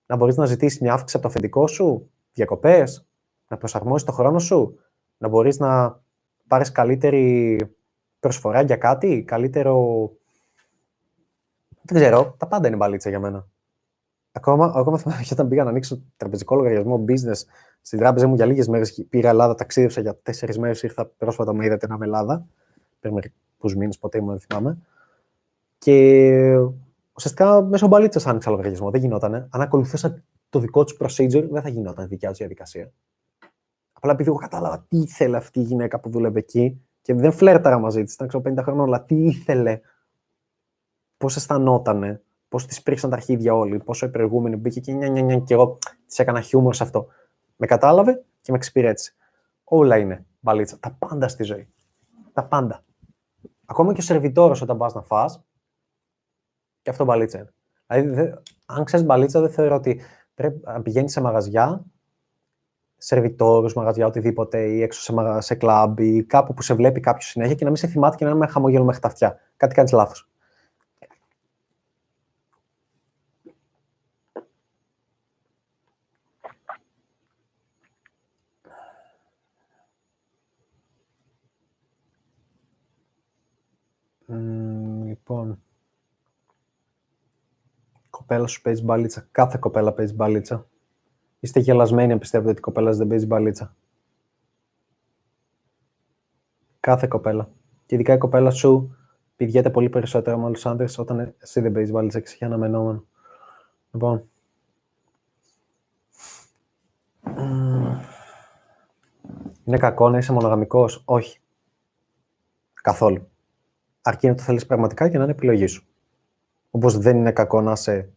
[0.05, 3.07] να μπορείς να ζητήσεις μια αύξηση από το αφεντικό σου, διακοπές,
[3.47, 4.79] να προσαρμόσεις το χρόνο σου,
[5.17, 6.01] να μπορείς να
[6.47, 7.57] πάρεις καλύτερη
[8.19, 10.11] προσφορά για κάτι, καλύτερο
[11.81, 13.47] δεν ξέρω, τα πάντα είναι μπαλίτσα για μένα.
[14.31, 17.43] Ακόμα, ακόμα θυμάμαι όταν πήγα να ανοίξω τραπεζικό λογαριασμό business
[17.81, 19.05] στην τράπεζα μου για λίγες μέρες.
[19.09, 20.83] Πήγα Ελλάδα, ταξίδεψα για τέσσερις μέρες.
[20.83, 22.45] Ήρθα πρόσφατα, με είδατε να είμαι Ελλάδα.
[22.99, 24.77] Πριν μερικού μήνες, ποτέ μου δεν θυμάμαι.
[25.77, 26.57] Και
[27.13, 28.91] ουσιαστικά μέσω μπαλίτσας άνοιξα λογαριασμό.
[28.91, 29.47] Δεν γινότανε.
[29.49, 32.91] Αν ακολουθούσα το δικό τους procedure, δεν θα γινόταν η δικιά τους διαδικασία.
[33.91, 37.79] Απλά επειδή εγώ κατάλαβα τι ήθελε αυτή η γυναίκα που δούλευε εκεί και δεν φλέρταρα
[37.79, 39.79] μαζί της, ήταν 50 χρόνια, αλλά τι ήθελε
[41.21, 45.21] πώς αισθανότανε, πώς τη πρίξαν τα αρχίδια όλοι, πόσο η προηγούμενη μπήκε και νια, νια,
[45.21, 47.07] νια, και εγώ της έκανα χιούμορ σε αυτό.
[47.55, 49.15] Με κατάλαβε και με εξυπηρέτησε.
[49.63, 50.79] Όλα είναι μπαλίτσα.
[50.79, 51.73] Τα πάντα στη ζωή.
[52.33, 52.83] Τα πάντα.
[53.65, 55.25] Ακόμα και ο σερβιτόρος όταν πας να φά,
[56.81, 57.53] και αυτό μπαλίτσα είναι.
[58.03, 58.33] Δηλαδή,
[58.65, 60.01] αν ξέρεις μπαλίτσα, δεν θεωρώ ότι
[60.33, 61.85] πρέπει να πηγαίνεις σε μαγαζιά,
[62.97, 65.41] σερβιτόρους, μαγαζιά, οτιδήποτε, ή έξω σε, μαγα...
[65.41, 68.23] σε κλαμπ, ή κάπου που σε βλέπει κάποιος συνέχεια και να μην σε θυμάται και
[68.23, 69.39] να είναι με χαμόγελο μέχρι τα αυτιά.
[69.57, 70.30] Κάτι κάνεις λάθος.
[85.05, 85.61] Λοιπόν.
[88.09, 89.27] Κοπέλα σου παίζει μπαλίτσα.
[89.31, 90.67] Κάθε κοπέλα παίζει μπαλίτσα.
[91.39, 93.75] Είστε γελασμένοι αν πιστεύετε ότι η κοπέλα δεν παίζει μπαλίτσα.
[96.79, 97.49] Κάθε κοπέλα.
[97.85, 98.97] Και ειδικά η κοπέλα σου
[99.35, 103.05] πηγαίνει πολύ περισσότερο με άλλου άντρες όταν εσύ δεν παίζεις μπαλίτσα και έχει αναμενόμενο.
[103.91, 104.29] Λοιπόν.
[109.63, 111.39] Είναι κακό να είσαι μονογαμικός; Όχι.
[112.73, 113.30] Καθόλου.
[114.01, 115.85] Αρκεί να το θέλεις πραγματικά και να είναι επιλογή σου.
[116.71, 118.13] Όπως δεν είναι κακό να είσαι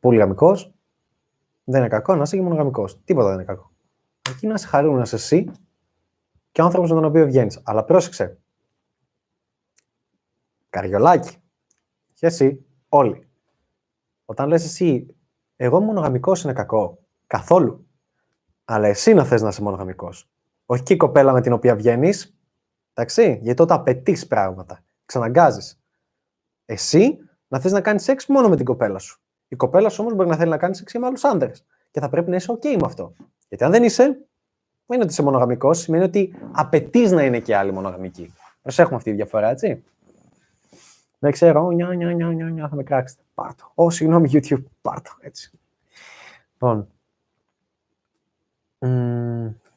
[0.00, 0.74] πολυγαμικός,
[1.64, 3.00] δεν είναι κακό να είσαι και μονογαμικός.
[3.04, 3.72] Τίποτα δεν είναι κακό.
[4.28, 5.50] Αρκεί να είσαι χαρούμενο εσύ
[6.52, 7.60] και ο άνθρωπος με τον οποίο βγαίνεις.
[7.64, 8.38] Αλλά πρόσεξε.
[10.70, 11.36] Καριολάκι.
[12.12, 13.28] Και εσύ, όλοι.
[14.24, 15.16] Όταν λες εσύ,
[15.56, 16.98] εγώ μονογαμικός είναι κακό.
[17.26, 17.86] Καθόλου.
[18.64, 20.30] Αλλά εσύ να θες να είσαι μονογαμικός.
[20.66, 22.37] Όχι και η κοπέλα με την οποία βγαίνεις.
[23.00, 24.80] Εντάξει, γιατί τότε απαιτεί πράγματα.
[25.06, 25.80] Ξαναγκάζεις.
[26.64, 27.18] Εσύ
[27.48, 29.20] να θες να κάνεις σεξ μόνο με την κοπέλα σου.
[29.48, 31.64] Η κοπέλα σου όμως μπορεί να θέλει να κάνει σεξ με άλλους άντρες.
[31.90, 33.14] Και θα πρέπει να είσαι OK με αυτό.
[33.48, 34.16] Γιατί αν δεν είσαι, δεν
[34.86, 38.34] είναι ότι είσαι μονογαμικός, σημαίνει ότι απαιτείς να είναι και άλλοι μονογαμικοί.
[38.62, 39.84] Προσέχουμε αυτή τη διαφορά, έτσι.
[41.18, 43.22] Δεν ξέρω, νιά, νιά, νιά, νιά, νιά, θα με κράξετε.
[43.34, 43.70] Πάρτο.
[43.74, 45.50] Ω, συγγνώμη, YouTube, πάρτο, έτσι.
[46.52, 46.88] Λοιπόν.
[48.78, 49.67] Mm.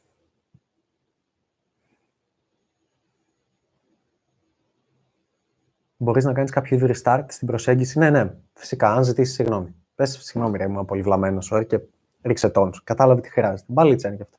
[6.04, 8.00] Μπορείς να κάνεις κάποιο είδου restart στην προσέγγιση.
[8.00, 9.76] Ναι, ναι, φυσικά, αν ζητήσεις συγγνώμη.
[9.96, 11.80] Πες συγγνώμη, ρε, ήμουν πολύ βλαμμένο, ωραία, και
[12.22, 12.84] ρίξε τόνους.
[12.84, 13.74] Κατάλαβε τι χρειάζεται.
[13.74, 14.38] Μπαλίτσα είναι και αυτό.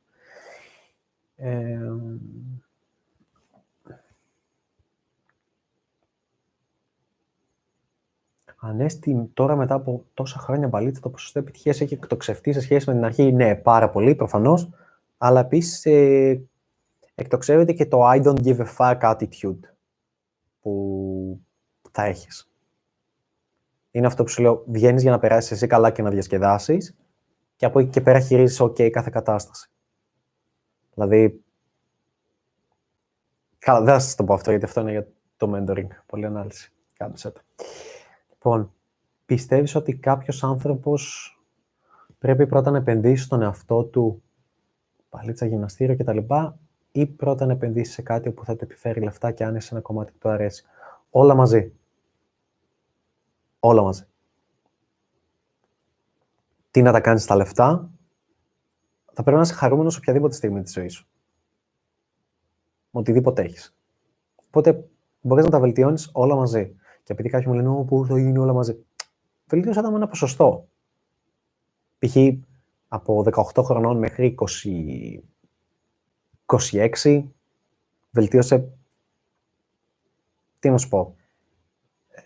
[1.35, 1.79] Ε,
[8.59, 12.95] Ανέστη, τώρα μετά από τόσα χρόνια μπαλίτσα, το ποσοστό επιτυχίας έχει εκτοξευτεί σε σχέση με
[12.95, 13.31] την αρχή.
[13.31, 14.69] Ναι, πάρα πολύ προφανώς.
[15.17, 16.41] Αλλά επίσης ε,
[17.15, 19.59] εκτοξεύεται και το I don't give a fuck attitude
[20.61, 21.41] που
[21.93, 22.51] θα έχεις.
[23.91, 26.95] Είναι αυτό που σου λέω, βγαίνεις για να περάσεις εσύ καλά και να διασκεδάσεις
[27.55, 29.69] και από εκεί και πέρα χειρίζεις OK κάθε κατάσταση.
[30.93, 31.43] Δηλαδή,
[33.59, 35.87] καλά, δεν θα σας το πω αυτό γιατί αυτό είναι για το mentoring.
[36.05, 36.73] Πολύ ανάλυση.
[36.97, 37.41] Κάντε το.
[38.29, 38.73] Λοιπόν,
[39.25, 41.31] πιστεύεις ότι κάποιος άνθρωπος
[42.19, 44.23] πρέπει πρώτα να επενδύσει στον εαυτό του,
[45.09, 46.17] παλίτσα, γυμναστήριο κτλ.
[46.91, 49.81] ή πρώτα να επενδύσει σε κάτι που θα του επιφέρει λεφτά και αν είσαι ένα
[49.81, 50.65] κομμάτι που του αρέσει.
[51.09, 51.73] Όλα μαζί.
[53.65, 54.03] Όλα μαζί.
[56.71, 57.91] Τι να τα κάνεις τα λεφτά,
[59.13, 61.07] θα πρέπει να είσαι χαρούμενος οποιαδήποτε στιγμή της ζωής σου.
[62.89, 63.75] Με οτιδήποτε έχεις.
[64.47, 64.89] Οπότε
[65.21, 66.75] μπορείς να τα βελτιώνεις όλα μαζί.
[67.03, 68.85] Και επειδή κάποιοι μου λένε, πού θα γίνει όλα μαζί.
[69.45, 70.67] Βελτίωσα τα με ένα ποσοστό.
[71.99, 72.15] Π.χ.
[72.87, 75.19] από 18 χρονών μέχρι 20...
[77.01, 77.23] 26,
[78.11, 78.77] βελτίωσε,
[80.59, 81.15] τι να σου πω,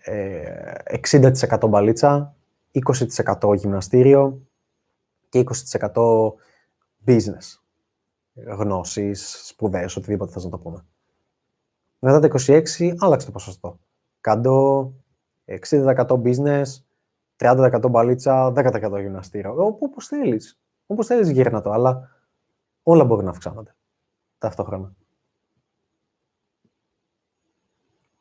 [0.07, 2.35] 60% ε, μπαλίτσα,
[3.39, 4.41] 20% γυμναστήριο
[5.29, 5.93] και 20%
[7.05, 7.59] business.
[8.33, 10.85] Γνώσεις, σπουδές, οτιδήποτε θες να το πούμε.
[11.99, 13.79] Μετά τα 26 άλλαξε το ποσοστό.
[14.21, 14.93] Κάντο
[15.45, 16.65] 60% business,
[17.37, 19.77] 30% μπαλίτσα, 10% γυμναστήριο.
[19.79, 20.59] Όπως θέλεις.
[20.85, 22.09] Όπως θέλεις γύρνα το, αλλά
[22.83, 23.75] όλα μπορεί να αυξάνονται
[24.37, 24.93] ταυτόχρονα.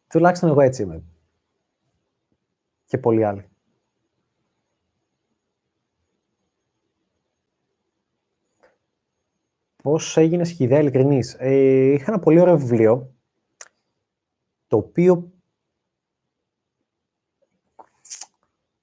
[0.09, 1.03] Τουλάχιστον εγώ έτσι είμαι.
[2.87, 3.49] Και πολλοί άλλοι.
[9.83, 11.37] Πώς έγινε σχηδέα ειλικρινής.
[11.39, 13.15] Ε, είχα ένα πολύ ωραίο βιβλίο,
[14.67, 15.31] το οποίο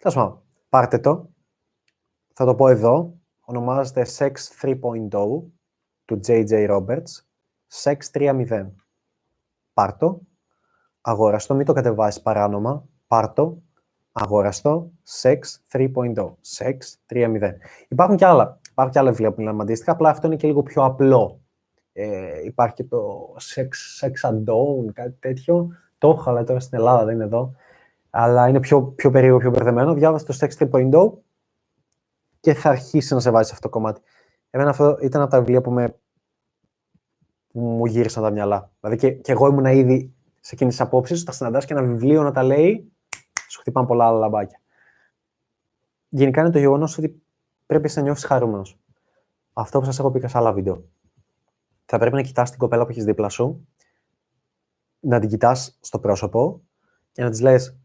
[0.03, 1.29] Τέλος πάντων, πάρτε το.
[2.33, 3.19] Θα το πω εδώ.
[3.39, 5.09] Ονομάζεται Sex 3.0
[6.05, 6.69] του J.J.
[6.69, 7.03] Roberts.
[7.83, 8.71] Sex 3.0.
[9.73, 10.21] Πάρτο.
[11.01, 11.55] Αγόραστο.
[11.55, 12.87] Μην το κατεβάσεις παράνομα.
[13.07, 13.61] Πάρτο.
[14.13, 14.91] Αγόραστο.
[15.21, 15.39] Sex
[15.71, 16.33] 3.0.
[16.57, 16.77] Sex
[17.13, 17.51] 3.0.
[17.87, 18.59] Υπάρχουν και άλλα.
[18.71, 19.91] Υπάρχουν και άλλα βιβλία που μιλάμε αντίστοιχα.
[19.91, 21.39] Απλά αυτό είναι και λίγο πιο απλό.
[21.93, 23.67] Ε, υπάρχει και το Sex,
[24.05, 24.43] sex and
[24.93, 25.67] κάτι τέτοιο.
[25.97, 27.55] Το έχω, αλλά τώρα στην Ελλάδα δεν είναι εδώ
[28.15, 29.93] αλλά είναι πιο, πιο περίεργο, πιο μπερδεμένο.
[29.93, 31.11] Διάβασε το Sex 3.0
[32.39, 34.01] και θα αρχίσει να σε βάζει σε αυτό το κομμάτι.
[34.49, 35.95] Εμένα αυτό ήταν από τα βιβλία που, με,
[37.47, 38.71] που μου γύρισαν τα μυαλά.
[38.79, 42.23] Δηλαδή και, και εγώ ήμουν ήδη σε εκείνες τις απόψεις, τα συναντάς και ένα βιβλίο
[42.23, 42.92] να τα λέει,
[43.49, 44.61] σου χτυπάνε πολλά άλλα λαμπάκια.
[46.09, 47.23] Γενικά είναι το γεγονός ότι
[47.65, 48.79] πρέπει να νιώθεις χαρούμενος.
[49.53, 50.83] αυτό που σας έχω πει και σε άλλα βίντεο.
[51.85, 53.67] Θα πρέπει να κοιτάς την κοπέλα που έχεις δίπλα σου,
[54.99, 56.63] να την κοιτάς στο πρόσωπο
[57.11, 57.77] και να της λες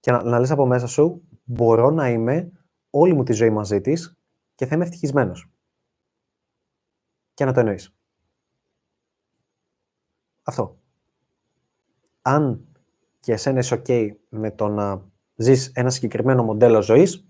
[0.00, 2.52] και να, να λες από μέσα σου μπορώ να είμαι
[2.90, 4.18] όλη μου τη ζωή μαζί της
[4.54, 5.50] και θα είμαι ευτυχισμένος.
[7.34, 7.94] Και να το εννοείς.
[10.42, 10.78] Αυτό.
[12.22, 12.68] Αν
[13.24, 15.02] και εσένα είσαι ok με το να
[15.34, 17.26] ζεις ένα συγκεκριμένο μοντέλο ζωής,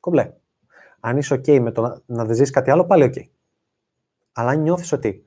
[0.00, 0.32] κομπλέ.
[1.00, 3.22] Αν είσαι ok με το να, να δεν ζεις κάτι άλλο, πάλι ok.
[4.32, 5.24] Αλλά αν νιώθεις ότι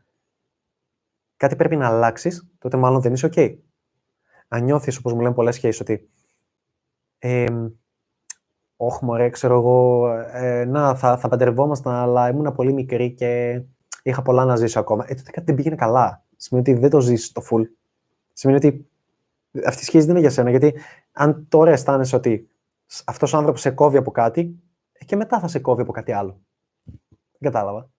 [1.37, 3.57] κάτι πρέπει να αλλάξεις, τότε μάλλον δεν είσαι ok.
[4.47, 6.09] Αν νιώθεις, όπως μου λένε πολλές σχέσεις, ότι
[7.19, 7.45] ε,
[8.75, 13.61] όχι μωρέ, ξέρω εγώ, ε, να, θα, θα παντρευόμασταν, αλλά ήμουν πολύ μικρή και
[14.03, 15.05] είχα πολλά να ζήσω ακόμα.
[15.07, 16.25] Ε, τότε κάτι δεν πήγαινε καλά.
[16.35, 17.63] Σημαίνει ότι δεν το ζεις το full.
[18.33, 18.87] Σημαίνει ότι
[19.65, 20.73] αυτή η σχέση δεν είναι για σένα, γιατί
[21.11, 22.49] αν τώρα αισθάνεσαι ότι
[23.05, 26.11] αυτός ο άνθρωπος σε κόβει από κάτι, ε, και μετά θα σε κόβει από κάτι
[26.11, 26.41] άλλο.
[27.39, 27.91] Δεν κατάλαβα.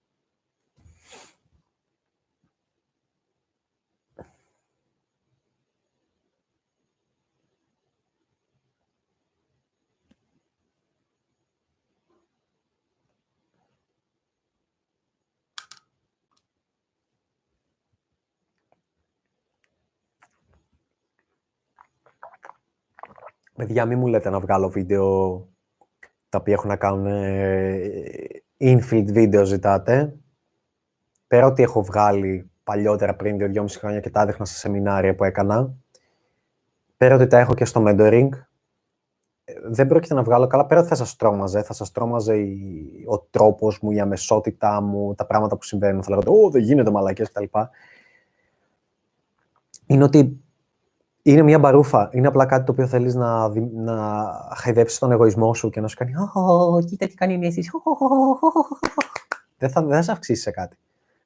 [23.56, 25.39] Παιδιά, μην μου λέτε να βγάλω βίντεο
[26.28, 27.90] τα οποία έχουν να κάνουν ε,
[28.59, 30.16] infield βίντεο ζητάτε.
[31.26, 35.74] Πέρα ότι έχω βγάλει παλιότερα πριν δύο-δυόμιση χρόνια και τα έδειχνα σε σεμινάρια που έκανα.
[36.97, 38.28] Πέρα ότι τα έχω και στο mentoring.
[39.64, 40.66] Δεν πρόκειται να βγάλω καλά.
[40.66, 41.62] Πέρα ότι θα σας τρόμαζε.
[41.62, 42.35] Θα σας τρόμαζε
[43.06, 46.02] ο τρόπος μου, η αμεσότητά μου, τα πράγματα που συμβαίνουν.
[46.02, 47.44] Θα λέγατε, «Ω, δεν γίνεται μαλακές» κτλ.
[49.86, 50.44] Είναι ότι
[51.27, 52.09] είναι μια μπαρούφα.
[52.13, 54.27] Είναι απλά κάτι το οποίο θέλεις να, να
[54.57, 57.71] χαϊδέψεις τον εγωισμό σου και να σου κάνει Ω, κοίτα τι κάνει η Μέση.
[59.59, 60.77] Δεν θα, δεν θα σε αυξήσει σε κάτι.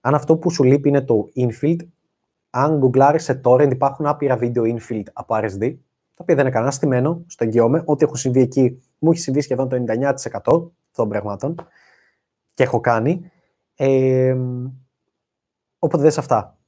[0.01, 1.77] Αν αυτό που σου λείπει είναι το infield,
[2.51, 5.77] αν γκουγκλάρει σε torrent, υπάρχουν άπειρα βίντεο infield από RSD,
[6.15, 7.83] τα οποία δεν είναι κανένα στημένο, στο εγγυώμαι.
[7.85, 9.85] Ό,τι έχω συμβεί εκεί, μου έχει συμβεί σχεδόν το
[10.43, 11.55] 99% των πραγμάτων
[12.55, 13.31] και έχω κάνει.
[13.75, 14.37] Ε,
[15.79, 16.59] οπότε δες αυτά.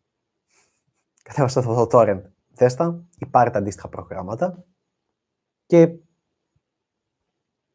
[1.22, 2.20] Κατέβασα το torrent
[2.60, 4.64] θέστα ή πάρε τα αντίστοιχα προγράμματα
[5.66, 5.98] και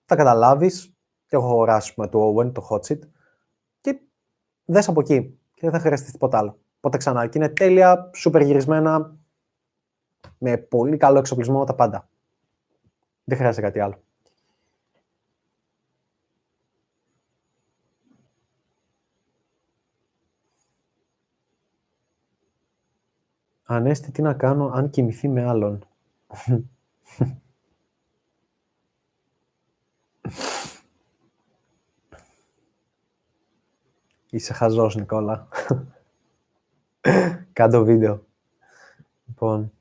[0.06, 0.96] θα καταλάβεις
[1.28, 3.00] και έχω αγοράσει με το Owen, το Hotseat
[3.82, 4.00] και
[4.66, 6.60] δες από εκεί και δεν θα χρειαστείς τίποτα άλλο.
[6.78, 9.18] Οπότε ξανά και είναι τέλεια, σούπερ γυρισμένα,
[10.38, 12.10] με πολύ καλό εξοπλισμό τα πάντα.
[13.24, 14.04] Δεν χρειάζεται κάτι άλλο.
[23.68, 25.88] Ανέστη, τι να κάνω αν κοιμηθεί με άλλον.
[34.30, 35.48] Είσαι χαζός, Νικόλα.
[37.54, 38.26] Κάντο βίντεο.
[39.28, 39.72] Λοιπόν.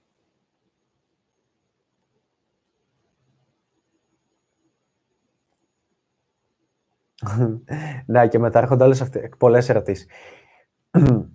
[8.07, 10.07] ναι, και μετά έρχονται όλες αυτές, πολλές ερωτήσεις.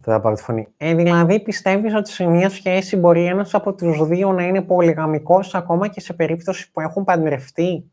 [0.01, 0.67] Θα πάρω τη φωνή.
[0.77, 5.55] Ε, δηλαδή, πιστεύεις ότι σε μια σχέση μπορεί ένας από τους δύο να είναι πολυγαμικός
[5.55, 7.91] ακόμα και σε περίπτωση που έχουν παντρευτεί;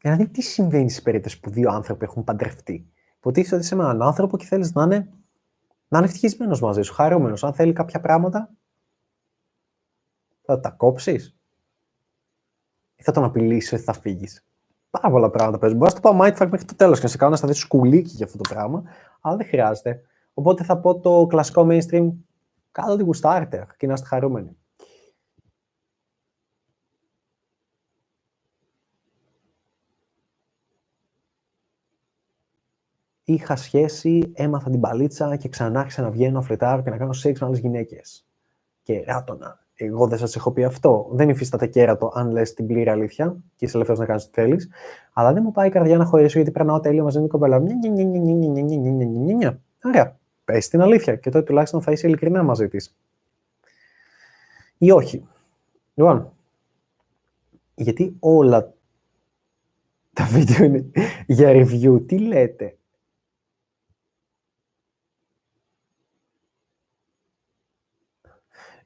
[0.00, 4.02] Δηλαδή, τι συμβαίνει σε περίπτωση που δύο άνθρωποι έχουν παντρευτεί; Υποτίθεται ότι είσαι με έναν
[4.02, 5.10] άνθρωπο και θέλεις να είναι,
[5.88, 7.44] να είναι ευτυχισμένος μαζί σου, χαρούμενος.
[7.44, 8.50] Αν θέλει κάποια πράγματα,
[10.42, 11.36] θα τα κόψεις
[12.96, 14.44] ή θα τον απειλήσεις ότι θα φύγεις
[14.90, 15.78] πάρα πολλά πράγματα παίζουν.
[15.78, 18.10] Μπορείς να το πάω mindfuck μέχρι το τέλος και να σε κάνω να σταθεί σκουλίκι
[18.10, 18.82] για αυτό το πράγμα,
[19.20, 20.02] αλλά δεν χρειάζεται.
[20.34, 22.10] Οπότε θα πω το κλασικό mainstream,
[22.72, 24.56] κάτω την γουστάρετε και να είστε χαρούμενοι.
[33.24, 37.40] Είχα σχέση, έμαθα την παλίτσα και ξανά άρχισα να βγαίνω, φλετάρω και να κάνω σεξ
[37.40, 38.26] με άλλες γυναίκες.
[38.82, 39.66] Και ράτονα.
[39.84, 41.08] Εγώ δεν σα έχω πει αυτό.
[41.10, 44.56] Δεν υφίσταται κέρατο αν λε την πλήρη αλήθεια και είσαι ελεύθερο να κάνει ό,τι θέλει.
[45.12, 47.62] Αλλά δεν μου πάει η καρδιά να χωρίσω γιατί περνάω τέλειο μαζί με την κοπέλα.
[49.84, 50.18] Ωραία.
[50.44, 52.86] Πε την αλήθεια και τότε τουλάχιστον θα είσαι ειλικρινά μαζί τη.
[54.78, 55.28] Ή όχι.
[55.94, 56.32] Λοιπόν,
[57.74, 58.72] γιατί όλα
[60.12, 60.90] τα βίντεο είναι
[61.26, 62.06] για review.
[62.06, 62.76] Τι λέτε.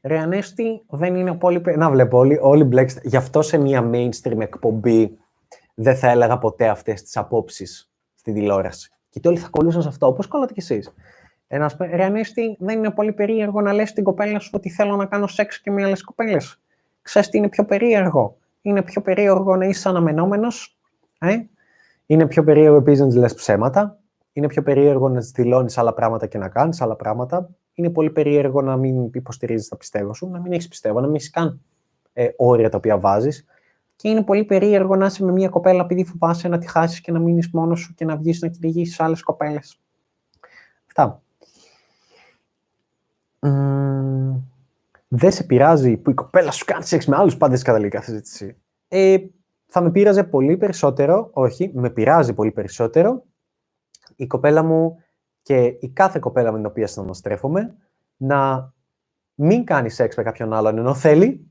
[0.05, 1.63] Ρε Ανέστη, δεν είναι πολύ...
[1.77, 3.01] Να βλέπω, όλοι, όλοι μπλέξτε.
[3.05, 5.19] Γι' αυτό σε μια mainstream εκπομπή
[5.75, 8.91] δεν θα έλεγα ποτέ αυτές τις απόψεις στην τηλεόραση.
[9.09, 10.95] Και όλοι θα κολλούσαν σε αυτό, όπως κόλλατε κι εσείς.
[11.47, 15.07] Ένα ρε Ανέστη, δεν είναι πολύ περίεργο να λες στην κοπέλα σου ότι θέλω να
[15.07, 16.61] κάνω σεξ και με άλλες κοπέλες.
[17.03, 20.79] Ξέρεις τι είναι πιο περίεργο; είναι πιο περίεργο να είσαι αναμενόμενος.
[21.19, 21.37] Ε;
[22.07, 23.99] Είναι πιο περίεργο επίσης να της λες ψέματα.
[24.33, 27.51] Είναι πιο περίεργο να δηλώνεις άλλα πράγματα και να κάνεις άλλα πράγματα.
[27.75, 31.15] Είναι πολύ περίεργο να μην υποστηρίζεις τα πιστεύω σου, να μην έχεις πιστεύω, να μην
[31.15, 31.61] έχεις καν
[32.13, 33.45] ε, όρια τα οποία βάζεις.
[33.97, 37.13] Και είναι πολύ περίεργο να είσαι με μια κοπέλα επειδή φοβάσαι να τη χάσεις και
[37.13, 39.79] να μείνεις μόνος σου και να βγεις να κυνηγήσεις άλλες κοπέλες.
[40.87, 41.23] Αυτά.
[45.09, 48.57] δεν σε πειράζει που η κοπέλα σου κάνει σεξ με άλλους πάντες καταλήγει κάθε συζήτηση.
[48.89, 49.17] Ε,
[49.67, 53.25] θα με πείραζε πολύ περισσότερο, όχι, με πειράζει πολύ περισσότερο
[54.17, 55.03] η κοπέλα μου
[55.45, 57.77] και η κάθε κοπέλα με την οποία συναναστρέφομαι
[58.17, 58.73] να
[59.35, 61.51] μην κάνει σεξ με κάποιον άλλον ενώ θέλει,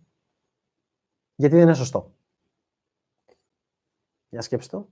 [1.36, 2.14] γιατί δεν είναι σωστό.
[4.30, 4.90] Για σκέψτε το.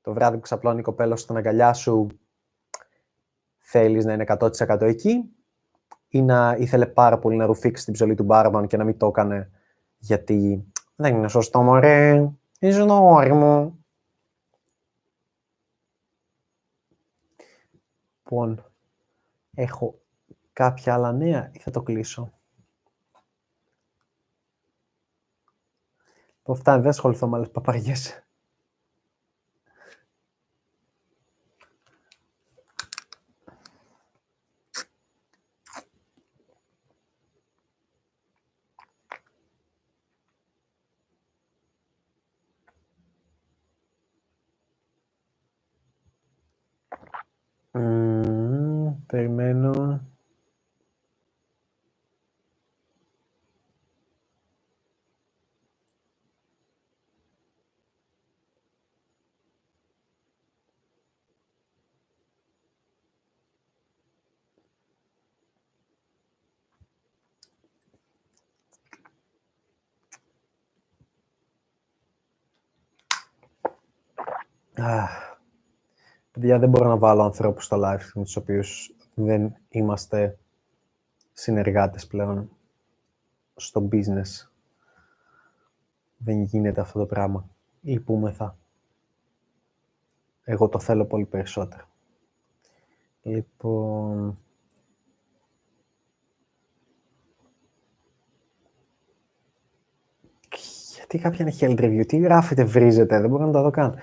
[0.00, 2.06] Το βράδυ που ξαπλώνει η κοπέλα στην αγκαλιά σου,
[3.58, 5.36] θέλεις να είναι 100% εκεί
[6.08, 9.06] ή να ήθελε πάρα πολύ να ρουφήξει την ψωλή του μπάρμαν και να μην το
[9.06, 9.50] έκανε
[9.98, 12.30] γιατί δεν είναι σωστό, μωρέ.
[12.58, 13.84] Είσαι το όρι μου.
[18.30, 18.64] Λοιπόν,
[19.54, 20.00] έχω
[20.52, 22.32] κάποια άλλα νέα ή θα το κλείσω;
[26.42, 28.25] Το φτάνει, δεν ασχοληθώ με άλλες παπαριές.
[49.06, 50.00] Περιμένω.
[76.36, 80.38] Παιδιά, δεν μπορώ να βάλω ανθρώπους στο live με τους οποίους δεν είμαστε
[81.32, 82.50] συνεργάτες πλέον
[83.56, 84.48] στο business.
[86.16, 87.48] Δεν γίνεται αυτό το πράγμα.
[87.80, 88.02] Ή
[88.32, 88.56] θα.
[90.44, 91.84] Εγώ το θέλω πολύ περισσότερο.
[93.22, 94.38] Λοιπόν...
[100.94, 103.94] Γιατί κάποια είναι health review, τι γράφετε, βρίζετε, δεν μπορώ να τα δω καν.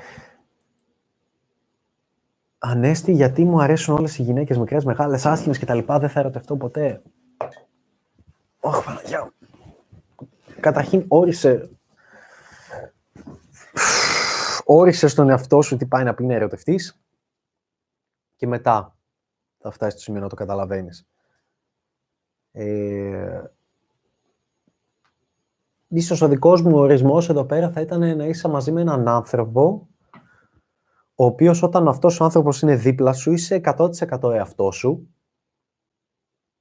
[2.66, 5.80] Ανέστη, γιατί μου αρέσουν όλες οι γυναίκες μικρές, μεγάλες, άσχημες κτλ.
[5.86, 7.02] Δεν θα ερωτευτώ ποτέ.
[8.60, 9.34] Όχι, Παναγιά.
[10.60, 11.70] Καταρχήν όρισε...
[14.66, 17.02] Όρισε στον εαυτό σου τι πάει να πει να ερωτευτείς
[18.36, 18.96] και μετά
[19.58, 21.08] θα φτάσεις στο σημείο να το καταλαβαίνεις.
[22.52, 23.42] Ε,
[25.88, 29.88] ίσως ο δικός μου ορισμός εδώ πέρα θα ήταν να είσαι μαζί με έναν άνθρωπο
[31.24, 35.10] ο οποίος όταν αυτός ο άνθρωπος είναι δίπλα σου, είσαι 100% εαυτό σου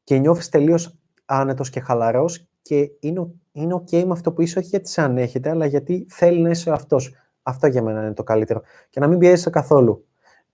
[0.05, 4.69] και νιώθεις τελείως άνετος και χαλαρός και είναι, είναι ok με αυτό που είσαι, όχι
[4.69, 7.15] γιατί σε ανέχεται, αλλά γιατί θέλει να είσαι αυτός.
[7.43, 8.63] Αυτό για μένα είναι το καλύτερο.
[8.91, 10.07] Και να μην πιέζεσαι καθόλου.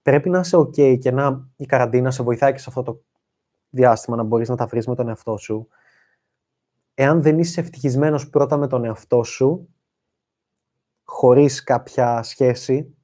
[0.03, 3.03] Πρέπει να είσαι ok και να η καραντίνα σε βοηθάει και σε αυτό το
[3.71, 5.69] διάστημα να μπορείς να τα βρεις με τον εαυτό σου.
[6.95, 9.69] Εάν δεν είσαι ευτυχισμένος πρώτα με τον εαυτό σου,
[11.05, 12.98] χωρίς κάποια σχέση,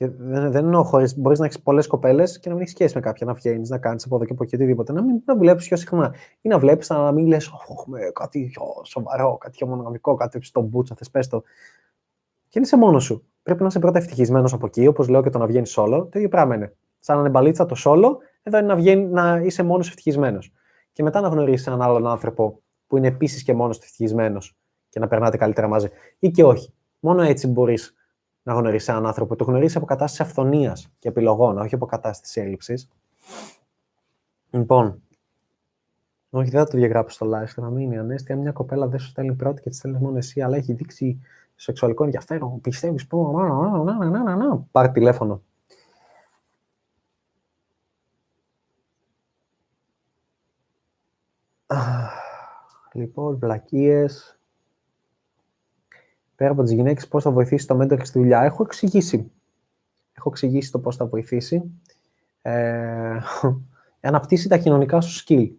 [0.00, 1.18] και δεν, δεν εννοώ χωρίς.
[1.18, 3.78] Μπορείς να έχεις πολλές κοπέλες και να μην έχεις σχέση με κάποια, να βγαίνεις, να
[3.78, 4.92] κάνεις από εδώ και από εκεί οτιδήποτε.
[4.92, 6.14] Να μην να βλέπει πιο συχνά.
[6.40, 10.64] Ή να βλέπεις να μην λες: Έχουμε κάτι πιο σοβαρό, κάτι πιο μονογαμικό, κάτι στον
[10.64, 11.42] μπούτσα, θες πες το.
[12.48, 13.24] Και είναι σε μόνος σου.
[13.42, 16.06] Πρέπει να είσαι πρώτα ευτυχισμένος από εκεί, όπως λέω και το να βγαίνεις solo.
[16.10, 16.76] Το ίδιο πράγμα είναι.
[16.98, 20.52] Σαν να είναι μπαλίτσα το solo, εδώ είναι να, βγαίνει, να είσαι μόνος ευτυχισμένος.
[20.92, 24.56] Και μετά να γνωρίσεις έναν άλλον άνθρωπο που είναι επίσης και μόνος ευτυχισμένος
[24.88, 25.88] και να περνάτε καλύτερα μαζί.
[26.18, 26.74] Ή και όχι.
[27.00, 27.94] Μόνο έτσι μπορείς
[28.42, 29.36] να γνωρίσει έναν άνθρωπο.
[29.36, 32.88] Το γνωρίσει από κατάσταση αυθονίας και επιλογών, όχι από κατάσταση έλλειψης.
[34.50, 35.02] Λοιπόν,
[36.30, 38.32] όχι, δεν θα το διαγράψω στο live, θα μείνει ανέστη.
[38.32, 41.20] Αν μια κοπέλα δεν σου στέλνει πρώτη και τη στέλνεις μόνο εσύ, αλλά έχει δείξει
[41.54, 43.30] σεξουαλικό ενδιαφέρον, πιστεύεις πω.
[44.70, 45.42] Πάρε τηλέφωνο.
[52.92, 54.39] Λοιπόν, βλακίες
[56.40, 58.42] πέρα από τις γυναίκες, πώς θα βοηθήσει το mentoring στη δουλειά.
[58.42, 59.30] Έχω εξηγήσει.
[60.12, 61.62] Έχω εξηγήσει το πώς θα βοηθήσει.
[62.42, 63.18] Ε,
[64.00, 65.50] αναπτύσσει τα κοινωνικά σου skill.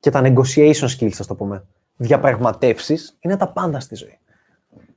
[0.00, 1.66] Και τα negotiation skills, ας το πούμε.
[1.96, 4.18] Διαπραγματεύσεις είναι τα πάντα στη ζωή.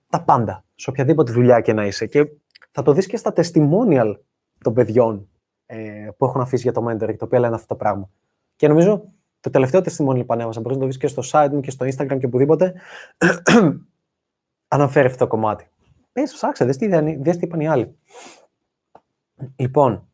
[0.09, 0.63] Τα πάντα.
[0.75, 2.05] Σε οποιαδήποτε δουλειά και να είσαι.
[2.05, 2.31] Και
[2.71, 4.15] θα το δεις και στα testimonial
[4.61, 5.29] των παιδιών
[5.65, 8.09] ε, που έχουν αφήσει για το mentoring, το οποίο λένε αυτό το πράγμα.
[8.55, 9.03] Και νομίζω
[9.39, 11.85] το τελευταίο testimonial που ανέβασα, μπορείς να το δεις και στο site μου και στο
[11.85, 12.73] Instagram και οπουδήποτε,
[14.71, 15.69] αναφέρει αυτό το κομμάτι.
[16.11, 16.87] Πες, ψάξε, δες τι,
[17.17, 17.97] δες τι είπαν οι άλλοι.
[19.55, 20.07] Λοιπόν,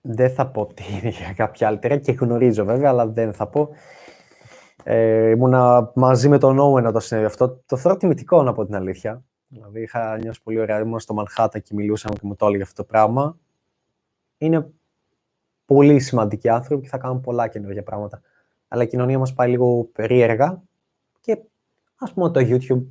[0.00, 3.68] δεν θα πω τι είναι για κάποια άλλη και γνωρίζω βέβαια, αλλά δεν θα πω.
[4.84, 7.62] Ε, ήμουνα μαζί με τον Owen το συνέβη αυτό.
[7.66, 9.24] Το θεωρώ τιμητικό, να πω την αλήθεια.
[9.46, 10.80] Δηλαδή, είχα νιώσει πολύ ωραία.
[10.80, 13.38] Ήμουν στο Μανχάτα και μιλούσαμε και μου το έλεγε αυτό το πράγμα.
[14.38, 14.72] Είναι
[15.64, 18.22] πολύ σημαντικοί άνθρωποι και θα κάνουν πολλά καινούργια πράγματα.
[18.72, 20.62] Αλλά η κοινωνία μας πάει λίγο περίεργα
[21.20, 21.38] και
[21.98, 22.84] ας πούμε το YouTube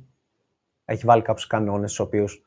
[0.84, 2.42] έχει βάλει κάποιους κανόνες στους οποίους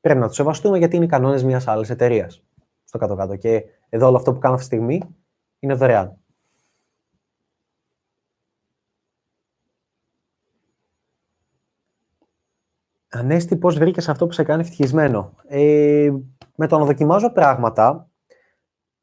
[0.00, 2.42] πρέπει να τους σεβαστούμε γιατί είναι οι κανόνες μιας άλλης εταιρείας
[2.84, 3.36] στο κάτω-κάτω.
[3.36, 5.16] Και εδώ όλο αυτό που κάνω αυτή τη στιγμή
[5.58, 6.16] είναι δωρεάν.
[13.08, 16.12] Ανέστη, πώς βρήκες αυτό που σε κάνει ευτυχισμένο; Ε,
[16.56, 18.08] με το να δοκιμάζω πράγματα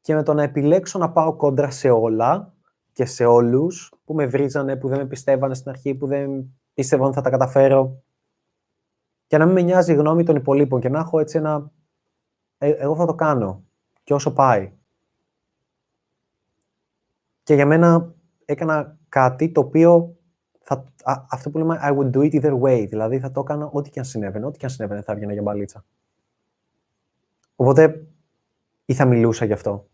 [0.00, 2.54] και με το να επιλέξω να πάω κόντρα σε όλα
[2.96, 7.06] και σε όλους που με βρίζανε, που δεν με πιστεύανε στην αρχή, που δεν πίστευαν
[7.06, 8.02] ότι θα τα καταφέρω
[9.26, 11.70] και να μην με νοιάζει η γνώμη των υπολείπων και να έχω έτσι ένα
[12.58, 13.64] ε, εγώ θα το κάνω
[14.04, 14.72] και όσο πάει.
[17.42, 18.14] Και για μένα
[18.44, 20.16] έκανα κάτι το οποίο
[20.60, 20.84] θα,
[21.30, 23.98] αυτό που λέμε I would do it either way, δηλαδή θα το έκανα ό,τι και
[23.98, 25.84] αν συνέβαινε, ό,τι και αν συνέβαινε θα έβγαινε για μπαλίτσα.
[27.56, 28.06] Οπότε
[28.84, 29.88] ή θα μιλούσα γι' αυτό.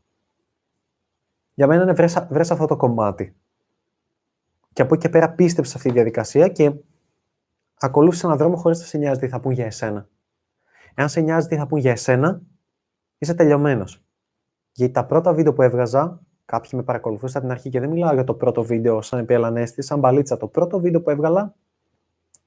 [1.62, 3.36] Για μένα είναι βρέσα, βρέσα αυτό το κομμάτι.
[4.72, 6.72] Και από εκεί και πέρα πίστεψα σε αυτή τη διαδικασία και
[7.74, 10.09] ακολούθησε έναν δρόμο χωρίς να σε νοιάζει τι θα πούν για εσένα.
[10.94, 12.43] Εάν σε νοιάζει τι θα πούν για εσένα,
[13.18, 14.05] είσαι τελειωμένος.
[14.72, 18.14] Γιατί τα πρώτα βίντεο που έβγαζα, κάποιοι με παρακολουθούσαν από την αρχή και δεν μιλάω
[18.14, 20.36] για το πρώτο βίντεο σαν επί σαν μπαλίτσα.
[20.36, 21.55] Το πρώτο βίντεο που έβγαλα,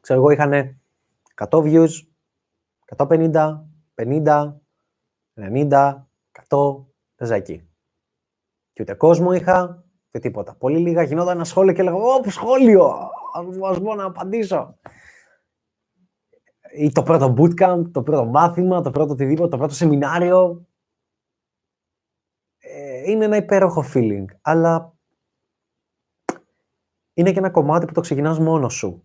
[0.02, 0.80] ξέρω εγώ, είχαν
[1.36, 1.90] 100 views,
[2.98, 3.64] 150,
[3.96, 4.54] 50,
[5.34, 6.08] 90,
[6.50, 6.86] 100,
[7.16, 7.70] δεν εκεί.
[8.76, 10.56] Και ούτε κόσμο είχα, ούτε τίποτα.
[10.56, 12.86] Πολύ λίγα γινόταν ένα σχόλιο και έλεγα Ω, σχόλιο!
[13.68, 14.80] Α πω να απαντήσω.
[16.78, 20.68] Ή το πρώτο bootcamp, το πρώτο μάθημα, το πρώτο οτιδήποτε, το πρώτο σεμινάριο.
[22.58, 24.94] Ε, είναι ένα υπέροχο feeling, αλλά
[27.14, 29.04] είναι και ένα κομμάτι που το ξεκινάς μόνος σου.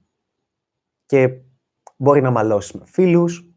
[1.07, 1.41] Και
[1.97, 3.55] μπορεί να μαλώσεις με φίλους,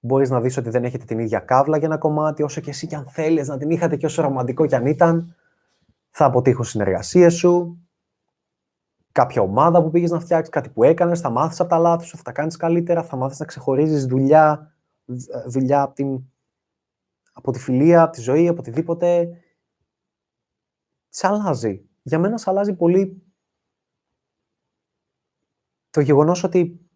[0.00, 2.86] μπορείς να δεις ότι δεν έχετε την ίδια κάβλα για ένα κομμάτι, όσο και εσύ
[2.86, 5.34] κι αν θέλεις να την είχατε και όσο ρομαντικό κι αν ήταν,
[6.10, 7.84] θα αποτύχουν συνεργασίες σου,
[9.12, 12.16] κάποια ομάδα που πήγες να φτιάξεις, κάτι που έκανες, θα μάθεις από τα λάθη σου,
[12.16, 14.74] θα τα κάνεις καλύτερα, θα μάθεις να ξεχωρίζεις δουλειά,
[15.46, 16.22] δουλειά από, την,
[17.32, 19.28] από τη φιλία, από τη ζωή, από οτιδήποτε.
[21.08, 21.88] Σε αλλάζει.
[22.02, 23.22] Για μένα σε αλλάζει πολύ
[25.90, 26.90] το γεγονός ότι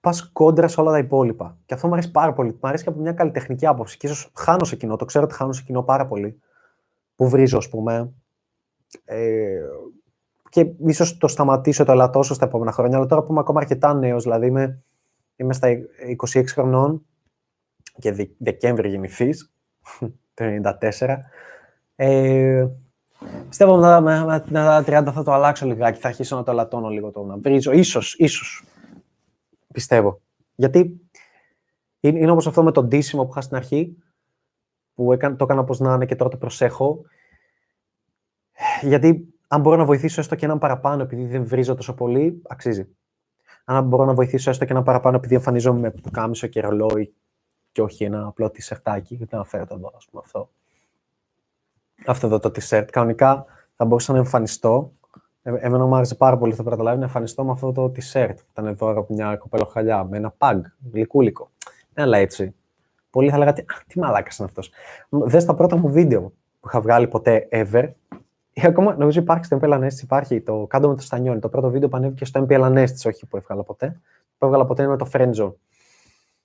[0.00, 1.58] πας κόντρα σε όλα τα υπόλοιπα.
[1.66, 2.52] Και αυτό μου αρέσει πάρα πολύ.
[2.52, 3.96] Μου αρέσει και από μια καλλιτεχνική άποψη.
[3.96, 4.96] Και ίσως χάνω σε κοινό.
[4.96, 6.40] Το ξέρω ότι χάνω σε κοινό πάρα πολύ.
[7.14, 8.12] Που βρίζω, ας πούμε.
[9.04, 9.60] Ε,
[10.48, 12.96] και ίσως το σταματήσω το ελαττώσω στα επόμενα χρόνια.
[12.96, 14.82] Αλλά τώρα που είμαι ακόμα αρκετά νέος, δηλαδή είμαι,
[15.36, 15.68] είμαι στα
[16.32, 17.06] 26 χρονών
[17.98, 19.30] και Δε, Δεκέμβρη γεννηθή,
[20.34, 20.44] το
[20.98, 21.16] 1994.
[21.96, 22.66] Ε,
[23.48, 26.00] πιστεύω ότι με, τα 30 θα το αλλάξω λιγάκι.
[26.00, 27.72] Θα αρχίσω να το ελαττώνω λίγο το να βρίζω.
[27.72, 28.64] Ίσως, ίσως
[29.72, 30.20] πιστεύω.
[30.54, 31.00] Γιατί
[32.00, 33.96] είναι, είναι όπως αυτό με το ντύσιμο που είχα στην αρχή,
[34.94, 37.04] που έκανα, το έκανα όπως να είναι και τώρα το προσέχω.
[38.82, 42.88] Γιατί αν μπορώ να βοηθήσω έστω και έναν παραπάνω επειδή δεν βρίζω τόσο πολύ, αξίζει.
[43.64, 47.14] Αν μπορώ να βοηθήσω έστω και έναν παραπάνω επειδή εμφανίζομαι με κάμισο και ρολόι
[47.72, 50.50] και όχι ένα απλό τισερτάκι, γιατί να φέρω το εδώ, ας πούμε, αυτό.
[52.06, 52.90] Αυτό εδώ το τισερτ.
[52.90, 53.44] Κανονικά
[53.76, 54.92] θα μπορούσα να εμφανιστώ
[55.46, 58.46] ε, εμένα μου άρεσε πάρα πολύ, θα καταλάβει να εμφανιστώ με αυτό το t-shirt που
[58.50, 60.60] ήταν εδώ από μια κοπελοχαλιά, με ένα pug,
[60.92, 61.50] γλυκούλικο.
[61.94, 62.54] Αλλά έτσι.
[63.14, 64.70] Πολλοί θα λέγατε, τι μαλάκας είναι αυτός.
[65.08, 66.20] Δες τα πρώτα μου βίντεο
[66.60, 67.88] που είχα βγάλει ποτέ ever.
[68.52, 71.40] Ή ακόμα, νομίζω υπάρχει στο MPL Anesthesia, υπάρχει το κάτω με το στανιόνι.
[71.40, 74.00] Το πρώτο βίντεο που ανέβηκε στο MPL Anesthesia, όχι που έβγαλα ποτέ.
[74.38, 75.52] Που έβγαλα ποτέ είναι με το Friendzone.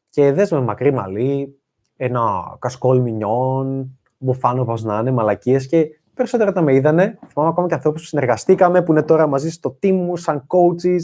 [0.09, 1.59] Και δες με μακρύ μαλλί,
[1.97, 7.19] ένα κασκόλ μινιόν, μπουφάνο όπω να είναι, μαλακίες και περισσότερα τα με είδανε.
[7.27, 11.01] Θυμάμαι ακόμα και ανθρώπους που συνεργαστήκαμε, που είναι τώρα μαζί στο team μου, σαν coaches,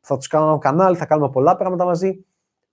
[0.00, 2.24] που θα τους κάνω ένα κανάλι, θα κάνουμε πολλά πράγματα μαζί.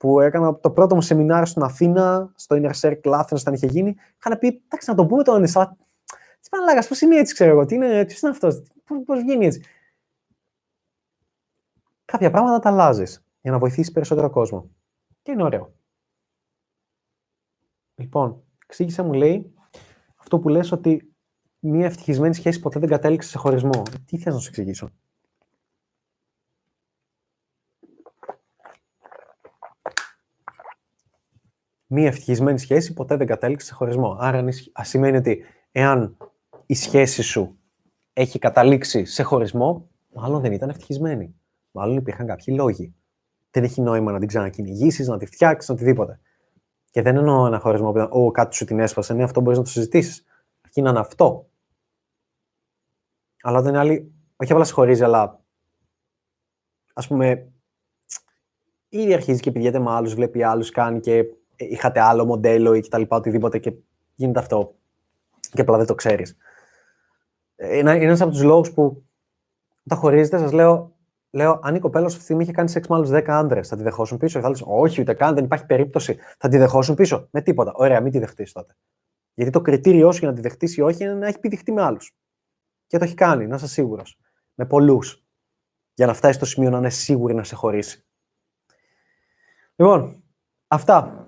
[0.03, 3.95] Που έκανα το πρώτο μου σεμινάριο στην Αθήνα, στο Inner Circle Athens, όταν είχε γίνει.
[4.17, 5.77] Είχαν πει, εντάξει, να το πούμε τον Ενισά.
[6.41, 8.61] Τι παναλάγα, πώς είναι έτσι, ξέρω εγώ, τι είναι, ποιος είναι αυτός,
[9.05, 9.63] πώς γίνει έτσι.
[12.05, 14.69] Κάποια πράγματα τα αλλάζεις για να βοηθήσεις περισσότερο κόσμο.
[15.21, 15.73] Και είναι ωραίο.
[17.95, 19.53] Λοιπόν, εξήγησε μου λέει
[20.15, 21.13] αυτό που λες ότι
[21.59, 23.83] μια ευτυχισμένη σχέση ποτέ δεν κατέληξε σε χωρισμό.
[24.05, 24.89] Τι θες να σου εξηγήσω;
[31.95, 34.17] Μια ευτυχισμένη σχέση ποτέ δεν κατέληξε σε χωρισμό.
[34.19, 34.45] Άρα
[34.81, 36.17] σημαίνει ότι εάν
[36.65, 37.57] η σχέση σου
[38.13, 41.35] έχει καταλήξει σε χωρισμό, μάλλον δεν ήταν ευτυχισμένη.
[41.71, 42.95] Μάλλον υπήρχαν κάποιοι λόγοι.
[43.51, 46.19] Δεν έχει νόημα να την ξανακυνηγήσεις, να τη φτιάξεις, οτιδήποτε.
[46.91, 49.13] Και δεν εννοώ ένα χωρισμό που ο κάτι σου την έσπασε.
[49.13, 50.23] Ναι, αυτό μπορείς να το συζητήσεις.
[50.61, 51.49] Αρκεί να είναι αυτό.
[53.41, 55.41] Αλλά όταν είναι άλλη, όχι απλά σε χωρίζει, αλλά
[56.93, 57.51] ας πούμε,
[58.89, 61.25] ήδη αρχίζει και πηγαίνει με άλλους, βλέπει άλλους, κάνει και
[61.55, 63.01] είχατε άλλο μοντέλο ή κτλ.
[63.07, 63.73] Οτιδήποτε και
[64.15, 64.75] γίνεται αυτό.
[65.39, 66.37] Και απλά δεν το ξέρεις.
[67.73, 69.03] Είναι ένας από τους λόγους που
[69.85, 70.95] όταν χωρίζετε, σας λέω,
[71.31, 73.75] λέω, αν η κοπέλα αυτή τη στιγμή είχε κάνει σεξ με άλλους 10 άντρες, θα
[73.75, 76.17] τη δεχόσουν πίσω; Θα λες, Όχι, ούτε καν, δεν υπάρχει περίπτωση.
[76.37, 77.71] Θα τη δεχόσουν πίσω; Με τίποτα.
[77.75, 78.75] Ωραία, μην τη δεχτείς τότε.
[79.33, 81.81] Γιατί το κριτήριό σου για να τη δεχτείς ή όχι είναι να έχει πηδηχτεί με
[81.81, 82.15] άλλους.
[82.87, 84.19] Και το έχει κάνει, να είσαι σίγουρος.
[84.53, 85.23] Με πολλούς.
[85.93, 88.05] Για να φτάσει στο σημείο να είναι σίγουρη να σε χωρίσει.
[89.75, 90.23] Λοιπόν,
[90.67, 91.22] αυτά.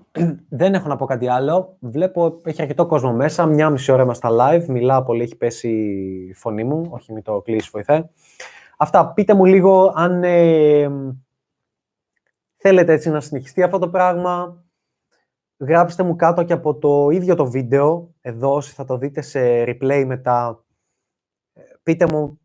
[0.50, 1.78] Δεν έχω να πω κάτι άλλο.
[1.80, 3.46] Βλέπω έχει αρκετό κόσμο μέσα.
[3.46, 4.66] Μια μισή ώρα είμαστε στα live.
[4.66, 5.70] Μιλάω πολύ, έχει πέσει
[6.30, 6.88] η φωνή μου.
[6.90, 8.04] Όχι, μην το κλείσει, βοηθάει.
[8.78, 9.14] Αυτά.
[9.14, 10.90] Πείτε μου λίγο αν ε,
[12.56, 14.64] θέλετε έτσι να συνεχιστεί αυτό το πράγμα.
[15.58, 18.14] Γράψτε μου κάτω και από το ίδιο το βίντεο.
[18.22, 20.66] Εδώ, όσοι θα το δείτε σε replay μετά.
[21.84, 22.40] Πείτε μου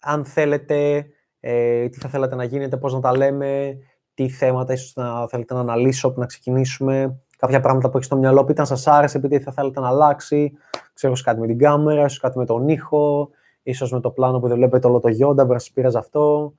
[0.00, 1.06] αν θέλετε,
[1.40, 3.78] ε, τι θα θέλατε να γίνετε, πώς να τα λέμε,
[4.14, 8.16] τι θέματα ίσως να θέλετε να αναλύσω, που να ξεκινήσουμε, κάποια πράγματα που έχεις στο
[8.16, 10.52] μυαλό, πείτε αν σας άρεσε, πείτε τι θα θέλετε να αλλάξει,
[10.92, 13.30] ξέρω κάτι με την κάμερα, ίσως κάτι με τον ήχο,
[13.62, 16.54] ίσως με το πλάνο που δεν βλέπετε όλο το γιόντα, μπορεί να σας πείραζε αυτό,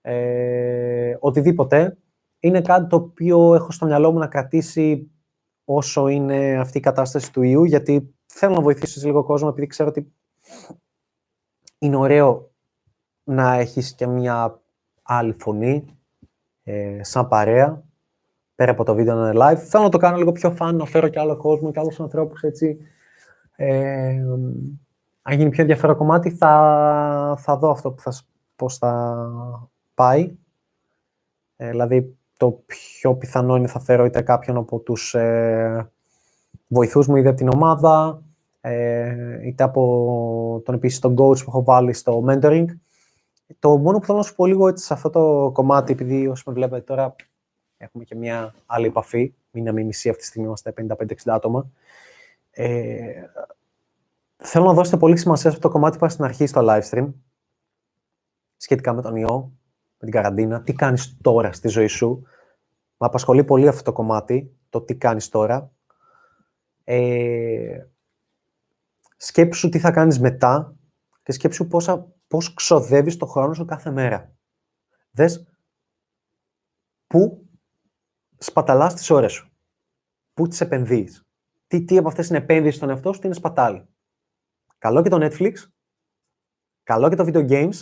[0.00, 1.96] ε, οτιδήποτε.
[2.40, 5.10] Είναι κάτι το οποίο έχω στο μυαλό μου να κρατήσει
[5.64, 9.88] όσο είναι αυτή η κατάσταση του ιού, γιατί θέλω να βοηθήσω λίγο κόσμο, επειδή ξέρω
[9.88, 10.12] ότι
[11.78, 12.50] είναι ωραίο
[13.24, 14.60] να έχεις και μια
[15.02, 15.99] άλλη φωνή,
[16.70, 17.82] ε, σαν παρέα,
[18.54, 19.56] πέρα από το βίντεο να είναι live.
[19.56, 22.42] Θέλω να το κάνω λίγο πιο fun, να φέρω και άλλο κόσμο και άλλους ανθρώπους
[22.42, 22.78] έτσι.
[23.56, 24.22] Ε,
[25.22, 28.12] αν γίνει πιο ενδιαφέρον κομμάτι, θα, θα δω αυτό που θα,
[28.56, 29.26] πώς θα
[29.94, 30.36] πάει.
[31.56, 35.90] Ε, δηλαδή, το πιο πιθανό είναι θα φέρω είτε κάποιον από τους ε,
[36.66, 38.22] βοηθούς μου, είτε από την ομάδα,
[38.60, 42.64] ε, είτε από τον επίσης τον coach που έχω βάλει στο mentoring.
[43.58, 46.42] Το μόνο που θέλω να σου πω λίγο έτσι, σε αυτό το κομμάτι, επειδή όσοι
[46.46, 47.16] με βλέπετε τώρα
[47.76, 51.70] έχουμε και μια άλλη επαφή, μην είναι μισή αυτή τη στιγμή, είμαστε 55-60 άτομα.
[52.50, 53.24] Ε,
[54.36, 57.12] θέλω να δώσετε πολύ σημασία σε αυτό το κομμάτι που στην αρχή στο live stream,
[58.56, 59.52] σχετικά με τον ιό,
[59.98, 62.22] με την καραντίνα, τι κάνεις τώρα στη ζωή σου;
[62.96, 65.72] Με απασχολεί πολύ αυτό το κομμάτι, το τι κάνεις τώρα.
[66.84, 67.86] Ε,
[69.16, 70.74] σκέψου τι θα κάνεις μετά
[71.22, 74.36] και σκέψου πόσα πώς ξοδεύεις το χρόνο σου κάθε μέρα.
[75.10, 75.46] Δες
[77.06, 77.48] πού
[78.38, 79.52] σπαταλάς τις ώρες σου.
[80.32, 81.26] Πού τις επενδύεις.
[81.66, 83.88] Τι, τι από αυτές είναι επένδυση στον εαυτό σου, τι είναι σπατάλη.
[84.78, 85.52] Καλό και το Netflix,
[86.82, 87.74] καλό και το video games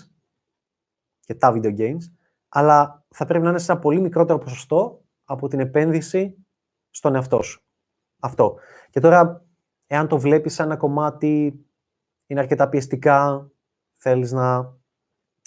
[1.20, 2.02] και τα video games,
[2.48, 6.46] αλλά θα πρέπει να είναι σε ένα πολύ μικρότερο ποσοστό από την επένδυση
[6.90, 7.62] στον εαυτό σου.
[8.20, 8.58] Αυτό.
[8.90, 9.46] Και τώρα,
[9.86, 11.64] εάν το βλέπεις σαν ένα κομμάτι,
[12.26, 13.50] είναι αρκετά πιεστικά,
[14.00, 14.76] θέλεις να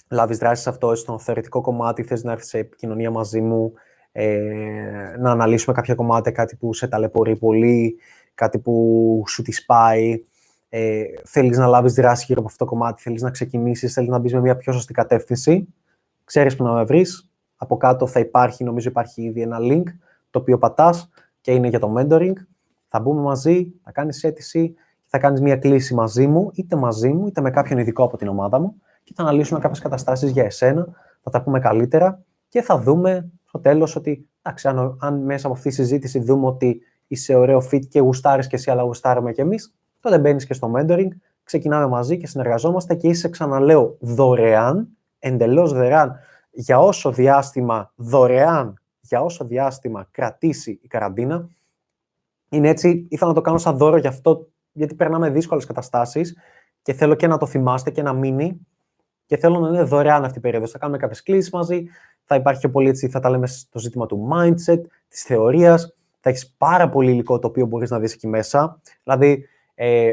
[0.10, 3.73] λάβεις δράση σε αυτό, στο θεωρητικό κομμάτι, θες να έρθεις σε επικοινωνία μαζί μου,
[4.11, 7.98] ε, να αναλύσουμε κάποια κομμάτια, κάτι που σε ταλαιπωρεί πολύ,
[8.34, 10.23] κάτι που σου τη πάει,
[10.69, 14.19] ε, θέλεις να λάβεις δράση γύρω από αυτό το κομμάτι, θέλεις να ξεκινήσεις, θέλεις να
[14.19, 15.68] μπεις με μια πιο σωστή κατεύθυνση,
[16.23, 19.84] ξέρεις που να με βρεις, από κάτω θα υπάρχει, νομίζω υπάρχει ήδη ένα link,
[20.30, 21.10] το οποίο πατάς
[21.41, 22.34] και είναι για το mentoring.
[22.88, 24.73] Θα μπούμε μαζί, θα κάνεις αίτηση,
[25.11, 28.27] θα κάνεις μια κλίση μαζί μου, είτε μαζί μου, είτε με κάποιον ειδικό από την
[28.27, 30.88] ομάδα μου και θα αναλύσουμε κάποιες καταστάσεις για εσένα,
[31.21, 35.55] θα τα πούμε καλύτερα και θα δούμε στο τέλος ότι εντάξει, αν, αν, μέσα από
[35.55, 39.41] αυτή τη συζήτηση δούμε ότι είσαι ωραίο fit και γουστάρεις και εσύ, αλλά γουστάρουμε κι
[39.41, 41.07] εμείς, τότε μπαίνεις και στο mentoring,
[41.43, 44.88] ξεκινάμε μαζί και συνεργαζόμαστε και είσαι, ξαναλέω, δωρεάν,
[45.19, 46.15] εντελώς δωρεάν,
[46.51, 51.49] για όσο διάστημα δωρεάν, για όσο διάστημα κρατήσει η καραντίνα.
[52.49, 56.38] Είναι έτσι, ήθελα να το κάνω σαν δώρο για αυτό γιατί περνάμε δύσκολες καταστάσεις
[56.81, 58.68] και θέλω και να το θυμάστε και να μείνει.
[59.26, 60.72] Και θέλω να είναι δωρεάν αυτή η περίοδος.
[60.72, 61.85] Θα κάνουμε κάποιες κλήσεις μαζί.
[62.23, 65.95] Θα υπάρχει πιο πολύ έτσι, θα τα λέμε στο ζήτημα του mindset, της θεωρίας.
[66.19, 68.81] Θα έχεις πάρα πολύ υλικό το οποίο μπορείς να δεις εκεί μέσα.
[69.03, 69.45] Δηλαδή,
[69.76, 70.11] ε,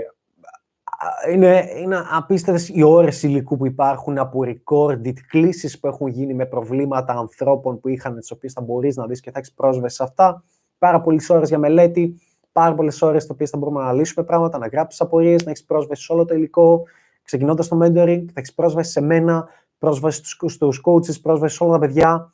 [1.33, 6.47] είναι, είναι απίστευτες οι ώρες υλικού που υπάρχουν από recorded, κλήσεις που έχουν γίνει με
[6.47, 10.03] προβλήματα ανθρώπων που είχαν, τις οποίες θα μπορείς να δεις και θα έχεις πρόσβαση σε
[10.03, 10.45] αυτά.
[10.79, 12.21] Πάρα πολλές ώρες για μελέτη,
[12.59, 15.65] πάρα πολλές ώρες τι οποίες θα μπορούμε να αναλύσουμε πράγματα, να γράψεις απορίες, να έχεις
[15.65, 16.83] πρόσβαση σε όλο το υλικό.
[17.23, 19.49] Ξεκινώντας το mentoring, θα έχεις πρόσβαση σε μένα,
[19.79, 22.33] πρόσβαση στους coaches, πρόσβαση σε όλα τα παιδιά,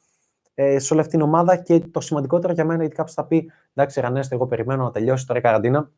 [0.54, 1.56] ε, σε όλη αυτή την ομάδα.
[1.56, 5.26] Και το σημαντικότερο για μένα, γιατί κάποιος θα πει: Εντάξει, Ρανέστε, εγώ περιμένω να τελειώσει
[5.26, 5.90] τώρα η καραντίνα.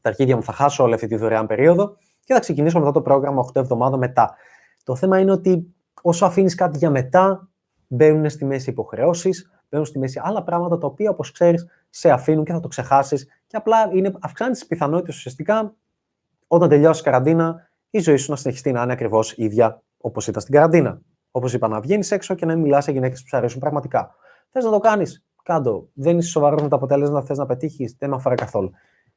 [0.00, 1.96] Τα αρχίδια μου θα χάσω όλη αυτή τη δωρεάν περίοδο.
[2.24, 4.34] και θα ξεκινήσω μετά το πρόγραμμα 8 εβδομάδων μετά.
[4.84, 7.48] Το θέμα είναι ότι όσο αφήνεις κάτι για μετά,
[7.86, 11.66] μπαίνουν στη μέση υποχρεώσεις, μπαίνουν στη μέση άλλα πράγματα τα οποία, όπως ξέρεις,
[11.96, 13.26] σε αφήνουν και θα το ξεχάσεις.
[13.46, 15.74] Και απλά είναι, αυξάνει τις πιθανότητες ουσιαστικά
[16.46, 20.42] όταν τελειώσει η καραντίνα, η ζωή σου να συνεχιστεί να είναι ακριβώς ίδια όπως ήταν
[20.42, 21.00] στην καραντίνα.
[21.30, 24.14] Όπως είπα, να βγαίνεις έξω και να μην μιλάς σε γυναίκες που σου αρέσουν πραγματικά.
[24.50, 25.88] Θες να το κάνεις, κάντο.
[25.92, 28.70] Δεν είσαι σοβαρός με το αποτέλεσμα, θες να πετύχεις, δεν με αφορά καθόλου.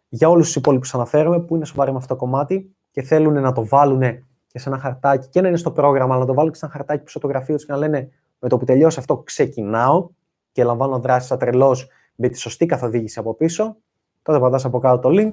[0.08, 3.52] Για όλους τους υπόλοιπους αναφέρομαι που είναι σοβαροί με αυτό το κομμάτι και θέλουν να
[3.52, 4.02] το βάλουν
[4.48, 6.66] και σε ένα χαρτάκι και να είναι στο πρόγραμμα, αλλά να το βάλουν και σε
[6.66, 10.10] ένα χαρτάκι πίσω το γραφείο τους και να λένε με το που τελειώσει αυτό ξεκινάω
[10.52, 11.88] και λαμβάνω δράση τρελός
[12.22, 13.78] με τη σωστή καθοδήγηση από πίσω.
[14.22, 15.30] Τότε πατά από κάτω το link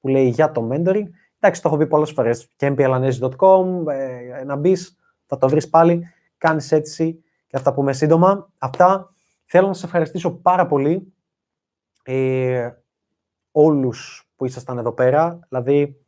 [0.00, 1.06] που λέει για το mentoring.
[1.38, 2.48] Εντάξει, το έχω πει πολλές φορές.
[2.56, 4.96] και mplanese.com, ε, να μπεις,
[5.26, 6.06] θα το βρεις πάλι.
[6.38, 8.50] Κάνεις έτσι και θα τα πούμε σύντομα.
[8.58, 9.14] Αυτά.
[9.44, 11.12] Θέλω να σας ευχαριστήσω πάρα πολύ
[12.02, 12.70] ε,
[13.50, 15.38] όλους που ήσασταν εδώ πέρα.
[15.48, 16.04] Δηλαδή,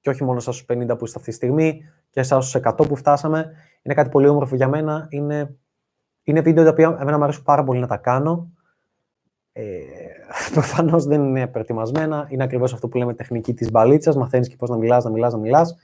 [0.00, 2.96] και όχι μόνο στους 50 που είστε αυτή τη στιγμή, και εσάς στους 100 που
[2.96, 3.52] φτάσαμε.
[3.82, 5.06] Είναι κάτι πολύ όμορφο για μένα.
[5.10, 5.56] Είναι,
[6.22, 8.52] είναι βίντεο τα οποία εμένα μου αρέσουν πάρα πολύ να τα κάνω.
[9.60, 9.82] Ε,
[10.52, 12.26] Προφανώς δεν είναι προετοιμασμένα.
[12.30, 14.16] Είναι ακριβώς αυτό που λέμε τεχνική της μπαλίτσας.
[14.16, 15.76] Μαθαίνεις και πώς να μιλάς, να μιλάς, να μιλάς.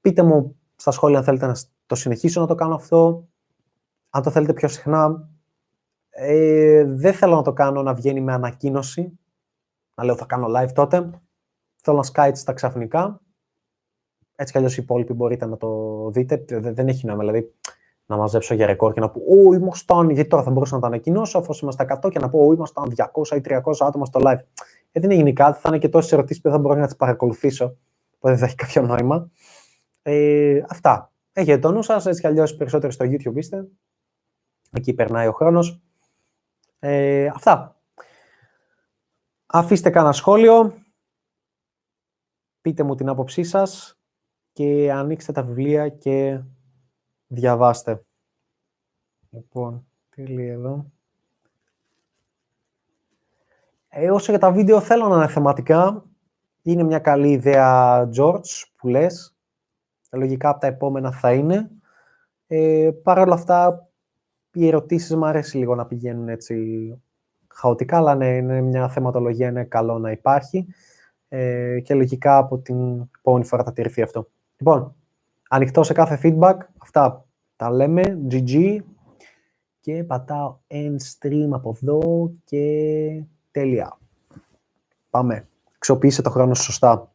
[0.00, 1.54] Πείτε μου στα σχόλια αν θέλετε να
[1.86, 3.28] το συνεχίσω να το κάνω αυτό.
[4.10, 5.28] Αν το θέλετε πιο συχνά.
[6.10, 9.18] Ε, δεν θέλω να το κάνω να βγαίνει με ανακοίνωση.
[9.94, 11.10] Να λέω θα κάνω live τότε.
[11.82, 13.20] Θέλω να σκάει στα ξαφνικά.
[14.36, 16.44] Έτσι κι αλλιώς οι υπόλοιποι μπορείτε να το δείτε.
[16.60, 17.20] Δεν έχει νόημα.
[17.20, 17.54] Δηλαδή,
[18.06, 20.10] να μαζέψω για ρεκόρ και να πω Ω, ήμασταν.
[20.10, 22.94] Γιατί τώρα θα μπορούσα να τα ανακοινώσω, αφού είμαστε 100 και να πω Ω, ήμασταν
[22.96, 24.40] 200 ή 300 άτομα στο live.
[24.92, 25.60] Ε, δεν έγινε κάτι.
[25.60, 27.64] Θα είναι και τόσες ερωτήσεις που δεν θα μπορώ να τις παρακολουθήσω.
[28.14, 29.30] Οπότε δεν θα έχει κάποιο νόημα.
[30.02, 31.12] Ε, αυτά.
[31.32, 32.06] Έχετε το νου σας.
[32.06, 33.68] Έτσι κι αλλιώς περισσότερο στο YouTube είστε.
[34.70, 35.80] Εκεί περνάει ο χρόνος.
[36.78, 37.76] Ε, αυτά.
[39.46, 40.74] Αφήστε κανένα σχόλιο.
[42.60, 43.98] Πείτε μου την άποψή σας
[44.52, 46.40] και ανοίξτε τα βιβλία και
[47.26, 48.04] διαβάστε.
[49.30, 50.86] Λοιπόν, τι λέει εδώ.
[53.88, 56.04] Ε, όσο για τα βίντεο θέλω να είναι θεματικά.
[56.62, 59.36] Είναι μια καλή ιδέα, George, που λες.
[60.10, 61.70] Λογικά από τα επόμενα θα είναι.
[62.46, 63.88] Ε, Παρ' όλα αυτά,
[64.52, 66.54] οι ερωτήσεις μου αρέσει λίγο να πηγαίνουν έτσι
[67.48, 70.66] χαοτικά, αλλά ναι, είναι μια θεματολογία, είναι καλό να υπάρχει.
[71.28, 74.28] Ε, και λογικά από την επόμενη φορά θα τηρηθεί αυτό.
[74.56, 74.94] Λοιπόν,
[75.48, 76.56] ανοιχτό σε κάθε feedback.
[76.78, 77.24] Αυτά
[77.56, 78.18] τα λέμε.
[78.30, 78.78] GG.
[79.80, 83.98] Και πατάω end stream από εδώ και τέλεια.
[85.10, 85.48] Πάμε.
[85.78, 87.13] Ξοποιήσε το χρόνο σωστά.